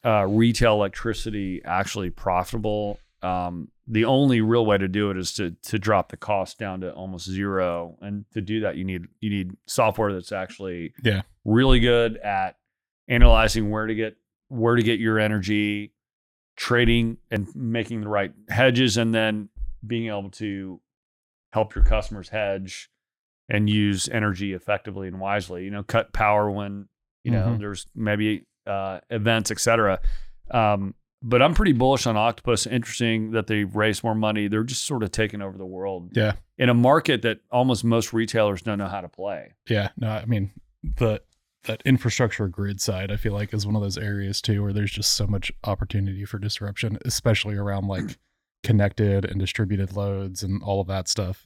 uh, 0.05 0.25
retail 0.27 0.73
electricity 0.73 1.61
actually 1.65 2.09
profitable, 2.09 2.99
um, 3.21 3.69
the 3.93 4.06
only 4.06 4.39
real 4.39 4.65
way 4.65 4.77
to 4.77 4.88
do 4.88 5.12
it 5.12 5.17
is 5.17 5.34
to 5.34 5.51
to 5.63 5.77
drop 5.77 6.10
the 6.10 6.17
cost 6.17 6.58
down 6.58 6.80
to 6.82 6.91
almost 6.93 7.30
zero. 7.30 7.97
And 8.01 8.23
to 8.34 8.39
do 8.41 8.62
that, 8.62 8.77
you 8.77 8.86
need 8.86 9.04
you 9.19 9.30
need 9.30 9.51
software 9.67 10.13
that's 10.13 10.32
actually 10.32 10.93
Yeah. 11.04 11.23
really 11.43 11.80
good 11.82 12.15
at 12.17 12.58
analyzing 13.10 13.69
where 13.69 13.86
to 13.88 13.93
get 13.93 14.15
where 14.47 14.75
to 14.77 14.82
get 14.82 14.99
your 14.99 15.19
energy, 15.19 15.93
trading 16.56 17.17
and 17.30 17.54
making 17.56 18.01
the 18.01 18.08
right 18.08 18.32
hedges, 18.49 18.95
and 18.97 19.13
then 19.13 19.49
being 19.86 20.08
able 20.08 20.30
to 20.30 20.80
help 21.51 21.75
your 21.75 21.84
customers 21.84 22.30
hedge 22.30 22.89
and 23.49 23.69
use 23.69 24.08
energy 24.08 24.54
effectively 24.54 25.10
and 25.10 25.19
wisely. 25.19 25.65
You 25.65 25.71
know, 25.71 25.84
cut 25.84 26.13
power 26.13 26.49
when 26.49 26.88
you 27.23 27.32
know 27.32 27.56
Mhm. 27.56 27.60
there's 27.60 27.88
maybe 27.93 28.45
uh, 28.65 28.99
events, 29.10 29.51
etc. 29.51 29.99
Um, 30.51 30.93
but 31.23 31.41
I'm 31.41 31.53
pretty 31.53 31.73
bullish 31.73 32.05
on 32.07 32.17
Octopus. 32.17 32.65
Interesting 32.67 33.31
that 33.31 33.47
they 33.47 33.63
raised 33.63 34.03
more 34.03 34.15
money. 34.15 34.47
They're 34.47 34.63
just 34.63 34.86
sort 34.86 35.03
of 35.03 35.12
taking 35.12 35.41
over 35.41 35.57
the 35.57 35.65
world 35.65 36.15
Yeah. 36.15 36.34
in 36.57 36.69
a 36.69 36.73
market 36.73 37.21
that 37.23 37.39
almost 37.51 37.84
most 37.84 38.12
retailers 38.13 38.62
don't 38.62 38.77
know 38.77 38.88
how 38.88 39.01
to 39.01 39.10
play. 39.10 39.53
Yeah, 39.69 39.89
no, 39.97 40.10
I 40.10 40.25
mean 40.25 40.51
the 40.84 41.21
that 41.65 41.81
infrastructure 41.86 42.47
grid 42.47 42.81
side, 42.81 43.12
I 43.12 43.17
feel 43.17 43.34
like 43.34 43.53
is 43.53 43.67
one 43.67 43.75
of 43.75 43.84
those 43.84 43.97
areas 43.97 44.41
too 44.41 44.63
where 44.63 44.73
there's 44.73 44.91
just 44.91 45.13
so 45.13 45.27
much 45.27 45.51
opportunity 45.63 46.25
for 46.25 46.39
disruption, 46.39 46.97
especially 47.05 47.55
around 47.55 47.88
like 47.88 48.17
connected 48.63 49.25
and 49.25 49.39
distributed 49.39 49.95
loads 49.95 50.41
and 50.43 50.62
all 50.63 50.81
of 50.81 50.88
that 50.88 51.07
stuff. 51.07 51.45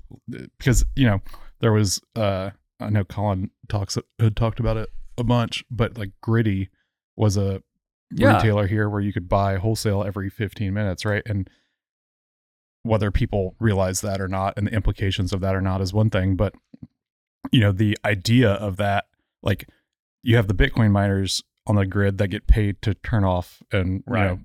Because 0.57 0.85
you 0.95 1.05
know 1.05 1.21
there 1.59 1.73
was, 1.73 1.99
uh 2.15 2.51
I 2.79 2.89
know 2.89 3.03
Colin 3.03 3.51
talks 3.69 3.97
had 4.19 4.35
talked 4.35 4.59
about 4.59 4.77
it 4.77 4.89
a 5.17 5.23
bunch, 5.23 5.63
but 5.71 5.97
like 5.97 6.11
Griddy 6.21 6.69
was 7.17 7.35
a 7.37 7.61
Yeah. 8.11 8.35
retailer 8.37 8.67
here 8.67 8.89
where 8.89 9.01
you 9.01 9.11
could 9.13 9.27
buy 9.27 9.57
wholesale 9.57 10.03
every 10.03 10.29
15 10.29 10.73
minutes, 10.73 11.05
right? 11.05 11.23
And 11.25 11.49
whether 12.83 13.09
people 13.11 13.55
realize 13.59 14.01
that 14.01 14.21
or 14.21 14.27
not 14.27 14.53
and 14.57 14.67
the 14.67 14.71
implications 14.73 15.33
of 15.33 15.41
that 15.41 15.55
or 15.55 15.61
not 15.61 15.81
is 15.81 15.93
one 15.93 16.09
thing, 16.09 16.35
but 16.35 16.53
you 17.51 17.59
know, 17.59 17.71
the 17.71 17.97
idea 18.05 18.51
of 18.53 18.77
that, 18.77 19.05
like 19.41 19.67
you 20.23 20.35
have 20.35 20.47
the 20.47 20.53
Bitcoin 20.53 20.91
miners 20.91 21.43
on 21.67 21.75
the 21.75 21.85
grid 21.85 22.17
that 22.19 22.27
get 22.27 22.47
paid 22.47 22.81
to 22.83 22.93
turn 22.95 23.23
off 23.23 23.61
and 23.71 24.03
Right. 24.05 24.21
you 24.23 24.27
know 24.29 24.39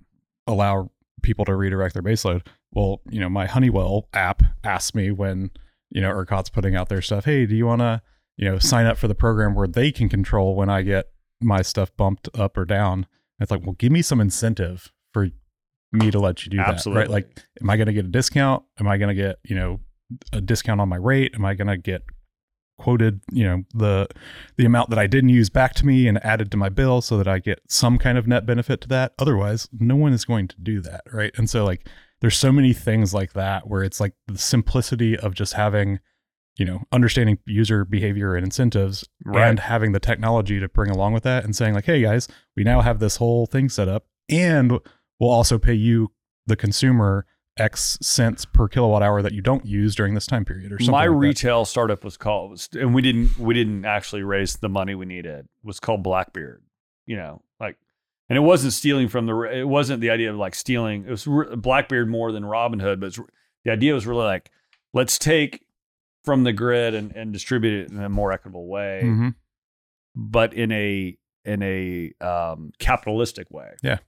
allow 0.47 0.91
people 1.23 1.45
to 1.45 1.55
redirect 1.55 1.95
their 1.95 2.03
baseload. 2.03 2.45
Well, 2.73 3.03
you 3.11 3.21
know, 3.21 3.29
my 3.29 3.47
Honeywell 3.47 4.09
app 4.15 4.43
asks 4.65 4.95
me 4.95 5.11
when, 5.11 5.51
you 5.91 6.01
know, 6.01 6.11
ERCOT's 6.11 6.49
putting 6.51 6.75
out 6.75 6.89
their 6.89 7.03
stuff, 7.03 7.27
hey, 7.27 7.45
do 7.47 7.55
you 7.55 7.67
wanna, 7.67 8.03
you 8.37 8.47
know, 8.51 8.59
sign 8.59 8.87
up 8.87 8.97
for 8.97 9.07
the 9.07 9.15
program 9.15 9.55
where 9.55 9.69
they 9.69 9.93
can 9.93 10.09
control 10.09 10.57
when 10.57 10.69
I 10.71 10.83
get 10.83 11.11
my 11.43 11.61
stuff 11.63 11.95
bumped 11.97 12.29
up 12.35 12.57
or 12.57 12.65
down? 12.65 13.07
It's 13.41 13.51
like, 13.51 13.65
well, 13.65 13.77
give 13.79 13.91
me 13.93 14.03
some 14.03 14.21
incentive 14.21 14.93
for 15.13 15.29
me 15.93 16.11
to 16.11 16.19
let 16.19 16.45
you 16.45 16.51
do 16.51 16.59
that. 16.59 16.85
Right. 16.87 17.09
Like, 17.09 17.43
am 17.61 17.71
I 17.71 17.77
going 17.77 17.87
to 17.87 17.93
get 17.93 18.05
a 18.05 18.09
discount? 18.09 18.63
Am 18.79 18.87
I 18.87 18.99
going 18.99 19.15
to 19.15 19.21
get, 19.21 19.39
you 19.45 19.57
know, 19.57 19.81
a 20.33 20.41
discount 20.41 20.81
on 20.81 20.89
my 20.89 20.97
rate? 20.97 21.33
Am 21.35 21.45
I 21.45 21.55
going 21.55 21.69
to 21.69 21.77
get 21.77 22.03
quoted, 22.79 23.21
you 23.31 23.45
know, 23.45 23.63
the 23.75 24.09
the 24.57 24.65
amount 24.65 24.89
that 24.91 24.99
I 24.99 25.07
didn't 25.07 25.29
use 25.31 25.51
back 25.51 25.75
to 25.75 25.87
me 25.87 26.09
and 26.09 26.25
added 26.25 26.51
to 26.53 26.57
my 26.57 26.71
bill 26.71 27.03
so 27.03 27.19
that 27.19 27.29
I 27.29 27.39
get 27.39 27.61
some 27.69 27.99
kind 27.99 28.17
of 28.17 28.27
net 28.27 28.47
benefit 28.47 28.81
to 28.83 28.89
that? 28.89 29.13
Otherwise, 29.19 29.69
no 29.79 29.97
one 29.97 30.13
is 30.13 30.25
going 30.25 30.49
to 30.49 30.57
do 30.61 30.81
that, 30.81 31.03
right? 31.13 31.33
And 31.37 31.49
so 31.49 31.65
like 31.65 31.87
there's 32.21 32.39
so 32.39 32.53
many 32.53 32.73
things 32.73 33.13
like 33.13 33.35
that 33.35 33.69
where 33.69 33.83
it's 33.83 34.01
like 34.01 34.15
the 34.27 34.39
simplicity 34.39 35.17
of 35.17 35.35
just 35.35 35.55
having 35.55 36.01
you 36.61 36.67
know 36.67 36.83
understanding 36.93 37.39
user 37.47 37.85
behavior 37.87 38.35
and 38.37 38.45
incentives 38.45 39.09
Right. 39.25 39.49
and 39.49 39.59
having 39.59 39.93
the 39.93 40.01
technology 40.01 40.61
to 40.61 40.69
bring 40.69 40.91
along 40.91 41.15
with 41.15 41.23
that 41.25 41.43
and 41.45 41.57
saying 41.57 41.73
like 41.75 41.87
hey 41.87 42.03
guys 42.03 42.29
we 42.57 42.63
now 42.65 42.83
have 42.83 42.99
this 42.99 43.17
whole 43.17 43.47
thing 43.47 43.69
set 43.71 43.89
up 43.89 44.05
and 44.29 44.71
we'll 45.19 45.31
also 45.31 45.59
pay 45.59 45.73
you 45.75 46.13
the 46.47 46.57
consumer 46.57 47.25
x 47.57 47.99
cents 48.03 48.45
per 48.45 48.69
kilowatt 48.69 49.03
hour 49.03 49.23
that 49.23 49.33
you 49.33 49.41
don't 49.43 49.65
use 49.67 49.95
during 49.95 50.15
this 50.15 50.27
time 50.27 50.45
period 50.45 50.71
or 50.73 50.79
something 50.79 50.93
My 50.93 51.07
like 51.07 51.11
that. 51.11 51.17
retail 51.17 51.65
startup 51.65 52.05
was 52.05 52.17
called, 52.17 52.59
and 52.75 52.95
we 52.95 53.03
didn't 53.03 53.39
we 53.39 53.55
didn't 53.55 53.85
actually 53.85 54.23
raise 54.23 54.57
the 54.57 54.69
money 54.69 54.95
we 54.95 55.05
needed. 55.07 55.41
It 55.41 55.47
Was 55.65 55.81
called 55.81 56.03
Blackbeard. 56.03 56.63
You 57.07 57.17
know, 57.17 57.43
like, 57.59 57.77
and 58.29 58.37
it 58.39 58.41
wasn't 58.41 58.73
stealing 58.73 59.09
from 59.09 59.27
the. 59.27 59.37
It 59.43 59.65
wasn't 59.69 60.01
the 60.01 60.11
idea 60.11 60.31
of 60.31 60.37
like 60.37 60.55
stealing. 60.55 61.05
It 61.07 61.11
was 61.11 61.27
re- 61.27 61.55
Blackbeard 61.57 62.09
more 62.09 62.31
than 62.33 62.45
Robinhood, 62.45 63.01
but 63.01 63.07
it's, 63.09 63.21
the 63.65 63.73
idea 63.73 63.93
was 63.95 64.07
really 64.07 64.25
like, 64.25 64.51
let's 64.95 65.19
take 65.19 65.63
from 66.25 66.45
the 66.45 66.53
grid 66.53 66.95
and, 66.95 67.15
and 67.17 67.33
distribute 67.33 67.85
it 67.87 67.91
in 67.93 68.03
a 68.03 68.09
more 68.09 68.33
equitable 68.33 68.67
way, 68.69 69.01
Mhm. 69.05 69.35
but 70.15 70.53
in 70.55 70.71
a 70.73 71.17
in 71.45 71.63
a 71.63 72.13
um, 72.21 72.71
capitalistic 72.79 73.51
way. 73.51 73.73
Yeah. 73.83 73.99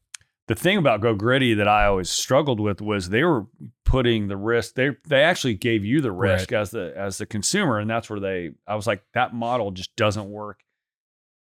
The 0.49 0.55
thing 0.55 0.77
about 0.77 1.01
Go 1.01 1.15
Griddy 1.15 1.55
that 1.55 1.69
I 1.69 1.87
always 1.87 2.11
struggled 2.11 2.61
with 2.61 2.83
was 2.83 3.09
they 3.09 3.23
were 3.25 3.47
putting 3.87 4.29
the 4.29 4.37
risk. 4.37 4.75
They 4.75 4.91
they 5.09 5.23
actually 5.23 5.55
gave 5.55 5.85
you 5.85 6.01
the 6.03 6.13
risk 6.13 6.53
as 6.53 6.71
the 6.73 6.93
as 6.97 7.17
the 7.19 7.25
consumer, 7.27 7.79
and 7.79 7.89
that's 7.89 8.11
where 8.11 8.21
they. 8.21 8.51
I 8.67 8.75
was 8.75 8.87
like, 8.87 9.03
that 9.15 9.33
model 9.33 9.71
just 9.71 9.95
doesn't 9.97 10.29
work 10.29 10.61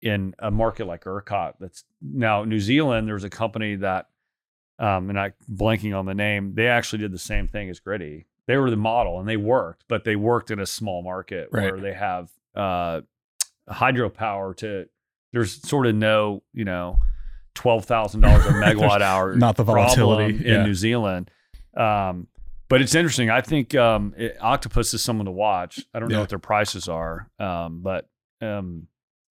in 0.00 0.34
a 0.38 0.50
market 0.50 0.86
like 0.86 1.04
ERCOT. 1.04 1.54
That's 1.60 1.84
now 2.00 2.44
New 2.44 2.60
Zealand. 2.60 3.06
There 3.06 3.14
was 3.14 3.24
a 3.24 3.30
company 3.30 3.74
that, 3.76 4.08
um, 4.78 5.10
and 5.10 5.18
I 5.18 5.32
blanking 5.50 5.96
on 5.98 6.06
the 6.06 6.14
name. 6.14 6.54
They 6.54 6.68
actually 6.68 7.00
did 7.00 7.12
the 7.12 7.18
same 7.18 7.48
thing 7.48 7.68
as 7.68 7.80
Griddy. 7.80 8.26
They 8.48 8.56
were 8.56 8.70
the 8.70 8.76
model, 8.76 9.20
and 9.20 9.28
they 9.28 9.36
worked, 9.36 9.84
but 9.88 10.04
they 10.04 10.16
worked 10.16 10.50
in 10.50 10.58
a 10.58 10.66
small 10.66 11.02
market 11.02 11.48
Right. 11.52 11.70
where 11.72 11.80
they 11.80 11.92
have 11.94 12.30
uh, 12.54 13.02
hydropower 13.70 14.56
to. 14.58 14.86
There's 15.32 15.66
sort 15.68 15.86
of 15.86 15.94
no, 15.94 16.42
you 16.52 16.64
know, 16.64 16.98
twelve 17.54 17.84
thousand 17.84 18.20
dollars 18.22 18.44
a 18.46 18.48
megawatt 18.52 19.00
hour. 19.00 19.34
not 19.36 19.56
the 19.56 19.62
volatility, 19.64 20.34
in 20.36 20.42
yeah. 20.54 20.62
New 20.64 20.74
Zealand. 20.74 21.30
Um, 21.76 22.26
but 22.68 22.80
it's 22.82 22.94
interesting. 22.94 23.30
I 23.30 23.40
think 23.42 23.74
um, 23.74 24.14
it, 24.16 24.36
Octopus 24.40 24.92
is 24.94 25.02
someone 25.02 25.26
to 25.26 25.30
watch. 25.32 25.80
I 25.94 26.00
don't 26.00 26.10
know 26.10 26.20
what 26.20 26.28
their 26.30 26.38
prices 26.38 26.88
are, 26.88 27.30
um, 27.38 27.80
but 27.82 28.08
um, 28.40 28.88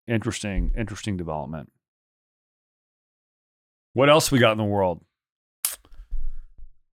interesting, 0.08 0.72
interesting 0.78 1.17
development. 1.17 1.72
What 3.93 4.10
else 4.10 4.32
we 4.32 4.39
got 4.39 4.52
in 4.52 4.58
the 4.58 4.63
world? 4.63 5.04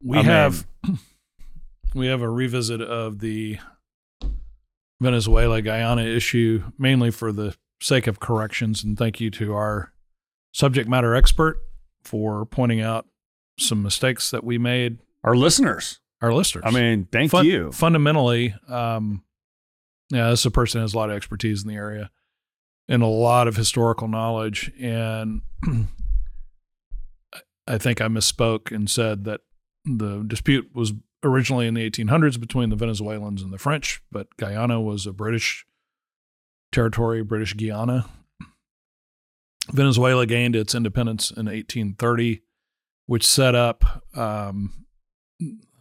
We 0.03 0.19
I 0.19 0.23
mean- 0.23 0.31
have 0.31 0.67
we 1.97 2.09
have 2.09 2.21
a 2.21 2.29
revisit 2.29 2.83
of 2.83 3.21
the 3.21 3.59
Venezuela 5.01 5.63
Guyana 5.63 6.03
issue, 6.03 6.65
mainly 6.79 7.11
for 7.11 7.33
the 7.33 7.57
sake 7.81 8.07
of 8.07 8.21
corrections, 8.21 8.85
and 8.85 8.99
thank 8.99 9.21
you 9.21 9.31
to 9.31 9.55
our 9.55 9.93
subject 10.53 10.89
matter 10.89 11.15
expert 11.15 11.59
for 12.03 12.45
pointing 12.45 12.81
out 12.81 13.07
some 13.59 13.83
mistakes 13.83 14.31
that 14.31 14.45
we 14.45 14.59
made. 14.59 14.99
Our 15.25 15.37
listeners. 15.37 16.01
Our 16.21 16.33
listeners. 16.33 16.65
I 16.67 16.71
mean, 16.71 17.09
thank 17.11 17.31
Fun- 17.31 17.47
you. 17.47 17.73
Fundamentally, 17.73 18.55
um, 18.69 19.25
yeah, 20.11 20.31
this 20.31 20.41
is 20.41 20.47
a 20.47 20.51
person 20.51 20.79
who 20.79 20.83
has 20.83 20.95
a 20.95 20.99
lot 20.99 21.11
of 21.11 21.17
expertise 21.17 21.63
in 21.63 21.69
the 21.69 21.77
area 21.77 22.11
and 22.89 23.03
a 23.03 23.07
lot 23.07 23.49
of 23.49 23.57
historical 23.57 24.09
knowledge. 24.09 24.71
And 24.81 25.43
I 27.67 27.79
think 27.79 28.01
I 28.01 28.07
misspoke 28.07 28.71
and 28.71 28.89
said 28.89 29.25
that 29.25 29.41
the 29.85 30.25
dispute 30.27 30.71
was 30.75 30.93
originally 31.23 31.67
in 31.67 31.75
the 31.75 31.91
1800s 31.91 32.39
between 32.39 32.71
the 32.71 32.77
Venezuelans 32.77 33.43
and 33.43 33.53
the 33.53 33.59
French, 33.59 34.03
but 34.11 34.37
Guyana 34.37 34.81
was 34.81 35.07
a 35.07 35.13
British 35.13 35.67
territory, 36.73 37.23
British 37.23 37.57
Guiana. 37.57 38.07
Venezuela 39.73 40.27
gained 40.27 40.55
its 40.55 40.75
independence 40.75 41.31
in 41.31 41.47
1830 41.47 42.43
which 43.07 43.25
set 43.25 43.55
up 43.55 44.03
um, 44.17 44.87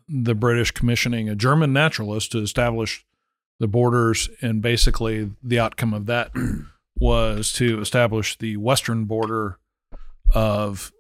the 0.07 0.35
British 0.35 0.71
commissioning 0.71 1.27
a 1.27 1.35
German 1.35 1.73
naturalist 1.73 2.31
to 2.31 2.39
establish 2.39 3.05
the 3.59 3.67
borders, 3.67 4.29
and 4.41 4.61
basically 4.61 5.31
the 5.43 5.59
outcome 5.59 5.93
of 5.93 6.05
that 6.05 6.31
was 6.97 7.51
to 7.53 7.79
establish 7.81 8.37
the 8.37 8.57
western 8.57 9.05
border 9.05 9.57
of 10.33 10.91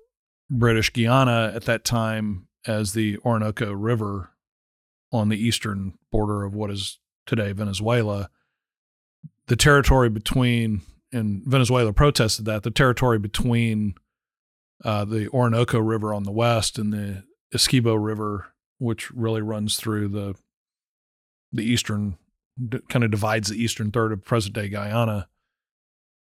British 0.49 0.91
Guiana 0.91 1.51
at 1.55 1.65
that 1.65 1.83
time 1.83 2.47
as 2.67 2.93
the 2.93 3.17
Orinoco 3.19 3.71
River 3.71 4.31
on 5.11 5.29
the 5.29 5.37
eastern 5.37 5.97
border 6.11 6.43
of 6.43 6.53
what 6.53 6.71
is 6.71 6.99
today 7.25 7.51
Venezuela. 7.51 8.29
The 9.47 9.55
territory 9.55 10.09
between, 10.09 10.81
and 11.11 11.43
Venezuela 11.45 11.93
protested 11.93 12.45
that, 12.45 12.63
the 12.63 12.71
territory 12.71 13.19
between 13.19 13.95
uh, 14.83 15.05
the 15.05 15.29
Orinoco 15.29 15.79
River 15.79 16.13
on 16.13 16.23
the 16.23 16.31
west 16.31 16.77
and 16.77 16.91
the 16.91 17.23
Essequibo 17.53 18.03
River, 18.03 18.47
which 18.79 19.11
really 19.11 19.41
runs 19.41 19.77
through 19.77 20.09
the 20.09 20.35
the 21.51 21.63
eastern, 21.63 22.17
kind 22.89 23.05
of 23.05 23.11
divides 23.11 23.47
the 23.47 23.55
eastern 23.55 23.91
third 23.91 24.11
of 24.11 24.25
present 24.25 24.53
day 24.53 24.67
Guyana, 24.67 25.29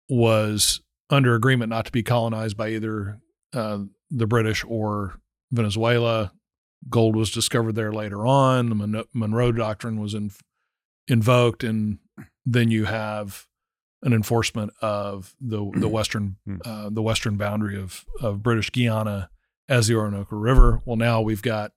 was 0.08 0.80
under 1.10 1.34
agreement 1.34 1.70
not 1.70 1.86
to 1.86 1.92
be 1.92 2.04
colonized 2.04 2.56
by 2.56 2.68
either 2.68 3.18
uh, 3.52 3.80
the 4.10 4.26
British 4.26 4.64
or 4.68 5.20
Venezuela. 5.54 6.32
Gold 6.88 7.16
was 7.16 7.30
discovered 7.30 7.74
there 7.74 7.92
later 7.92 8.26
on. 8.26 8.68
The 8.68 9.06
Monroe 9.14 9.52
Doctrine 9.52 10.00
was 10.00 10.12
in, 10.12 10.32
invoked, 11.08 11.64
and 11.64 11.98
then 12.44 12.70
you 12.70 12.84
have 12.84 13.46
an 14.02 14.12
enforcement 14.12 14.72
of 14.82 15.34
the 15.40 15.70
the 15.74 15.88
western 15.98 16.36
hmm. 16.44 16.56
uh, 16.64 16.90
the 16.90 17.02
western 17.02 17.36
boundary 17.36 17.78
of 17.80 18.04
of 18.20 18.42
British 18.42 18.70
Guiana 18.70 19.30
as 19.68 19.86
the 19.86 19.94
Orinoco 19.94 20.36
River. 20.36 20.82
Well, 20.84 20.96
now 20.96 21.22
we've 21.22 21.42
got 21.42 21.72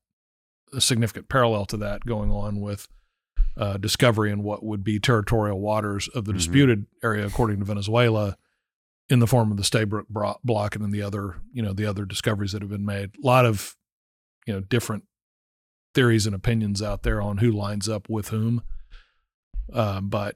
a 0.74 0.82
significant 0.82 1.30
parallel 1.30 1.66
to 1.68 1.78
that 1.78 2.06
going 2.06 2.30
on 2.30 2.60
with 2.60 2.90
uh, 3.56 3.78
discovery 3.78 4.32
in 4.32 4.44
what 4.44 4.64
would 4.64 4.84
be 4.84 5.00
territorial 5.00 5.60
waters 5.60 6.10
of 6.10 6.26
the 6.26 6.32
mm-hmm. 6.32 6.38
disputed 6.38 6.86
area, 7.02 7.26
according 7.26 7.60
to 7.60 7.66
Venezuela, 7.66 8.38
in 9.10 9.20
the 9.20 9.28
form 9.28 9.52
of 9.52 9.58
the 9.58 9.64
Stabroek 9.64 10.40
Block 10.44 10.76
and 10.76 10.84
then 10.84 10.92
the 10.92 11.02
other 11.02 11.38
you 11.54 11.62
know 11.62 11.74
the 11.74 11.86
other 11.86 12.06
discoveries 12.06 12.52
that 12.52 12.62
have 12.62 12.72
been 12.72 12.86
made. 12.86 13.12
A 13.22 13.26
lot 13.26 13.46
of 13.46 13.76
you 14.46 14.54
know 14.54 14.62
different 14.62 15.04
theories 15.94 16.26
and 16.26 16.36
opinions 16.36 16.82
out 16.82 17.04
there 17.04 17.22
on 17.22 17.38
who 17.38 17.52
lines 17.52 17.90
up 17.90 18.10
with 18.10 18.30
whom. 18.30 18.62
Uh, 19.74 20.00
but 20.02 20.36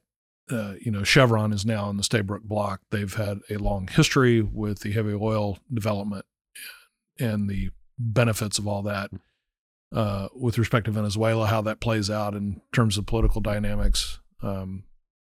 uh, 0.52 0.74
you 0.82 0.92
know, 0.92 1.04
Chevron 1.04 1.54
is 1.54 1.66
now 1.66 1.90
in 1.90 1.98
the 1.98 2.04
Stabroek 2.04 2.44
block. 2.44 2.82
They've 2.92 3.14
had 3.14 3.40
a 3.50 3.58
long 3.58 3.88
history 3.88 4.42
with 4.42 4.80
the 4.80 4.92
heavy 4.92 5.14
oil 5.14 5.60
development 5.74 6.26
and 7.20 7.50
the 7.50 7.70
benefits 7.98 8.58
of 8.58 8.68
all 8.68 8.82
that. 8.84 9.12
Uh, 9.94 10.30
with 10.34 10.58
respect 10.58 10.86
to 10.86 10.92
Venezuela, 10.92 11.48
how 11.48 11.62
that 11.62 11.82
plays 11.82 12.10
out 12.10 12.34
in 12.34 12.62
terms 12.74 12.98
of 12.98 13.06
political 13.06 13.42
dynamics, 13.42 14.20
um, 14.42 14.84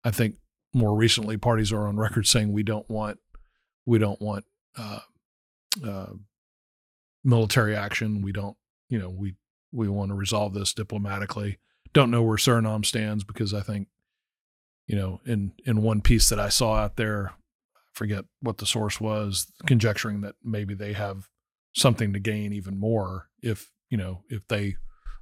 I 0.04 0.12
think 0.12 0.36
more 0.74 0.96
recently 0.96 1.38
parties 1.38 1.72
are 1.72 1.88
on 1.88 1.98
record 1.98 2.28
saying 2.28 2.52
we 2.52 2.64
don't 2.64 2.90
want 2.90 3.20
we 3.88 3.98
don't 3.98 4.22
want 4.22 4.46
uh, 4.78 5.00
uh, 5.84 6.14
military 7.24 7.76
action. 7.76 8.22
We 8.22 8.32
don't, 8.32 8.56
you 8.90 9.00
know, 9.00 9.10
we 9.10 9.34
we 9.72 9.88
want 9.88 10.10
to 10.10 10.16
resolve 10.16 10.54
this 10.54 10.74
diplomatically. 10.74 11.58
Don't 11.94 12.12
know 12.12 12.22
where 12.22 12.38
Suriname 12.38 12.86
stands 12.86 13.24
because 13.24 13.54
I 13.54 13.62
think 13.62 13.88
you 14.88 14.96
know, 14.96 15.22
in 15.26 15.54
in 15.66 15.82
one 15.82 16.02
piece 16.02 16.30
that 16.30 16.40
I 16.40 16.50
saw 16.50 16.76
out 16.76 16.98
there, 16.98 17.32
I 17.76 17.80
forget 17.94 18.26
what 18.42 18.58
the 18.60 18.66
source 18.66 19.02
was, 19.02 19.52
conjecturing 19.66 20.22
that 20.22 20.36
maybe 20.44 20.76
they 20.76 20.94
have 20.94 21.30
something 21.74 22.14
to 22.14 22.20
gain 22.20 22.54
even 22.54 22.78
more 22.80 23.28
if 23.42 23.72
you 23.90 23.98
know 23.98 24.24
if 24.30 24.48
they 24.48 24.76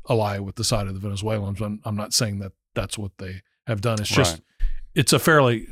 ally 0.09 0.39
with 0.39 0.55
the 0.55 0.63
side 0.63 0.87
of 0.87 0.93
the 0.93 0.99
Venezuelans. 0.99 1.61
I'm, 1.61 1.81
I'm 1.85 1.95
not 1.95 2.13
saying 2.13 2.39
that 2.39 2.53
that's 2.73 2.97
what 2.97 3.11
they 3.19 3.41
have 3.67 3.81
done. 3.81 3.99
It's 3.99 4.09
just 4.09 4.35
right. 4.35 4.67
it's 4.95 5.13
a 5.13 5.19
fairly 5.19 5.67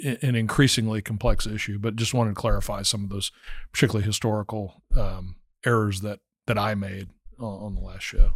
an 0.00 0.34
increasingly 0.34 1.00
complex 1.02 1.46
issue, 1.46 1.78
but 1.78 1.96
just 1.96 2.14
wanted 2.14 2.30
to 2.30 2.40
clarify 2.40 2.82
some 2.82 3.04
of 3.04 3.10
those 3.10 3.30
particularly 3.72 4.04
historical 4.04 4.82
um, 4.96 5.36
errors 5.64 6.00
that 6.00 6.20
that 6.46 6.58
I 6.58 6.74
made 6.74 7.08
on, 7.38 7.66
on 7.66 7.74
the 7.74 7.80
last 7.80 8.02
show. 8.02 8.34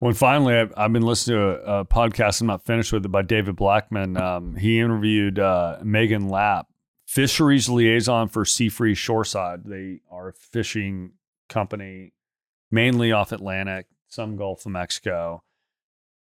Well, 0.00 0.14
finally, 0.14 0.54
I've, 0.54 0.72
I've, 0.76 0.92
been 0.92 1.02
listening 1.02 1.38
to 1.38 1.70
a, 1.70 1.80
a, 1.80 1.84
podcast. 1.84 2.40
I'm 2.40 2.46
not 2.46 2.64
finished 2.64 2.92
with 2.92 3.04
it 3.04 3.08
by 3.08 3.20
David 3.20 3.56
Blackman. 3.56 4.16
Um, 4.16 4.56
he 4.56 4.78
interviewed 4.78 5.38
uh, 5.38 5.78
Meghan 5.82 6.30
Lapp, 6.30 6.68
fisheries 7.06 7.68
liaison 7.68 8.28
for 8.28 8.44
Seafreeze 8.44 8.96
Shoreside. 8.96 9.64
They 9.66 10.00
are 10.10 10.28
a 10.28 10.32
fishing 10.32 11.12
company, 11.50 12.14
mainly 12.70 13.12
off 13.12 13.32
Atlantic, 13.32 13.88
some 14.08 14.36
Gulf 14.36 14.64
of 14.64 14.72
Mexico, 14.72 15.42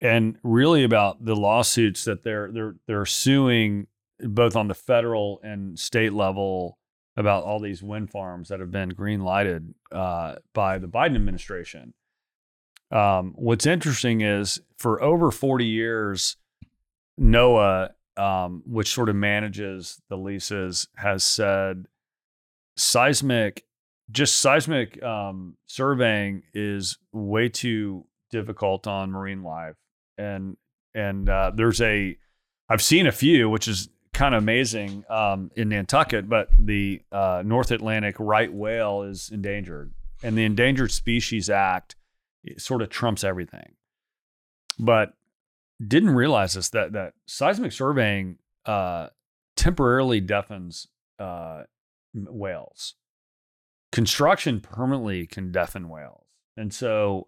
and 0.04 0.38
really 0.44 0.84
about 0.84 1.26
the 1.26 1.36
lawsuits 1.36 2.06
that 2.06 2.24
they're 2.24 2.52
they're 2.52 2.76
they're 2.86 3.06
suing 3.06 3.88
both 4.20 4.56
on 4.56 4.68
the 4.68 4.76
federal 4.76 5.40
and 5.44 5.80
state 5.80 6.14
level 6.14 6.78
about 7.18 7.44
all 7.44 7.60
these 7.60 7.82
wind 7.82 8.12
farms 8.12 8.50
that 8.50 8.60
have 8.60 8.72
been 8.72 8.90
green 8.90 9.22
lighted 9.22 9.74
uh, 9.92 10.36
by 10.54 10.78
the 10.78 10.88
Biden 10.88 11.16
administration 11.16 11.94
um, 12.94 13.34
what's 13.36 13.66
interesting 13.66 14.22
is 14.22 14.62
for 14.78 15.02
over 15.02 15.32
40 15.32 15.66
years, 15.66 16.38
NOAA, 17.20 17.90
um, 18.18 18.62
which 18.68 18.94
sort 18.94 19.10
of 19.10 19.16
manages 19.16 20.00
the 20.10 20.16
leases, 20.16 20.88
has 20.98 21.24
said 21.24 21.88
seismic, 22.78 23.64
just 24.12 24.38
seismic 24.38 25.02
um, 25.02 25.58
surveying 25.66 26.44
is 26.54 27.00
way 27.12 27.50
too 27.50 28.06
difficult 28.30 28.86
on 28.86 29.10
marine 29.10 29.42
life. 29.42 29.76
And 30.18 30.58
and 30.94 31.28
uh, 31.28 31.52
there's 31.56 31.82
a, 31.82 32.18
I've 32.70 32.82
seen 32.82 33.08
a 33.08 33.12
few, 33.12 33.50
which 33.50 33.68
is 33.68 33.90
kind 34.14 34.36
of 34.36 34.44
amazing 34.44 35.04
um, 35.10 35.52
in 35.56 35.70
Nantucket, 35.70 36.30
but 36.30 36.50
the 36.58 37.02
uh, 37.12 37.42
North 37.46 37.72
Atlantic 37.72 38.16
right 38.20 38.54
whale 38.54 39.02
is 39.02 39.30
endangered, 39.32 39.92
and 40.22 40.38
the 40.38 40.44
Endangered 40.44 40.92
Species 40.92 41.50
Act 41.50 41.96
sort 42.58 42.82
of 42.82 42.90
trumps 42.90 43.24
everything. 43.24 43.74
But 44.80 45.14
didn't 45.86 46.12
realize 46.12 46.54
this 46.54 46.70
that 46.70 46.94
that 46.94 47.14
seismic 47.26 47.72
surveying 47.72 48.38
uh, 48.66 49.08
temporarily 49.56 50.22
deafens 50.22 50.88
uh, 51.20 51.64
whales. 52.14 52.96
Construction 53.92 54.62
permanently 54.62 55.28
can 55.28 55.52
deafen 55.52 55.90
whales, 55.90 56.26
and 56.56 56.74
so 56.74 57.28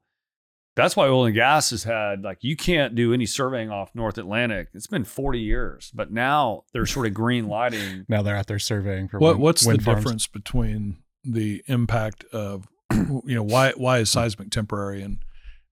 that's 0.76 0.96
why 0.96 1.08
oil 1.08 1.26
and 1.26 1.34
gas 1.34 1.70
has 1.70 1.84
had 1.84 2.24
like 2.24 2.40
you 2.42 2.56
can't 2.56 2.96
do 2.96 3.14
any 3.14 3.26
surveying 3.26 3.72
off 3.72 3.96
North 3.96 4.18
Atlantic. 4.18 4.70
It's 4.74 4.88
been 4.88 5.06
40 5.06 5.40
years, 5.40 5.92
but 5.94 6.12
now 6.12 6.64
they're 6.74 6.86
sort 6.86 7.08
of 7.08 7.14
green 7.14 7.48
lighting. 7.48 8.06
now 8.10 8.22
they're 8.22 8.36
out 8.36 8.48
there 8.48 8.60
surveying 8.60 9.08
for 9.08 9.20
what, 9.20 9.36
wind, 9.36 9.40
what's 9.42 9.66
wind 9.66 9.80
the 9.80 9.84
farms. 9.84 10.04
difference 10.04 10.28
between 10.28 10.98
the 11.24 11.64
impact 11.68 12.26
of 12.26 12.68
you 12.94 13.36
know 13.36 13.44
why 13.44 13.72
why 13.78 14.00
is 14.00 14.10
seismic 14.10 14.52
temporary 14.52 15.02
and 15.02 15.20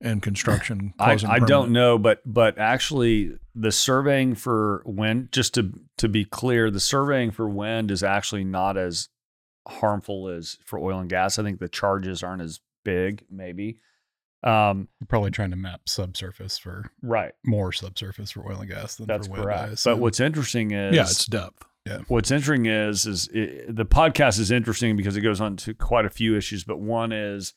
and 0.02 0.22
construction 0.22 0.94
I, 1.00 1.18
I 1.28 1.40
don't 1.40 1.72
know 1.72 1.98
but 1.98 2.22
but 2.26 2.58
actually 2.58 3.38
the 3.56 3.72
surveying 3.72 4.36
for 4.36 4.82
wind 4.86 5.30
just 5.32 5.54
to 5.54 5.72
to 5.98 6.10
be 6.10 6.26
clear 6.26 6.72
the 6.72 6.80
surveying 6.80 7.32
for 7.32 7.48
wind 7.48 7.92
is 7.92 8.04
actually 8.04 8.44
not 8.44 8.78
as 8.78 9.10
harmful 9.68 10.28
as 10.28 10.58
for 10.66 10.80
oil 10.80 11.00
and 11.00 11.10
gas 11.10 11.40
i 11.40 11.44
think 11.44 11.60
the 11.60 11.70
charges 11.70 12.24
aren't 12.24 12.42
as 12.42 12.60
big 12.84 13.24
maybe 13.30 13.80
um 14.44 14.88
You're 15.00 15.08
probably 15.08 15.32
trying 15.32 15.52
to 15.52 15.56
map 15.56 15.82
subsurface 15.88 16.58
for 16.58 16.92
right 17.02 17.34
more 17.46 17.72
subsurface 17.72 18.32
for 18.32 18.50
oil 18.50 18.60
and 18.60 18.70
gas 18.70 18.96
than 18.96 19.08
that's 19.08 19.28
for 19.28 19.34
wind 19.34 19.44
correct 19.44 19.84
but 19.84 20.00
what's 20.00 20.20
interesting 20.20 20.72
is 20.72 20.96
yeah 20.96 21.04
it's 21.04 21.26
depth 21.26 21.66
yeah. 21.86 22.00
What's 22.08 22.32
interesting 22.32 22.66
is 22.68 23.06
is 23.06 23.28
it, 23.34 23.76
the 23.76 23.86
podcast 23.86 24.40
is 24.40 24.52
interesting 24.52 24.96
because 24.96 25.18
it 25.18 25.22
goes 25.22 25.42
on 25.42 25.58
to 25.58 25.74
quite 25.74 26.06
a 26.06 26.10
few 26.10 26.38
issues, 26.38 26.64
but 26.64 26.80
one 26.80 27.12
is 27.12 27.54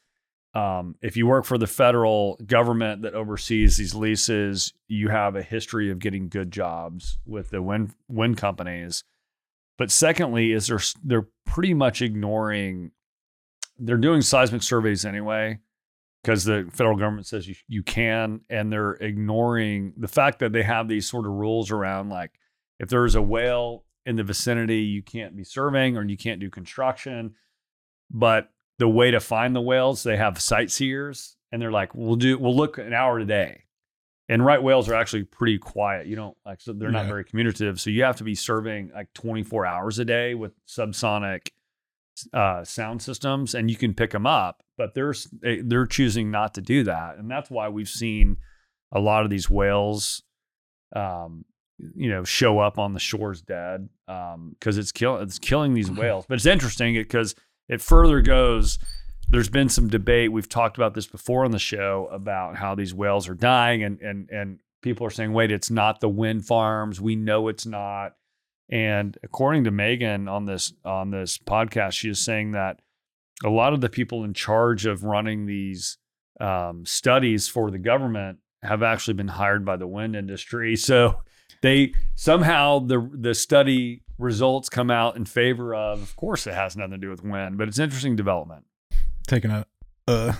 um, 0.54 0.96
if 1.00 1.16
you 1.16 1.26
work 1.26 1.44
for 1.44 1.58
the 1.58 1.66
federal 1.66 2.36
government 2.44 3.02
that 3.02 3.14
oversees 3.14 3.76
these 3.76 3.94
leases, 3.94 4.72
you 4.88 5.10
have 5.10 5.36
a 5.36 5.42
history 5.42 5.90
of 5.90 5.98
getting 5.98 6.28
good 6.28 6.50
jobs 6.50 7.18
with 7.24 7.50
the 7.50 7.62
wind 7.62 7.92
wind 8.08 8.36
companies. 8.36 9.04
But 9.78 9.90
secondly, 9.90 10.52
is 10.52 10.66
they're 10.66 10.80
they're 11.04 11.28
pretty 11.44 11.74
much 11.74 12.02
ignoring. 12.02 12.90
They're 13.78 13.96
doing 13.96 14.22
seismic 14.22 14.62
surveys 14.62 15.04
anyway 15.04 15.58
because 16.26 16.42
the 16.42 16.68
federal 16.72 16.96
government 16.96 17.24
says 17.24 17.46
you, 17.46 17.54
you 17.68 17.84
can, 17.84 18.40
and 18.50 18.72
they're 18.72 18.94
ignoring 18.94 19.92
the 19.96 20.08
fact 20.08 20.40
that 20.40 20.50
they 20.50 20.64
have 20.64 20.88
these 20.88 21.08
sort 21.08 21.24
of 21.24 21.30
rules 21.30 21.70
around 21.70 22.08
like 22.08 22.32
if 22.80 22.88
there's 22.88 23.14
a 23.14 23.22
whale 23.22 23.84
in 24.06 24.16
the 24.16 24.24
vicinity, 24.24 24.80
you 24.80 25.02
can't 25.02 25.36
be 25.36 25.44
surveying 25.44 25.96
or 25.96 26.04
you 26.04 26.16
can't 26.16 26.40
do 26.40 26.50
construction. 26.50 27.36
But 28.10 28.50
the 28.80 28.88
way 28.88 29.12
to 29.12 29.20
find 29.20 29.54
the 29.54 29.60
whales, 29.60 30.02
they 30.02 30.16
have 30.16 30.40
sightseers 30.40 31.36
and 31.52 31.62
they're 31.62 31.70
like, 31.70 31.94
we'll 31.94 32.16
do, 32.16 32.36
we'll 32.38 32.56
look 32.56 32.78
an 32.78 32.92
hour 32.92 33.20
a 33.20 33.24
day. 33.24 33.62
And 34.28 34.44
right 34.44 34.60
whales 34.60 34.88
are 34.88 34.94
actually 34.94 35.22
pretty 35.22 35.58
quiet. 35.58 36.08
You 36.08 36.16
don't 36.16 36.36
like, 36.44 36.60
so 36.60 36.72
they're 36.72 36.90
not 36.90 37.06
very 37.06 37.22
communicative. 37.22 37.80
So 37.80 37.90
you 37.90 38.02
have 38.02 38.16
to 38.16 38.24
be 38.24 38.34
surveying 38.34 38.90
like 38.92 39.12
24 39.12 39.64
hours 39.64 40.00
a 40.00 40.04
day 40.04 40.34
with 40.34 40.54
subsonic 40.66 41.50
uh, 42.32 42.64
sound 42.64 43.02
systems, 43.02 43.54
and 43.54 43.70
you 43.70 43.76
can 43.76 43.94
pick 43.94 44.10
them 44.10 44.26
up. 44.26 44.62
But 44.78 44.94
there's 44.94 45.24
they- 45.42 45.60
they're 45.60 45.86
choosing 45.86 46.30
not 46.30 46.54
to 46.54 46.60
do 46.60 46.84
that, 46.84 47.16
and 47.18 47.30
that's 47.30 47.50
why 47.50 47.68
we've 47.68 47.88
seen 47.88 48.36
a 48.92 49.00
lot 49.00 49.24
of 49.24 49.30
these 49.30 49.50
whales, 49.50 50.22
um, 50.94 51.44
you 51.78 52.08
know, 52.08 52.24
show 52.24 52.58
up 52.58 52.78
on 52.78 52.92
the 52.94 53.00
shores 53.00 53.42
dead 53.42 53.88
because 54.06 54.78
it's 54.78 54.92
killing 54.92 55.22
it's 55.22 55.38
killing 55.38 55.74
these 55.74 55.90
whales. 56.02 56.24
But 56.28 56.34
it's 56.36 56.46
interesting 56.46 56.94
because 56.94 57.34
it 57.68 57.80
further 57.80 58.20
goes. 58.20 58.78
There's 59.28 59.48
been 59.48 59.68
some 59.68 59.88
debate. 59.88 60.30
We've 60.30 60.48
talked 60.48 60.76
about 60.76 60.94
this 60.94 61.06
before 61.08 61.44
on 61.44 61.50
the 61.50 61.58
show 61.58 62.08
about 62.12 62.54
how 62.56 62.76
these 62.76 62.94
whales 62.94 63.28
are 63.28 63.34
dying, 63.34 63.82
and 63.82 64.00
and 64.00 64.30
and 64.30 64.60
people 64.82 65.04
are 65.06 65.10
saying, 65.10 65.32
"Wait, 65.32 65.50
it's 65.50 65.70
not 65.70 66.00
the 66.00 66.08
wind 66.08 66.46
farms. 66.46 67.00
We 67.00 67.16
know 67.16 67.48
it's 67.48 67.66
not." 67.66 68.12
And 68.68 69.16
according 69.22 69.64
to 69.64 69.70
Meghan 69.70 70.30
on 70.30 70.44
this 70.44 70.72
on 70.84 71.10
this 71.10 71.38
podcast, 71.38 71.92
she 71.92 72.08
is 72.08 72.24
saying 72.24 72.52
that 72.52 72.80
a 73.44 73.50
lot 73.50 73.72
of 73.72 73.80
the 73.80 73.88
people 73.88 74.24
in 74.24 74.34
charge 74.34 74.86
of 74.86 75.04
running 75.04 75.46
these 75.46 75.98
um, 76.40 76.84
studies 76.84 77.48
for 77.48 77.70
the 77.70 77.78
government 77.78 78.38
have 78.62 78.82
actually 78.82 79.14
been 79.14 79.28
hired 79.28 79.64
by 79.64 79.76
the 79.76 79.86
wind 79.86 80.16
industry. 80.16 80.76
So 80.86 81.22
they 81.62 81.94
somehow 82.14 82.80
the 82.80 83.08
the 83.12 83.34
study 83.34 84.02
results 84.18 84.68
come 84.68 84.90
out 84.90 85.16
in 85.16 85.24
favor 85.24 85.74
of. 85.74 86.02
Of 86.02 86.16
course, 86.16 86.46
it 86.46 86.54
has 86.54 86.76
nothing 86.76 86.92
to 86.92 86.98
do 86.98 87.10
with 87.10 87.24
wind, 87.24 87.58
but 87.58 87.68
it's 87.68 87.78
interesting 87.78 88.16
development. 88.16 88.64
Taking 89.26 89.50
a, 89.50 89.66
a 90.06 90.36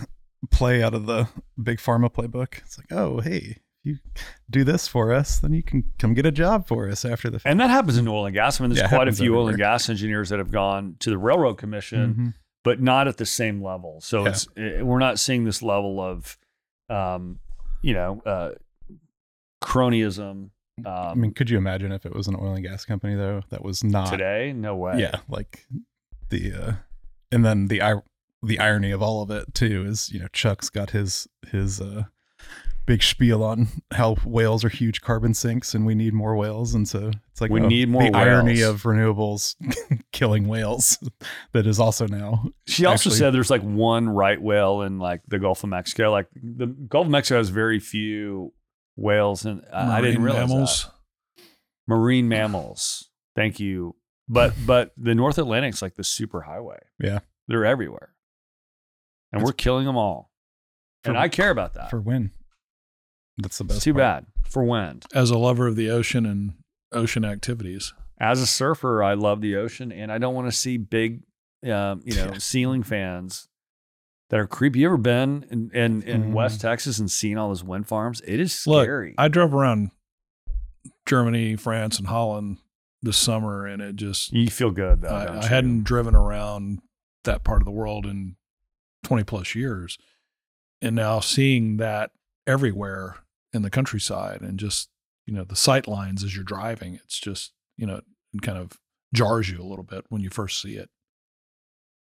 play 0.50 0.82
out 0.82 0.94
of 0.94 1.06
the 1.06 1.28
big 1.60 1.78
pharma 1.78 2.12
playbook. 2.12 2.58
It's 2.58 2.78
like, 2.78 2.92
oh, 2.92 3.20
hey, 3.20 3.58
you 3.87 3.99
do 4.51 4.64
this 4.64 4.89
for 4.89 5.12
us, 5.12 5.39
then 5.39 5.53
you 5.53 5.62
can 5.62 5.84
come 5.99 6.12
get 6.14 6.26
a 6.26 6.32
job 6.32 6.66
for 6.66 6.89
us 6.89 7.05
after 7.05 7.30
the. 7.30 7.39
Fact. 7.39 7.51
And 7.51 7.61
that 7.61 7.70
happens 7.70 7.97
in 7.97 8.07
oil 8.09 8.26
and 8.26 8.34
gas. 8.34 8.61
I 8.61 8.64
mean, 8.64 8.70
there's 8.70 8.82
Yeah, 8.82 8.89
quite 8.89 9.09
a 9.09 9.12
few 9.12 9.37
oil 9.37 9.49
and 9.49 9.57
gas 9.57 9.89
engineers 9.89 10.28
that 10.30 10.39
have 10.39 10.51
gone 10.51 10.97
to 11.01 11.11
the 11.11 11.18
railroad 11.18 11.55
commission. 11.59 12.14
Mhm. 12.14 12.34
but 12.64 12.80
not 12.82 13.07
at 13.07 13.16
the 13.16 13.24
same 13.26 13.62
level. 13.62 14.01
So 14.01 14.24
Yeah. 14.24 14.30
it's 14.30 14.49
eh, 14.57 14.82
we're 14.82 14.99
not 14.99 15.20
seeing 15.20 15.45
this 15.45 15.62
level 15.62 16.01
of, 16.01 16.37
um, 16.91 17.39
you 17.80 17.95
know, 17.95 18.20
uh, 18.26 18.51
cronyism 19.62 20.51
um, 20.84 20.87
I 20.87 21.14
mean, 21.14 21.32
could 21.32 21.49
you 21.49 21.57
imagine 21.57 21.91
if 21.91 22.05
it 22.05 22.12
was 22.14 22.26
an 22.26 22.34
oil 22.37 22.53
and 22.55 22.62
gas 22.62 22.84
company 22.84 23.14
though 23.14 23.43
that 23.49 23.62
was 23.64 23.82
not 23.82 24.11
today. 24.11 24.53
No 24.53 24.76
way. 24.76 24.99
Yeah, 24.99 25.20
like 25.28 25.64
the 26.28 26.53
uh 26.53 26.72
and 27.32 27.45
then 27.45 27.68
the 27.68 28.03
the 28.43 28.59
irony 28.59 28.91
of 28.91 29.01
all 29.01 29.22
of 29.22 29.30
it 29.30 29.55
too 29.55 29.87
is, 29.89 30.11
you 30.12 30.18
know, 30.20 30.28
Chuck's 30.34 30.68
got 30.68 30.91
his 30.91 31.28
his 31.51 31.80
uh 31.80 32.05
big 32.87 33.03
spiel 33.03 33.43
on 33.43 33.66
how 33.93 34.14
whales 34.24 34.64
are 34.64 34.68
huge 34.68 35.01
carbon 35.01 35.34
sinks 35.34 35.74
and 35.74 35.84
we 35.84 35.95
need 35.95 36.14
more 36.14 36.37
whales 36.37 36.72
and 36.74 36.89
so 36.89 37.11
it's 37.32 37.41
like 37.41 37.51
We 37.51 37.61
oh, 37.61 37.66
need 37.66 37.89
more 37.89 38.05
the 38.05 38.16
irony 38.16 38.62
of 38.62 38.84
renewables 38.84 39.57
killing 40.12 40.47
whales 40.47 40.97
that 41.53 41.66
is 41.66 41.80
also 41.80 42.07
now 42.07 42.45
She 42.68 42.87
also 42.87 43.09
Actually- 43.11 43.18
said 43.18 43.34
there's 43.34 43.51
like 43.51 43.62
one 43.62 44.09
right 44.09 44.41
whale 44.41 44.82
in 44.82 44.99
like 45.01 45.20
the 45.26 45.39
Gulf 45.41 45.64
of 45.64 45.70
Mexico. 45.70 46.11
Like 46.12 46.28
the 46.34 46.66
Gulf 46.66 47.07
of 47.07 47.11
Mexico 47.11 47.39
has 47.39 47.49
very 47.49 47.80
few 47.80 48.53
whales, 48.97 49.45
and 49.45 49.62
uh, 49.72 49.74
I 49.76 49.99
I 49.99 50.01
didn't 50.01 50.22
Marine 50.22 50.24
realize 50.34 50.49
mammals. 50.49 50.84
that. 51.37 51.45
marine 51.89 52.28
mammals. 52.28 53.11
Thank 53.34 53.59
you. 53.61 53.97
But 54.28 54.55
but 54.66 54.93
the 54.97 55.14
North 55.14 55.39
Atlantic's 55.39 55.82
like 55.82 55.97
the 55.97 56.05
super 56.05 56.43
highway. 56.43 56.78
Yeah. 57.01 57.18
they're 57.49 57.64
everywhere, 57.66 58.14
and 59.32 59.41
It's- 59.43 59.47
we're 59.47 59.53
killing 59.55 59.87
them 59.87 59.97
all. 59.97 60.30
For- 61.03 61.11
and 61.11 61.18
I 61.18 61.28
care 61.28 61.51
about 61.51 61.74
that. 61.74 61.91
for 61.91 62.01
when. 62.01 62.30
That's 63.39 63.59
the 63.59 63.64
best. 63.64 63.76
It's 63.78 63.84
too 63.84 63.93
part. 63.95 64.01
bad 64.03 64.26
for 64.49 64.64
wind. 64.64 65.05
As 65.14 65.30
a 65.30 65.39
lover 65.39 65.66
of 65.66 65.76
the 65.76 65.91
ocean 65.91 66.24
and 66.26 66.55
ocean 66.93 67.24
activities, 67.24 67.93
As 68.18 68.41
a 68.41 68.47
surfer, 68.47 69.03
I 69.03 69.12
love 69.14 69.41
the 69.43 69.57
ocean, 69.57 69.93
and 69.93 70.11
I 70.11 70.16
don't 70.18 70.34
want 70.34 70.49
to 70.49 70.57
see 70.57 70.78
big, 70.78 71.22
um, 71.70 72.01
you 72.05 72.14
know, 72.16 72.32
ceiling 72.39 72.82
fans 72.82 73.49
that 74.30 74.41
are 74.41 74.47
creepy. 74.47 74.78
You 74.80 74.87
ever 74.87 74.97
been 74.97 75.45
in 75.51 75.70
in, 75.74 76.03
in 76.03 76.24
Mhm. 76.24 76.32
West 76.32 76.61
Texas 76.62 76.99
and 76.99 77.11
seen 77.11 77.37
all 77.37 77.49
those 77.49 77.62
wind 77.62 77.87
farms? 77.89 78.22
It 78.26 78.41
is 78.41 78.66
Look, 78.66 78.84
scary. 78.87 79.14
I 79.18 79.28
drove 79.28 79.53
around 79.55 79.91
Germany, 81.07 81.57
France, 81.57 81.99
and 81.99 82.09
Holland 82.09 82.59
this 83.03 83.16
summer, 83.18 83.66
and 83.66 83.82
it 83.82 83.97
just 83.97 84.32
you 84.32 84.49
feel 84.51 84.70
good 84.70 85.03
though. 85.03 85.09
I, 85.09 85.43
I 85.43 85.47
hadn't 85.47 85.84
driven 85.84 86.14
around 86.16 86.80
that 87.24 87.45
part 87.45 87.61
of 87.61 87.64
the 87.66 87.70
world 87.72 88.07
in 88.07 88.37
20 89.05 89.24
plus 89.24 89.55
years. 89.55 89.99
And 90.82 90.95
now 90.97 91.20
seeing 91.20 91.76
that 91.78 92.11
everywhere 92.47 93.16
in 93.57 93.62
the 93.62 93.70
countryside 93.70 94.42
and 94.42 94.59
just, 94.59 94.90
you 95.26 95.34
know, 95.34 95.44
the 95.44 95.57
sight 95.57 95.88
lines 95.88 96.22
as 96.22 96.34
you're 96.34 96.44
driving, 96.44 96.94
it's 97.02 97.18
just, 97.18 97.52
you 97.76 97.86
know, 97.86 97.96
it 98.32 98.42
kind 98.42 98.59
of 98.59 98.72
jars 99.12 99.50
you 99.50 99.61
a 99.61 99.64
little 99.66 99.84
bit 99.84 100.04
when 100.09 100.22
you 100.22 100.30
first 100.30 100.61
see 100.61 100.76
it. 100.76 100.90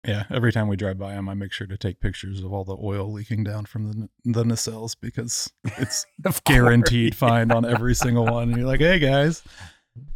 Yeah, 0.07 0.25
every 0.31 0.53
time 0.53 0.69
we 0.69 0.77
drive 0.77 0.99
by 0.99 1.15
them, 1.15 1.29
I 1.29 1.35
make 1.35 1.53
sure 1.53 1.67
to 1.67 1.77
take 1.77 2.01
pictures 2.01 2.43
of 2.43 2.53
all 2.53 2.65
the 2.65 2.77
oil 2.81 3.11
leaking 3.11 3.43
down 3.43 3.65
from 3.67 4.09
the 4.25 4.33
the 4.33 4.45
nacelles 4.45 4.95
because 5.01 5.51
it's 5.65 6.07
guaranteed 6.45 7.13
course. 7.13 7.31
find 7.31 7.51
on 7.51 7.65
every 7.65 7.95
single 7.97 8.25
one. 8.25 8.51
And 8.51 8.57
you're 8.57 8.69
like, 8.69 8.81
hey 8.81 9.01
guys, 9.01 9.43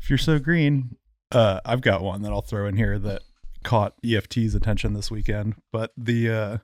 if 0.01 0.09
you're 0.09 0.19
so 0.19 0.39
green, 0.39 0.97
uh, 1.33 1.61
I've 1.65 1.81
got 1.81 2.03
one 2.03 2.23
that 2.23 2.31
I'll 2.31 2.41
throw 2.41 2.69
in 2.69 2.77
here 2.77 3.01
that 3.01 3.23
caught 3.65 3.95
EFT's 4.05 4.55
attention 4.55 4.95
this 4.95 5.11
weekend. 5.11 5.57
But 5.73 5.93
the 5.97 6.31
uh, 6.31 6.59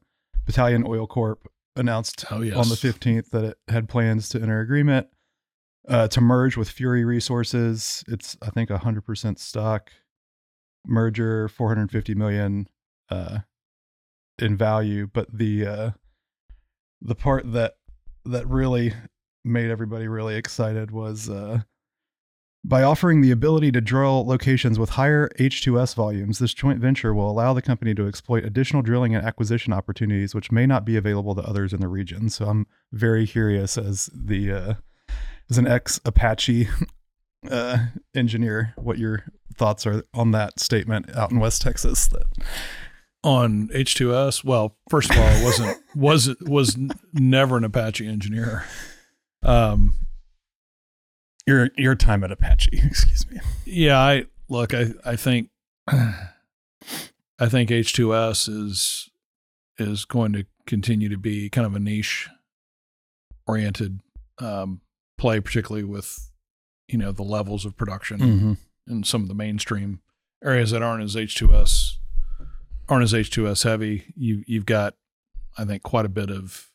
Battalion 0.44 0.84
Oil 0.86 1.08
Corp 1.08 1.48
announced 1.76 2.24
Oh, 2.30 2.40
yes. 2.42 2.56
on 2.56 2.68
the 2.68 2.74
15th 2.74 3.30
that 3.30 3.44
it 3.44 3.58
had 3.68 3.88
plans 3.88 4.28
to 4.30 4.40
enter 4.40 4.60
agreement 4.60 5.06
uh, 5.88 6.08
to 6.08 6.20
merge 6.20 6.56
with 6.56 6.68
Fury 6.68 7.04
Resources. 7.04 8.02
It's 8.08 8.36
I 8.42 8.50
think 8.50 8.70
100% 8.70 9.38
stock 9.38 9.90
merger, 10.86 11.48
450 11.48 12.14
million 12.14 12.68
uh, 13.10 13.40
in 14.38 14.56
value. 14.56 15.06
But 15.12 15.36
the 15.36 15.66
uh, 15.66 15.90
the 17.00 17.14
part 17.14 17.52
that 17.52 17.74
that 18.24 18.46
really 18.48 18.92
made 19.44 19.70
everybody 19.70 20.08
really 20.08 20.34
excited 20.36 20.90
was 20.90 21.30
uh, 21.30 21.60
by 22.66 22.82
offering 22.82 23.20
the 23.20 23.30
ability 23.30 23.70
to 23.70 23.80
drill 23.80 24.26
locations 24.26 24.76
with 24.76 24.90
higher 24.90 25.28
H2S 25.38 25.94
volumes, 25.94 26.40
this 26.40 26.52
joint 26.52 26.80
venture 26.80 27.14
will 27.14 27.30
allow 27.30 27.54
the 27.54 27.62
company 27.62 27.94
to 27.94 28.08
exploit 28.08 28.44
additional 28.44 28.82
drilling 28.82 29.14
and 29.14 29.24
acquisition 29.24 29.72
opportunities 29.72 30.34
which 30.34 30.50
may 30.50 30.66
not 30.66 30.84
be 30.84 30.96
available 30.96 31.36
to 31.36 31.42
others 31.42 31.72
in 31.72 31.80
the 31.80 31.86
region. 31.86 32.28
So 32.28 32.46
I'm 32.46 32.66
very 32.90 33.24
curious 33.24 33.78
as 33.78 34.10
the 34.12 34.50
uh, 34.52 34.74
as 35.48 35.58
an 35.58 35.68
ex 35.68 36.00
Apache 36.04 36.68
uh, 37.50 37.78
engineer, 38.16 38.74
what 38.76 38.98
your 38.98 39.22
thoughts 39.54 39.86
are 39.86 40.02
on 40.12 40.32
that 40.32 40.58
statement 40.58 41.14
out 41.16 41.30
in 41.30 41.38
West 41.38 41.62
Texas. 41.62 42.08
That 42.08 42.24
On 43.22 43.68
H2S, 43.68 44.42
well, 44.42 44.76
first 44.90 45.10
of 45.10 45.18
all, 45.18 45.28
it 45.28 45.44
wasn't 45.44 45.78
was 45.94 46.34
was 46.40 46.76
never 47.12 47.58
an 47.58 47.64
Apache 47.64 48.08
engineer. 48.08 48.64
Um, 49.44 49.85
your 51.46 51.70
your 51.76 51.94
time 51.94 52.24
at 52.24 52.32
Apache, 52.32 52.70
excuse 52.84 53.28
me. 53.30 53.38
Yeah, 53.64 53.98
I 53.98 54.24
look. 54.48 54.74
I 54.74 54.92
I 55.04 55.16
think 55.16 55.50
I 55.88 57.48
think 57.48 57.70
H2S 57.70 58.48
is 58.48 59.10
is 59.78 60.04
going 60.04 60.32
to 60.32 60.46
continue 60.66 61.08
to 61.08 61.18
be 61.18 61.48
kind 61.50 61.66
of 61.66 61.74
a 61.76 61.78
niche 61.78 62.28
oriented 63.46 64.00
um, 64.38 64.80
play, 65.18 65.40
particularly 65.40 65.84
with 65.84 66.30
you 66.88 66.98
know 66.98 67.12
the 67.12 67.22
levels 67.22 67.64
of 67.64 67.76
production 67.76 68.18
Mm-hmm. 68.20 68.52
in 68.88 69.04
some 69.04 69.22
of 69.22 69.28
the 69.28 69.34
mainstream 69.34 70.00
areas 70.44 70.70
that 70.70 70.82
aren't 70.82 71.02
as 71.02 71.14
H2S 71.14 71.92
aren't 72.88 73.04
as 73.04 73.12
H2S 73.12 73.64
heavy. 73.64 74.12
You 74.16 74.42
you've 74.46 74.66
got 74.66 74.94
I 75.58 75.64
think 75.64 75.82
quite 75.82 76.06
a 76.06 76.10
bit 76.10 76.30
of 76.30 76.70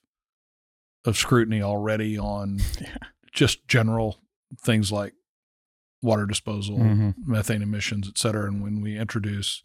of 1.06 1.18
scrutiny 1.18 1.62
already 1.62 2.18
on 2.18 2.60
Yeah. 2.82 2.96
just 3.34 3.68
general 3.68 4.20
things 4.60 4.92
like 4.92 5.14
water 6.02 6.26
disposal, 6.26 6.78
Mhm. 6.80 7.16
methane 7.26 7.62
emissions, 7.62 8.08
et 8.08 8.18
cetera. 8.18 8.48
And 8.48 8.62
when 8.64 8.82
we 8.82 8.98
introduce 8.98 9.64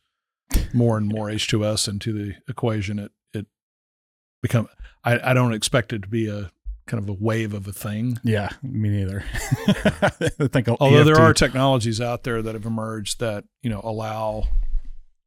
more 0.75 0.97
and 0.99 1.09
more 1.09 1.29
H2S 1.31 1.89
into 1.89 2.13
the 2.13 2.35
equation, 2.49 2.99
it 2.99 3.13
it 3.33 3.47
become 4.43 4.69
I, 5.05 5.31
I 5.31 5.35
don't 5.35 5.55
expect 5.55 5.93
it 5.93 6.03
to 6.03 6.09
be 6.09 6.29
a 6.29 6.51
kind 6.87 7.03
of 7.03 7.09
a 7.09 7.13
wave 7.13 7.53
of 7.55 7.67
a 7.67 7.73
thing. 7.73 8.19
Yeah, 8.23 8.51
me 8.63 8.89
neither. 8.91 9.25
I 9.67 10.09
think 10.49 10.69
Although 10.81 11.03
there 11.05 11.19
are 11.19 11.33
technologies 11.35 12.01
out 12.01 12.23
there 12.25 12.43
that 12.43 12.55
have 12.55 12.67
emerged 12.67 13.19
that 13.21 13.45
you 13.63 13.71
know 13.71 13.81
allow 13.83 14.45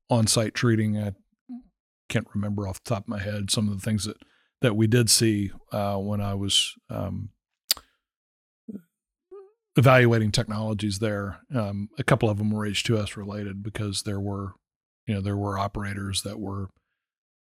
on-site 0.09 0.53
treating. 0.53 0.97
I 0.97 1.13
can't 2.07 2.27
remember 2.33 2.67
off 2.67 2.83
the 2.83 2.89
top 2.89 3.03
of 3.03 3.07
my 3.09 3.19
head 3.19 3.51
some 3.51 3.67
of 3.67 3.73
the 3.75 3.81
things 3.81 4.05
that 4.05 4.17
that 4.61 4.75
we 4.75 4.87
did 4.87 5.09
see 5.09 5.51
uh, 5.71 5.97
when 5.97 6.19
I 6.21 6.33
was 6.33 6.73
um, 6.89 7.29
evaluating 9.79 10.31
technologies 10.31 10.99
there. 10.99 11.39
Um, 11.53 11.89
a 11.97 12.03
couple 12.03 12.29
of 12.29 12.37
them 12.37 12.51
were 12.51 12.67
H2S 12.67 13.15
related 13.17 13.63
because 13.63 14.03
there 14.03 14.19
were 14.19 14.53
you 15.07 15.15
know 15.15 15.21
there 15.21 15.37
were 15.37 15.57
operators 15.57 16.21
that 16.23 16.39
were 16.39 16.69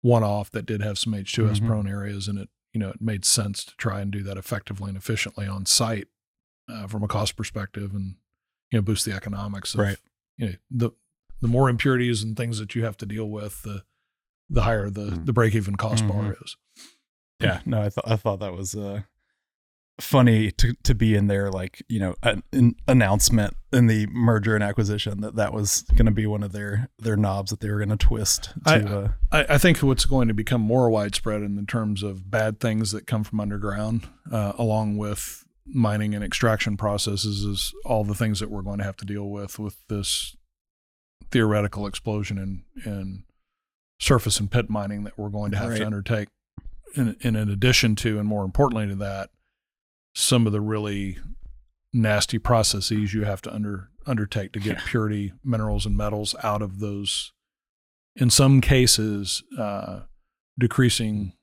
one-off 0.02 0.52
that 0.52 0.66
did 0.66 0.82
have 0.82 1.00
some 1.00 1.14
H2S 1.14 1.60
Mhm. 1.62 1.68
prone 1.68 1.88
areas, 1.88 2.28
and 2.28 2.38
it 2.38 2.50
you 2.74 2.80
know 2.80 2.90
it 2.90 3.02
made 3.02 3.24
sense 3.24 3.64
to 3.66 3.76
try 3.78 4.02
and 4.02 4.12
do 4.12 4.24
that 4.24 4.38
effectively 4.38 4.90
and 4.90 4.98
efficiently 4.98 5.48
on 5.48 5.66
site 5.66 6.08
uh, 6.68 6.88
from 6.88 7.04
a 7.04 7.08
cost 7.08 7.36
perspective 7.38 7.94
and 7.94 8.16
you 8.72 8.78
know 8.78 8.82
boost 8.82 9.06
the 9.06 9.14
economics 9.14 9.74
of 9.74 9.80
Right. 9.82 9.98
you 10.38 10.48
know 10.48 10.54
the 10.70 10.90
the 11.42 11.48
more 11.48 11.70
impurities 11.70 12.24
and 12.24 12.36
things 12.38 12.58
that 12.60 12.74
you 12.76 12.84
have 12.86 12.98
to 12.98 13.06
deal 13.06 13.30
with, 13.30 13.62
the 13.64 13.84
the 14.50 14.64
higher 14.64 14.90
the 14.90 15.12
Mm. 15.12 15.26
the 15.26 15.34
break 15.34 15.56
even 15.56 15.76
cost 15.76 16.06
bar 16.08 16.24
Mhm. 16.34 16.44
is. 16.44 16.58
Yeah, 17.40 17.62
no, 17.66 17.82
I 17.82 17.90
thought 17.90 18.08
I 18.10 18.16
thought 18.18 18.40
that 18.40 18.54
was 18.54 18.76
uh, 18.76 19.04
funny 20.02 20.52
to 20.52 20.74
to 20.84 20.96
be 20.96 21.16
in 21.16 21.28
there, 21.28 21.52
like 21.52 21.84
you 21.88 22.00
know, 22.00 22.16
an, 22.24 22.44
an 22.52 22.76
announcement 22.88 23.56
in 23.72 23.88
the 23.88 24.08
merger 24.08 24.56
and 24.56 24.64
acquisition 24.64 25.22
that 25.22 25.36
that 25.36 25.54
was 25.54 25.84
going 25.96 26.06
to 26.06 26.12
be 26.12 26.26
one 26.26 26.44
of 26.44 26.52
their 26.52 26.90
their 27.00 27.16
knobs 27.16 27.52
that 27.52 27.60
they 27.60 27.70
were 27.70 27.78
going 27.78 27.90
to 27.90 27.98
twist. 27.98 28.54
To, 28.66 28.74
I- 28.74 28.80
uh, 28.82 29.08
I, 29.32 29.54
I 29.56 29.58
think 29.58 29.78
what's 29.80 30.06
going 30.06 30.28
to 30.28 30.34
become 30.34 30.62
more 30.62 30.90
widespread 30.90 31.42
in 31.44 31.56
the 31.56 31.66
terms 31.66 32.04
of 32.04 32.30
bad 32.32 32.60
things 32.60 32.92
that 32.92 33.08
come 33.08 33.24
from 33.24 33.40
underground, 33.40 34.08
uh, 34.32 34.54
along 34.58 34.98
with 34.98 35.46
mining 35.66 36.14
and 36.14 36.24
extraction 36.24 36.76
processes, 36.76 37.44
is 37.44 37.74
all 37.86 38.04
the 38.04 38.16
things 38.16 38.40
that 38.40 38.50
we're 38.50 38.62
going 38.64 38.80
to 38.80 38.84
have 38.84 38.98
to 38.98 39.06
deal 39.06 39.30
with 39.30 39.60
with 39.60 39.78
this 39.90 40.36
theoretical 41.32 41.88
explosion 41.88 42.38
in 42.38 42.64
in 42.86 43.24
surface 44.00 44.40
and 44.40 44.52
pit 44.52 44.70
mining 44.70 45.04
that 45.06 45.18
we're 45.18 45.30
going 45.30 45.52
to 45.52 45.58
have 45.58 45.70
Right. 45.70 45.78
to 45.80 45.86
undertake. 45.86 46.28
In, 46.96 47.16
in 47.22 47.36
addition 47.36 47.96
to, 47.98 48.20
and 48.20 48.28
more 48.28 48.44
importantly 48.46 48.88
to 48.88 48.96
that, 48.96 49.30
some 50.14 50.46
of 50.46 50.54
the 50.54 50.62
really 50.62 51.18
nasty 51.92 52.38
processes 52.40 53.14
you 53.14 53.24
have 53.24 53.42
to 53.42 53.54
under 53.54 53.90
undertake 54.06 54.52
to 54.52 54.60
get 54.60 54.78
Yeah. 54.78 54.84
purity 54.86 55.34
minerals 55.44 55.86
and 55.86 55.96
metals 55.96 56.36
out 56.44 56.62
of 56.62 56.80
those 56.80 57.32
in 58.16 58.30
some 58.30 58.62
cases 58.62 59.44
uh, 59.58 60.02
decreasing 60.60 61.34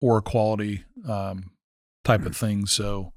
ore 0.00 0.20
quality 0.22 0.84
um, 1.08 1.52
type 2.04 2.24
of 2.26 2.36
things. 2.36 2.70
So 2.72 3.12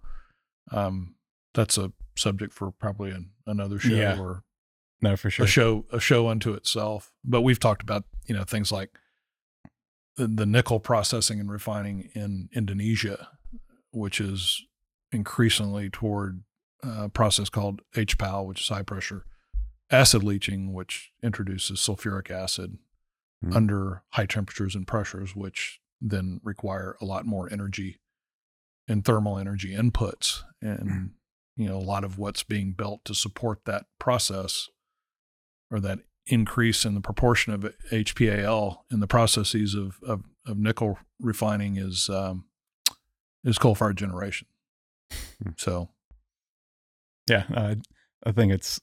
um, 0.71 1.15
that's 1.53 1.77
a 1.77 1.91
subject 2.15 2.53
for 2.53 2.71
probably 2.71 3.11
an, 3.11 3.31
another 3.45 3.77
show 3.77 3.93
Yeah. 3.93 4.19
or 4.19 4.43
no, 5.01 5.15
for 5.15 5.29
sure. 5.29 5.45
a 5.45 5.47
show 5.47 5.85
a 5.91 5.99
show 5.99 6.27
unto 6.29 6.53
itself. 6.53 7.11
But 7.23 7.41
we've 7.41 7.59
talked 7.59 7.81
about 7.83 8.03
you 8.27 8.35
know 8.35 8.43
things 8.43 8.71
like 8.71 8.91
the, 10.15 10.27
the 10.27 10.45
nickel 10.45 10.79
processing 10.79 11.39
and 11.39 11.51
refining 11.51 12.09
in 12.15 12.49
Indonesia, 12.55 13.29
which 13.91 14.19
is 14.21 14.63
increasingly 15.11 15.89
toward 15.89 16.43
a 16.83 17.09
process 17.09 17.49
called 17.49 17.81
HPAL, 17.95 18.45
which 18.45 18.61
is 18.61 18.69
high 18.69 18.83
pressure 18.83 19.25
acid 19.89 20.23
leaching, 20.23 20.73
which 20.73 21.11
introduces 21.21 21.79
sulfuric 21.79 22.31
acid 22.31 22.77
Hmm. 23.43 23.53
under 23.53 24.03
high 24.09 24.27
temperatures 24.27 24.75
and 24.75 24.85
pressures, 24.85 25.35
which 25.35 25.79
then 25.99 26.39
require 26.43 26.95
a 27.01 27.05
lot 27.05 27.25
more 27.25 27.51
energy 27.51 27.99
and 28.87 29.03
thermal 29.03 29.39
energy 29.39 29.75
inputs. 29.75 30.43
And, 30.61 31.11
you 31.55 31.67
know, 31.67 31.77
a 31.77 31.79
lot 31.79 32.03
of 32.03 32.19
what's 32.19 32.43
being 32.43 32.73
built 32.73 33.03
to 33.05 33.15
support 33.15 33.65
that 33.65 33.87
process 33.97 34.69
or 35.71 35.79
that 35.79 35.99
increase 36.27 36.85
in 36.85 36.93
the 36.93 37.01
proportion 37.01 37.51
of 37.51 37.65
HPAL 37.91 38.83
in 38.91 38.99
the 38.99 39.07
processes 39.07 39.73
of, 39.73 39.99
of, 40.03 40.23
of 40.45 40.57
nickel 40.57 40.99
refining 41.19 41.77
is, 41.77 42.09
um, 42.09 42.45
is 43.43 43.57
coal 43.57 43.73
fired 43.73 43.97
generation. 43.97 44.47
Hmm. 45.43 45.49
So, 45.57 45.89
Yeah, 47.29 47.43
I 47.55 47.77
I 48.25 48.31
think 48.31 48.51
it's 48.53 48.79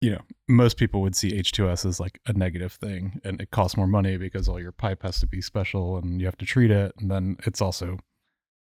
you 0.00 0.10
know 0.10 0.20
most 0.48 0.76
people 0.76 1.00
would 1.02 1.16
see 1.16 1.32
H2S 1.32 1.86
as 1.86 1.98
like 2.00 2.20
a 2.26 2.32
negative 2.32 2.72
thing, 2.72 3.20
and 3.24 3.40
it 3.40 3.50
costs 3.50 3.76
more 3.76 3.86
money 3.86 4.16
because 4.16 4.48
all 4.48 4.60
your 4.60 4.72
pipe 4.72 5.02
has 5.02 5.18
to 5.20 5.26
be 5.26 5.40
special 5.40 5.96
and 5.96 6.20
you 6.20 6.26
have 6.26 6.36
to 6.38 6.44
treat 6.46 6.70
it, 6.70 6.92
and 6.98 7.10
then 7.10 7.36
it's 7.46 7.60
also 7.62 7.98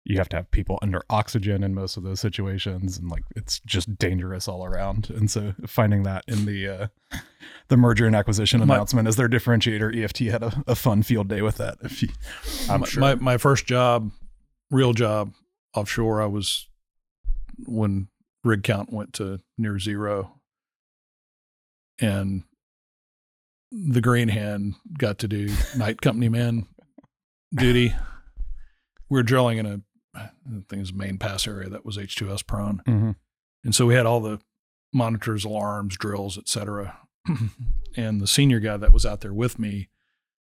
you 0.05 0.17
have 0.17 0.27
to 0.27 0.35
have 0.35 0.51
people 0.51 0.77
under 0.81 1.01
oxygen 1.09 1.63
in 1.63 1.73
most 1.73 1.95
of 1.97 2.03
those 2.03 2.19
situations, 2.19 2.97
and 2.97 3.09
like 3.09 3.23
it's 3.35 3.59
just 3.61 3.97
dangerous 3.97 4.47
all 4.49 4.65
around. 4.65 5.09
And 5.09 5.31
so 5.31 5.53
finding 5.65 6.03
that 6.03 6.23
in 6.27 6.45
the 6.45 6.67
uh, 6.67 6.87
the 7.69 7.77
merger 7.77 8.05
and 8.05 8.15
acquisition 8.15 8.59
My- 8.59 8.75
announcement 8.75 9.07
as 9.07 9.15
their 9.15 9.29
differentiator, 9.29 9.95
EFT 10.03 10.19
had 10.19 10.43
a, 10.43 10.63
a 10.67 10.75
fun 10.75 11.03
field 11.03 11.29
day 11.29 11.41
with 11.41 11.57
that. 11.57 11.77
If 11.83 12.01
you, 12.03 12.09
I'm 12.69 12.81
my, 12.81 12.87
sure. 12.87 13.01
my 13.01 13.15
my 13.15 13.37
first 13.37 13.65
job, 13.65 14.11
real 14.69 14.93
job 14.93 15.33
offshore, 15.75 16.21
I 16.21 16.25
was 16.27 16.67
when 17.65 18.07
rig 18.43 18.63
count 18.63 18.91
went 18.91 19.13
to 19.13 19.39
near 19.57 19.79
zero, 19.79 20.39
and 21.99 22.43
the 23.71 24.01
green 24.01 24.27
hand 24.29 24.75
got 24.97 25.17
to 25.19 25.27
do 25.27 25.49
night 25.77 26.01
company 26.01 26.29
man 26.29 26.67
duty. 27.55 27.95
We 29.09 29.17
were 29.19 29.23
drilling 29.23 29.57
in 29.57 29.65
a 29.65 29.81
I 30.15 30.29
think 30.45 30.73
it 30.73 30.79
was 30.79 30.93
main 30.93 31.17
pass 31.17 31.47
area 31.47 31.69
that 31.69 31.85
was 31.85 31.97
H2S 31.97 32.45
prone. 32.45 32.83
Mhm. 32.87 33.15
And 33.63 33.73
so 33.73 33.87
we 33.87 33.95
had 33.95 34.05
all 34.05 34.19
the 34.19 34.39
monitors, 34.93 35.43
alarms, 35.43 35.97
drills, 35.97 36.37
etc. 36.37 36.99
and 37.97 38.21
the 38.21 38.27
senior 38.27 38.59
guy 38.59 38.77
that 38.77 38.93
was 38.93 39.07
out 39.07 39.21
there 39.21 39.33
with 39.33 39.57
me 39.57 39.89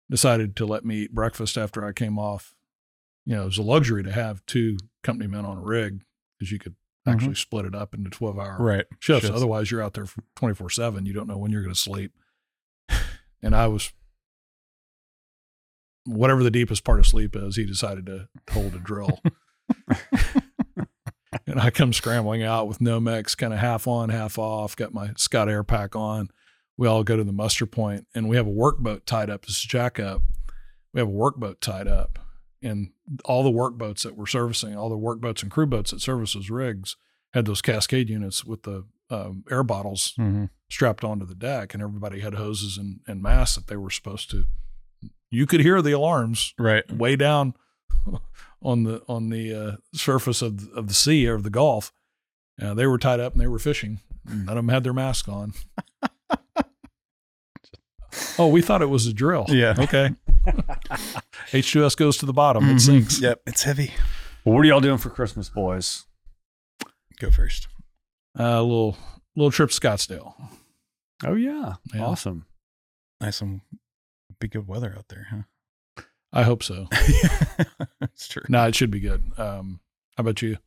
decided 0.09 0.55
to 0.55 0.65
let 0.65 0.83
me 0.83 1.01
eat 1.03 1.13
breakfast 1.13 1.57
after 1.57 1.85
I 1.85 1.91
came 1.91 2.17
off. 2.17 2.55
You 3.25 3.35
know, 3.35 3.43
it 3.43 3.45
was 3.45 3.57
a 3.57 3.63
luxury 3.63 4.03
to 4.03 4.11
have 4.11 4.45
two 4.45 4.77
company 5.03 5.27
men 5.27 5.45
on 5.45 5.57
a 5.57 5.61
rig 5.61 6.01
because 6.37 6.51
you 6.51 6.59
could 6.59 6.73
mm-hmm. 6.73 7.11
actually 7.11 7.35
split 7.35 7.65
it 7.65 7.75
up 7.75 7.93
into 7.93 8.09
12 8.09 8.39
hour 8.39 8.57
right 8.59 8.85
shifts. 8.99 9.25
Shifts. 9.25 9.35
Otherwise, 9.35 9.71
you're 9.71 9.83
out 9.83 9.93
there 9.93 10.05
for 10.05 10.23
24 10.35 10.69
7. 10.69 11.05
You 11.05 11.13
don't 11.13 11.27
know 11.27 11.37
when 11.37 11.51
you're 11.51 11.63
going 11.63 11.73
to 11.73 11.79
sleep. 11.79 12.13
And 13.43 13.55
I 13.55 13.65
was, 13.65 13.91
whatever 16.05 16.43
the 16.43 16.51
deepest 16.51 16.83
part 16.83 16.99
of 16.99 17.07
sleep 17.07 17.35
is, 17.35 17.55
he 17.55 17.65
decided 17.65 18.05
to 18.05 18.27
hold 18.51 18.75
a 18.75 18.77
drill. 18.77 19.19
and 21.47 21.59
I 21.59 21.71
come 21.71 21.91
scrambling 21.91 22.43
out 22.43 22.67
with 22.67 22.77
Nomex 22.77 23.35
kind 23.35 23.51
of 23.51 23.57
half 23.57 23.87
on, 23.87 24.09
half 24.09 24.37
off, 24.37 24.75
got 24.75 24.93
my 24.93 25.13
Scott 25.17 25.49
Air 25.49 25.63
Pack 25.63 25.95
on. 25.95 26.29
We 26.77 26.87
all 26.87 27.03
go 27.03 27.17
to 27.17 27.23
the 27.23 27.33
muster 27.33 27.65
point 27.65 28.05
and 28.13 28.29
we 28.29 28.35
have 28.35 28.45
a 28.45 28.51
workboat 28.51 29.05
tied 29.05 29.31
up. 29.31 29.45
This 29.47 29.57
is 29.57 29.63
jack 29.63 29.99
up. 29.99 30.21
We 30.93 30.99
have 30.99 31.09
a 31.09 31.11
workboat 31.11 31.61
tied 31.61 31.87
up. 31.87 32.19
And 32.63 32.91
all 33.25 33.43
the 33.43 33.51
workboats 33.51 34.03
that 34.03 34.15
we're 34.15 34.27
servicing, 34.27 34.75
all 34.75 34.89
the 34.89 34.97
workboats 34.97 35.41
and 35.41 35.51
crew 35.51 35.65
boats 35.65 35.91
that 35.91 36.01
service 36.01 36.33
those 36.33 36.49
rigs 36.49 36.95
had 37.33 37.45
those 37.45 37.61
cascade 37.61 38.09
units 38.09 38.45
with 38.45 38.63
the 38.63 38.85
um, 39.09 39.43
air 39.51 39.63
bottles 39.63 40.13
Mhm. 40.19 40.49
strapped 40.69 41.03
onto 41.03 41.25
the 41.25 41.35
deck, 41.35 41.73
and 41.73 41.83
everybody 41.83 42.21
had 42.21 42.35
hoses 42.35 42.77
and, 42.77 42.99
and 43.07 43.21
masks 43.21 43.55
that 43.55 43.67
they 43.67 43.75
were 43.75 43.89
supposed 43.89 44.29
to. 44.31 44.45
You 45.29 45.45
could 45.47 45.61
hear 45.61 45.81
the 45.81 45.91
alarms 45.91 46.53
right 46.59 46.89
way 46.91 47.15
down 47.15 47.53
on 48.61 48.83
the 48.83 49.01
on 49.07 49.29
the 49.29 49.53
uh, 49.53 49.75
surface 49.93 50.41
of 50.41 50.67
of 50.69 50.87
the 50.87 50.93
sea 50.93 51.27
or 51.27 51.39
the 51.41 51.49
Gulf. 51.49 51.91
Uh, 52.61 52.73
they 52.73 52.85
were 52.85 52.97
tied 52.97 53.19
up 53.19 53.33
and 53.33 53.41
they 53.41 53.47
were 53.47 53.59
fishing. 53.59 53.99
None 54.25 54.49
of 54.49 54.55
them 54.55 54.69
had 54.69 54.83
their 54.83 54.93
mask 54.93 55.27
on. 55.27 55.53
oh, 58.37 58.47
we 58.49 58.61
thought 58.61 58.81
it 58.81 58.89
was 58.89 59.07
a 59.07 59.13
drill. 59.13 59.45
Yeah. 59.49 59.73
Okay. 59.77 60.11
H2S 61.51 61.95
goes 61.97 62.17
to 62.17 62.25
the 62.25 62.33
bottom. 62.33 62.69
It 62.69 62.75
Mhm. 62.75 62.81
sinks. 62.81 63.21
Yep, 63.21 63.41
it's 63.47 63.63
heavy. 63.63 63.91
Well, 64.45 64.55
what 64.55 64.61
are 64.61 64.67
y'all 64.67 64.79
doing 64.81 64.97
for 64.97 65.09
Christmas, 65.09 65.49
boys? 65.49 66.05
Go 67.19 67.29
first. 67.31 67.67
Uh, 68.39 68.43
a 68.43 68.61
little 68.63 68.97
little 69.35 69.51
trip 69.51 69.69
to 69.69 69.79
Scottsdale. 69.79 70.33
Oh 71.23 71.35
yeah, 71.35 71.75
Yeah. 71.93 72.05
awesome. 72.05 72.45
Nice 73.19 73.41
and 73.41 73.61
be 74.39 74.47
good 74.47 74.67
weather 74.67 74.95
out 74.97 75.07
there, 75.09 75.27
huh? 75.29 76.03
I 76.33 76.43
hope 76.43 76.63
so. 76.63 76.87
That's 77.99 78.27
true. 78.27 78.43
No, 78.49 78.65
it 78.67 78.75
should 78.75 78.89
be 78.91 78.99
good. 79.01 79.23
Um, 79.37 79.81
how 80.17 80.21
about 80.21 80.41
you? 80.41 80.57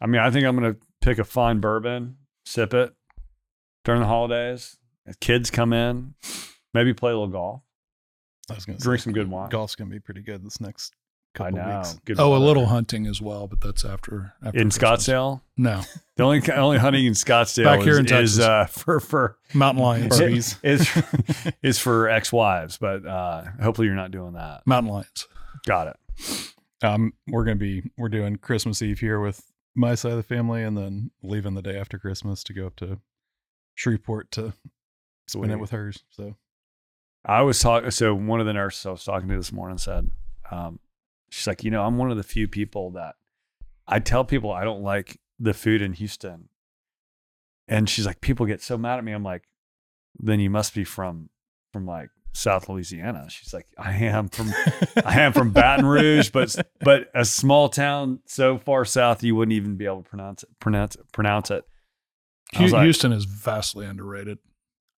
I 0.00 0.06
mean, 0.06 0.20
I 0.22 0.30
think 0.30 0.46
I'm 0.46 0.54
gonna 0.54 0.76
pick 1.00 1.18
a 1.18 1.24
fine 1.24 1.60
bourbon, 1.60 2.16
sip 2.46 2.72
it 2.72 2.94
during 3.84 4.00
the 4.00 4.06
holidays. 4.06 4.76
Kids 5.20 5.50
come 5.50 5.72
in, 5.72 6.14
maybe 6.72 6.94
play 6.94 7.10
a 7.10 7.14
little 7.14 7.28
golf, 7.32 7.62
I 8.50 8.54
was 8.54 8.64
gonna 8.64 8.78
drink 8.78 9.00
say, 9.00 9.04
some 9.04 9.12
good 9.12 9.30
wine. 9.30 9.48
Golf's 9.50 9.74
gonna 9.74 9.90
be 9.90 10.00
pretty 10.00 10.22
good 10.22 10.44
this 10.44 10.60
next 10.60 10.94
I 11.34 11.38
couple 11.38 11.58
know. 11.58 11.76
weeks. 11.78 12.00
Good 12.04 12.18
Oh, 12.18 12.34
a 12.34 12.38
little 12.38 12.66
hunting 12.66 13.06
as 13.06 13.20
well, 13.20 13.46
but 13.46 13.60
that's 13.60 13.84
after, 13.84 14.32
after 14.44 14.58
in 14.58 14.70
Christmas. 14.70 15.06
Scottsdale. 15.06 15.40
No, 15.56 15.82
The 16.16 16.22
only 16.24 16.50
only 16.52 16.78
hunting 16.78 17.06
in 17.06 17.12
Scottsdale 17.12 17.64
Back 17.64 17.80
is, 17.80 17.84
here 17.84 17.98
in 17.98 18.06
is 18.06 18.10
Texas. 18.10 18.38
uh, 18.40 18.64
for 18.66 18.98
for 19.00 19.38
mountain 19.54 19.82
lions. 19.82 20.18
Barbies. 20.18 20.58
is 20.64 21.52
is 21.62 21.78
for 21.78 22.08
ex 22.10 22.32
wives, 22.32 22.76
but 22.78 23.04
uh, 23.06 23.44
hopefully 23.62 23.86
you're 23.86 23.96
not 23.96 24.10
doing 24.10 24.32
that. 24.34 24.62
mountain 24.66 24.90
lions. 24.92 25.28
Got 25.66 25.88
it. 25.88 25.96
Um, 26.82 27.12
we're 27.28 27.44
gonna 27.44 27.56
be 27.56 27.82
we're 27.96 28.08
doing 28.08 28.36
Christmas 28.36 28.80
Eve 28.82 29.00
here 29.00 29.20
with 29.20 29.44
my 29.74 29.94
side 29.94 30.12
of 30.12 30.16
the 30.16 30.22
family, 30.24 30.62
and 30.64 30.76
then 30.76 31.10
leaving 31.22 31.54
the 31.54 31.62
day 31.62 31.78
after 31.78 31.98
Christmas 31.98 32.42
to 32.44 32.52
go 32.52 32.66
up 32.66 32.76
to 32.76 32.98
Shreveport 33.74 34.30
to 34.32 34.40
spend 35.26 35.44
Sweet. 35.44 35.50
it 35.52 35.60
with 35.60 35.70
hers. 35.70 36.02
So 36.10 36.34
I 37.24 37.42
was 37.42 37.58
talking. 37.60 37.90
So 37.90 38.14
one 38.14 38.40
of 38.40 38.46
the 38.46 38.52
nurses 38.52 38.86
I 38.86 38.90
was 38.90 39.04
talking 39.04 39.28
to 39.28 39.36
this 39.36 39.52
morning 39.52 39.78
said, 39.78 40.10
um, 40.50 40.78
she's 41.30 41.46
like, 41.46 41.64
you 41.64 41.70
know, 41.70 41.82
I'm 41.82 41.98
one 41.98 42.10
of 42.10 42.16
the 42.16 42.22
few 42.22 42.48
people 42.48 42.90
that 42.92 43.16
I 43.86 43.98
tell 43.98 44.24
people 44.24 44.52
I 44.52 44.64
don't 44.64 44.82
like 44.82 45.18
the 45.38 45.54
food 45.54 45.82
in 45.82 45.92
Houston, 45.94 46.48
and 47.66 47.88
she's 47.88 48.06
like, 48.06 48.20
people 48.20 48.46
get 48.46 48.62
so 48.62 48.78
mad 48.78 48.98
at 48.98 49.04
me. 49.04 49.12
I'm 49.12 49.22
like, 49.24 49.44
then 50.18 50.40
you 50.40 50.50
must 50.50 50.74
be 50.74 50.84
from 50.84 51.28
from 51.72 51.86
like 51.86 52.10
South 52.32 52.68
Louisiana. 52.68 53.26
She's 53.30 53.52
like, 53.52 53.66
I 53.76 53.92
am 53.92 54.28
from 54.28 54.50
I 55.04 55.20
am 55.20 55.32
from 55.32 55.50
Baton 55.50 55.86
Rouge, 55.86 56.30
but 56.30 56.54
but 56.80 57.10
a 57.14 57.24
small 57.24 57.68
town 57.68 58.20
so 58.26 58.58
far 58.58 58.84
south 58.84 59.22
you 59.22 59.34
wouldn't 59.34 59.54
even 59.54 59.76
be 59.76 59.84
able 59.86 60.02
to 60.02 60.08
pronounce 60.08 60.42
it 60.44 60.48
pronounce 60.60 60.94
it, 60.94 61.12
pronounce 61.12 61.50
it. 61.50 61.64
I 62.54 62.64
like- 62.66 62.84
Houston 62.84 63.12
is 63.12 63.24
vastly 63.24 63.86
underrated. 63.86 64.38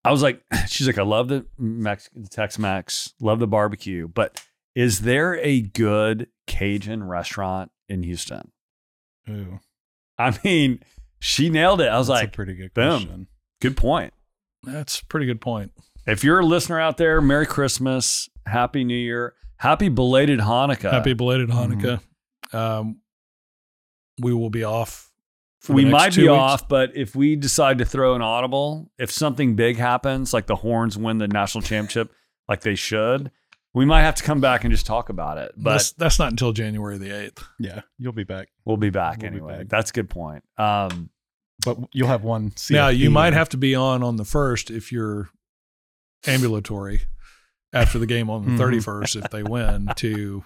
I 0.04 0.10
was 0.10 0.22
like, 0.22 0.42
she's 0.68 0.86
like, 0.86 0.98
I 0.98 1.02
love 1.02 1.28
the 1.28 1.46
Mexican 1.58 2.24
Tex 2.24 2.58
Mex, 2.58 3.12
love 3.20 3.38
the 3.38 3.46
barbecue, 3.46 4.08
but 4.08 4.42
is 4.74 5.00
there 5.00 5.34
a 5.38 5.60
good 5.62 6.28
Cajun 6.46 7.04
restaurant 7.04 7.70
in 7.88 8.02
Houston? 8.02 8.52
Ooh, 9.28 9.60
I 10.18 10.38
mean, 10.44 10.80
she 11.20 11.50
nailed 11.50 11.80
it. 11.80 11.88
I 11.88 11.98
was 11.98 12.06
that's 12.08 12.20
like, 12.20 12.28
a 12.28 12.32
pretty 12.32 12.54
good 12.54 12.72
boom. 12.74 13.02
question. 13.02 13.26
good 13.60 13.76
point. 13.76 14.12
That's 14.62 15.00
a 15.00 15.06
pretty 15.06 15.26
good 15.26 15.40
point. 15.40 15.72
If 16.06 16.24
you're 16.24 16.40
a 16.40 16.46
listener 16.46 16.80
out 16.80 16.96
there, 16.96 17.20
Merry 17.20 17.46
Christmas, 17.46 18.28
Happy 18.46 18.84
New 18.84 18.96
Year, 18.96 19.34
Happy 19.58 19.90
belated 19.90 20.40
Hanukkah. 20.40 20.90
Happy 20.90 21.12
belated 21.12 21.50
Mhm. 21.50 22.00
Hanukkah. 22.52 22.54
Um, 22.58 23.00
we 24.18 24.32
will 24.32 24.48
be 24.50 24.64
off. 24.64 25.09
For 25.60 25.68
the 25.72 25.76
we 25.76 25.84
next 25.84 25.92
might 25.92 26.12
two 26.14 26.22
be 26.22 26.28
weeks. 26.28 26.38
off, 26.38 26.68
but 26.68 26.96
if 26.96 27.14
we 27.14 27.36
decide 27.36 27.78
to 27.78 27.84
throw 27.84 28.14
an 28.14 28.22
audible, 28.22 28.90
if 28.98 29.10
something 29.10 29.54
big 29.56 29.76
happens, 29.76 30.32
like 30.34 30.46
the 30.46 30.56
Horns 30.56 30.96
win 30.98 31.18
the 31.18 31.28
national 31.28 31.62
championship, 31.62 32.12
like 32.48 32.62
they 32.62 32.74
should, 32.74 33.30
we 33.74 33.84
might 33.84 34.02
have 34.02 34.14
to 34.16 34.24
come 34.24 34.40
back 34.40 34.64
and 34.64 34.72
just 34.72 34.86
talk 34.86 35.10
about 35.10 35.38
it. 35.38 35.52
But 35.56 35.72
that's, 35.72 35.92
that's 35.92 36.18
not 36.18 36.30
until 36.30 36.52
January 36.52 36.98
the 36.98 37.10
eighth. 37.24 37.44
Yeah, 37.58 37.82
you'll 37.98 38.12
be 38.12 38.24
back, 38.24 38.48
we'll 38.64 38.76
be 38.78 38.90
back 38.90 39.18
We'll 39.22 39.30
be 39.30 39.36
anyway. 39.36 39.58
back. 39.58 39.68
That's 39.68 39.90
a 39.90 39.92
good 39.92 40.08
point. 40.10 40.42
Um, 40.58 41.10
but 41.64 41.76
you'll 41.92 42.08
have 42.08 42.24
one. 42.24 42.52
Now 42.70 42.88
you 42.88 43.10
might 43.10 43.34
have 43.34 43.50
to 43.50 43.56
be 43.58 43.74
on 43.74 44.02
on 44.02 44.16
the 44.16 44.24
first 44.24 44.70
if 44.70 44.90
you're 44.90 45.28
ambulatory 46.26 47.02
after 47.72 47.98
the 47.98 48.06
game 48.06 48.30
on 48.30 48.44
the 48.44 48.50
Mhm. 48.52 48.58
thirty 48.58 48.80
first 48.80 49.14
if 49.14 49.30
they 49.30 49.42
win 49.42 49.90
to 49.96 50.42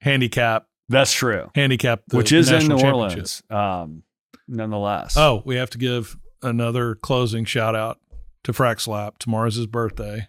handicap 0.00 0.66
that's 0.90 1.12
true, 1.14 1.50
handicap 1.54 2.02
the 2.08 2.16
which 2.18 2.32
is 2.32 2.48
in 2.50 2.56
national 2.68 2.78
New. 2.78 2.84
Orleans. 2.86 3.42
Um, 3.48 4.02
nonetheless. 4.46 5.16
Oh, 5.16 5.42
we 5.46 5.56
have 5.56 5.70
to 5.70 5.78
give 5.78 6.16
another 6.42 6.94
closing 6.96 7.44
shout 7.46 7.74
out 7.74 7.98
to 8.44 8.52
Frack 8.52 8.80
Slap. 8.80 9.18
Tomorrow's 9.18 9.54
his 9.56 9.66
birthday. 9.66 10.26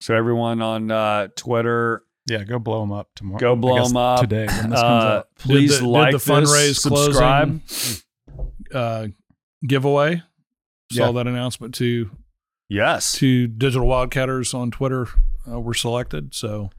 so 0.00 0.14
everyone 0.14 0.60
on 0.62 0.90
uh, 0.90 1.28
Twitter, 1.36 2.02
Yeah, 2.28 2.44
go 2.44 2.58
blow 2.58 2.80
them 2.80 2.92
up 2.92 3.08
tomorrow. 3.14 3.38
Go 3.38 3.56
blow 3.56 3.76
I 3.76 3.78
guess 3.80 3.90
'em 3.90 3.96
up. 3.96 4.20
today 4.20 4.46
when 4.46 4.70
this 4.70 4.80
comes 4.80 5.04
uh, 5.04 5.16
out. 5.18 5.28
please 5.38 5.70
did 5.72 5.80
the, 5.82 5.88
like 5.88 6.10
did 6.12 6.20
the 6.20 6.32
fundraise 6.32 6.68
this, 6.68 6.82
subscribe. 6.82 7.60
uh, 8.74 9.06
giveaway. 9.66 10.22
Saw 10.92 11.06
Yeah. 11.06 11.12
that 11.12 11.26
announcement 11.26 11.74
to 11.76 12.10
Yes, 12.68 13.12
to 13.18 13.46
digital 13.48 13.88
wildcatters 13.88 14.54
on 14.54 14.70
Twitter 14.70 15.06
uh, 15.50 15.58
were 15.60 15.74
selected. 15.74 16.34
So 16.34 16.70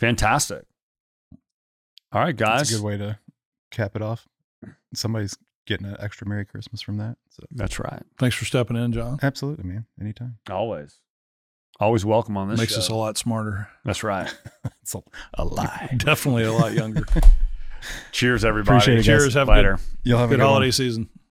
fantastic. 0.00 0.62
All 2.12 2.20
right, 2.20 2.36
guys. 2.36 2.60
That's 2.60 2.72
a 2.72 2.74
good 2.76 2.84
way 2.84 2.96
to 2.98 3.18
cap 3.70 3.96
it 3.96 4.02
off. 4.02 4.26
Somebody's 4.94 5.36
getting 5.66 5.86
an 5.86 5.96
extra 5.98 6.26
Merry 6.28 6.44
Christmas 6.44 6.80
from 6.80 6.96
that. 6.98 7.16
So 7.30 7.42
That's 7.50 7.78
right. 7.78 8.02
thanks 8.18 8.36
for 8.36 8.44
stepping 8.44 8.76
in, 8.76 8.92
John. 8.92 9.18
absolutely, 9.22 9.64
man. 9.64 9.86
Anytime. 10.00 10.38
Always, 10.50 11.00
always 11.80 12.04
welcome 12.04 12.36
on 12.36 12.48
this. 12.48 12.58
Makes 12.58 12.74
show. 12.74 12.78
us 12.78 12.88
a 12.88 12.94
lot 12.94 13.18
smarter. 13.18 13.68
That's 13.84 14.02
right. 14.02 14.32
it's 14.82 14.94
a, 14.94 15.02
a 15.34 15.44
lie. 15.44 15.92
Definitely 15.96 16.44
a 16.44 16.52
lot 16.52 16.72
younger. 16.72 17.04
Cheers, 18.12 18.44
everybody. 18.44 18.76
Appreciate 18.76 18.94
it, 18.94 18.98
guys. 18.98 19.22
Cheers. 19.22 19.34
Have 19.34 19.48
a 19.48 19.52
Later. 19.52 19.78
You'll 20.02 20.18
have 20.18 20.30
a 20.30 20.32
good 20.32 20.38
good 20.38 20.44
one. 20.44 20.52
holiday 20.52 20.70
season. 20.70 21.08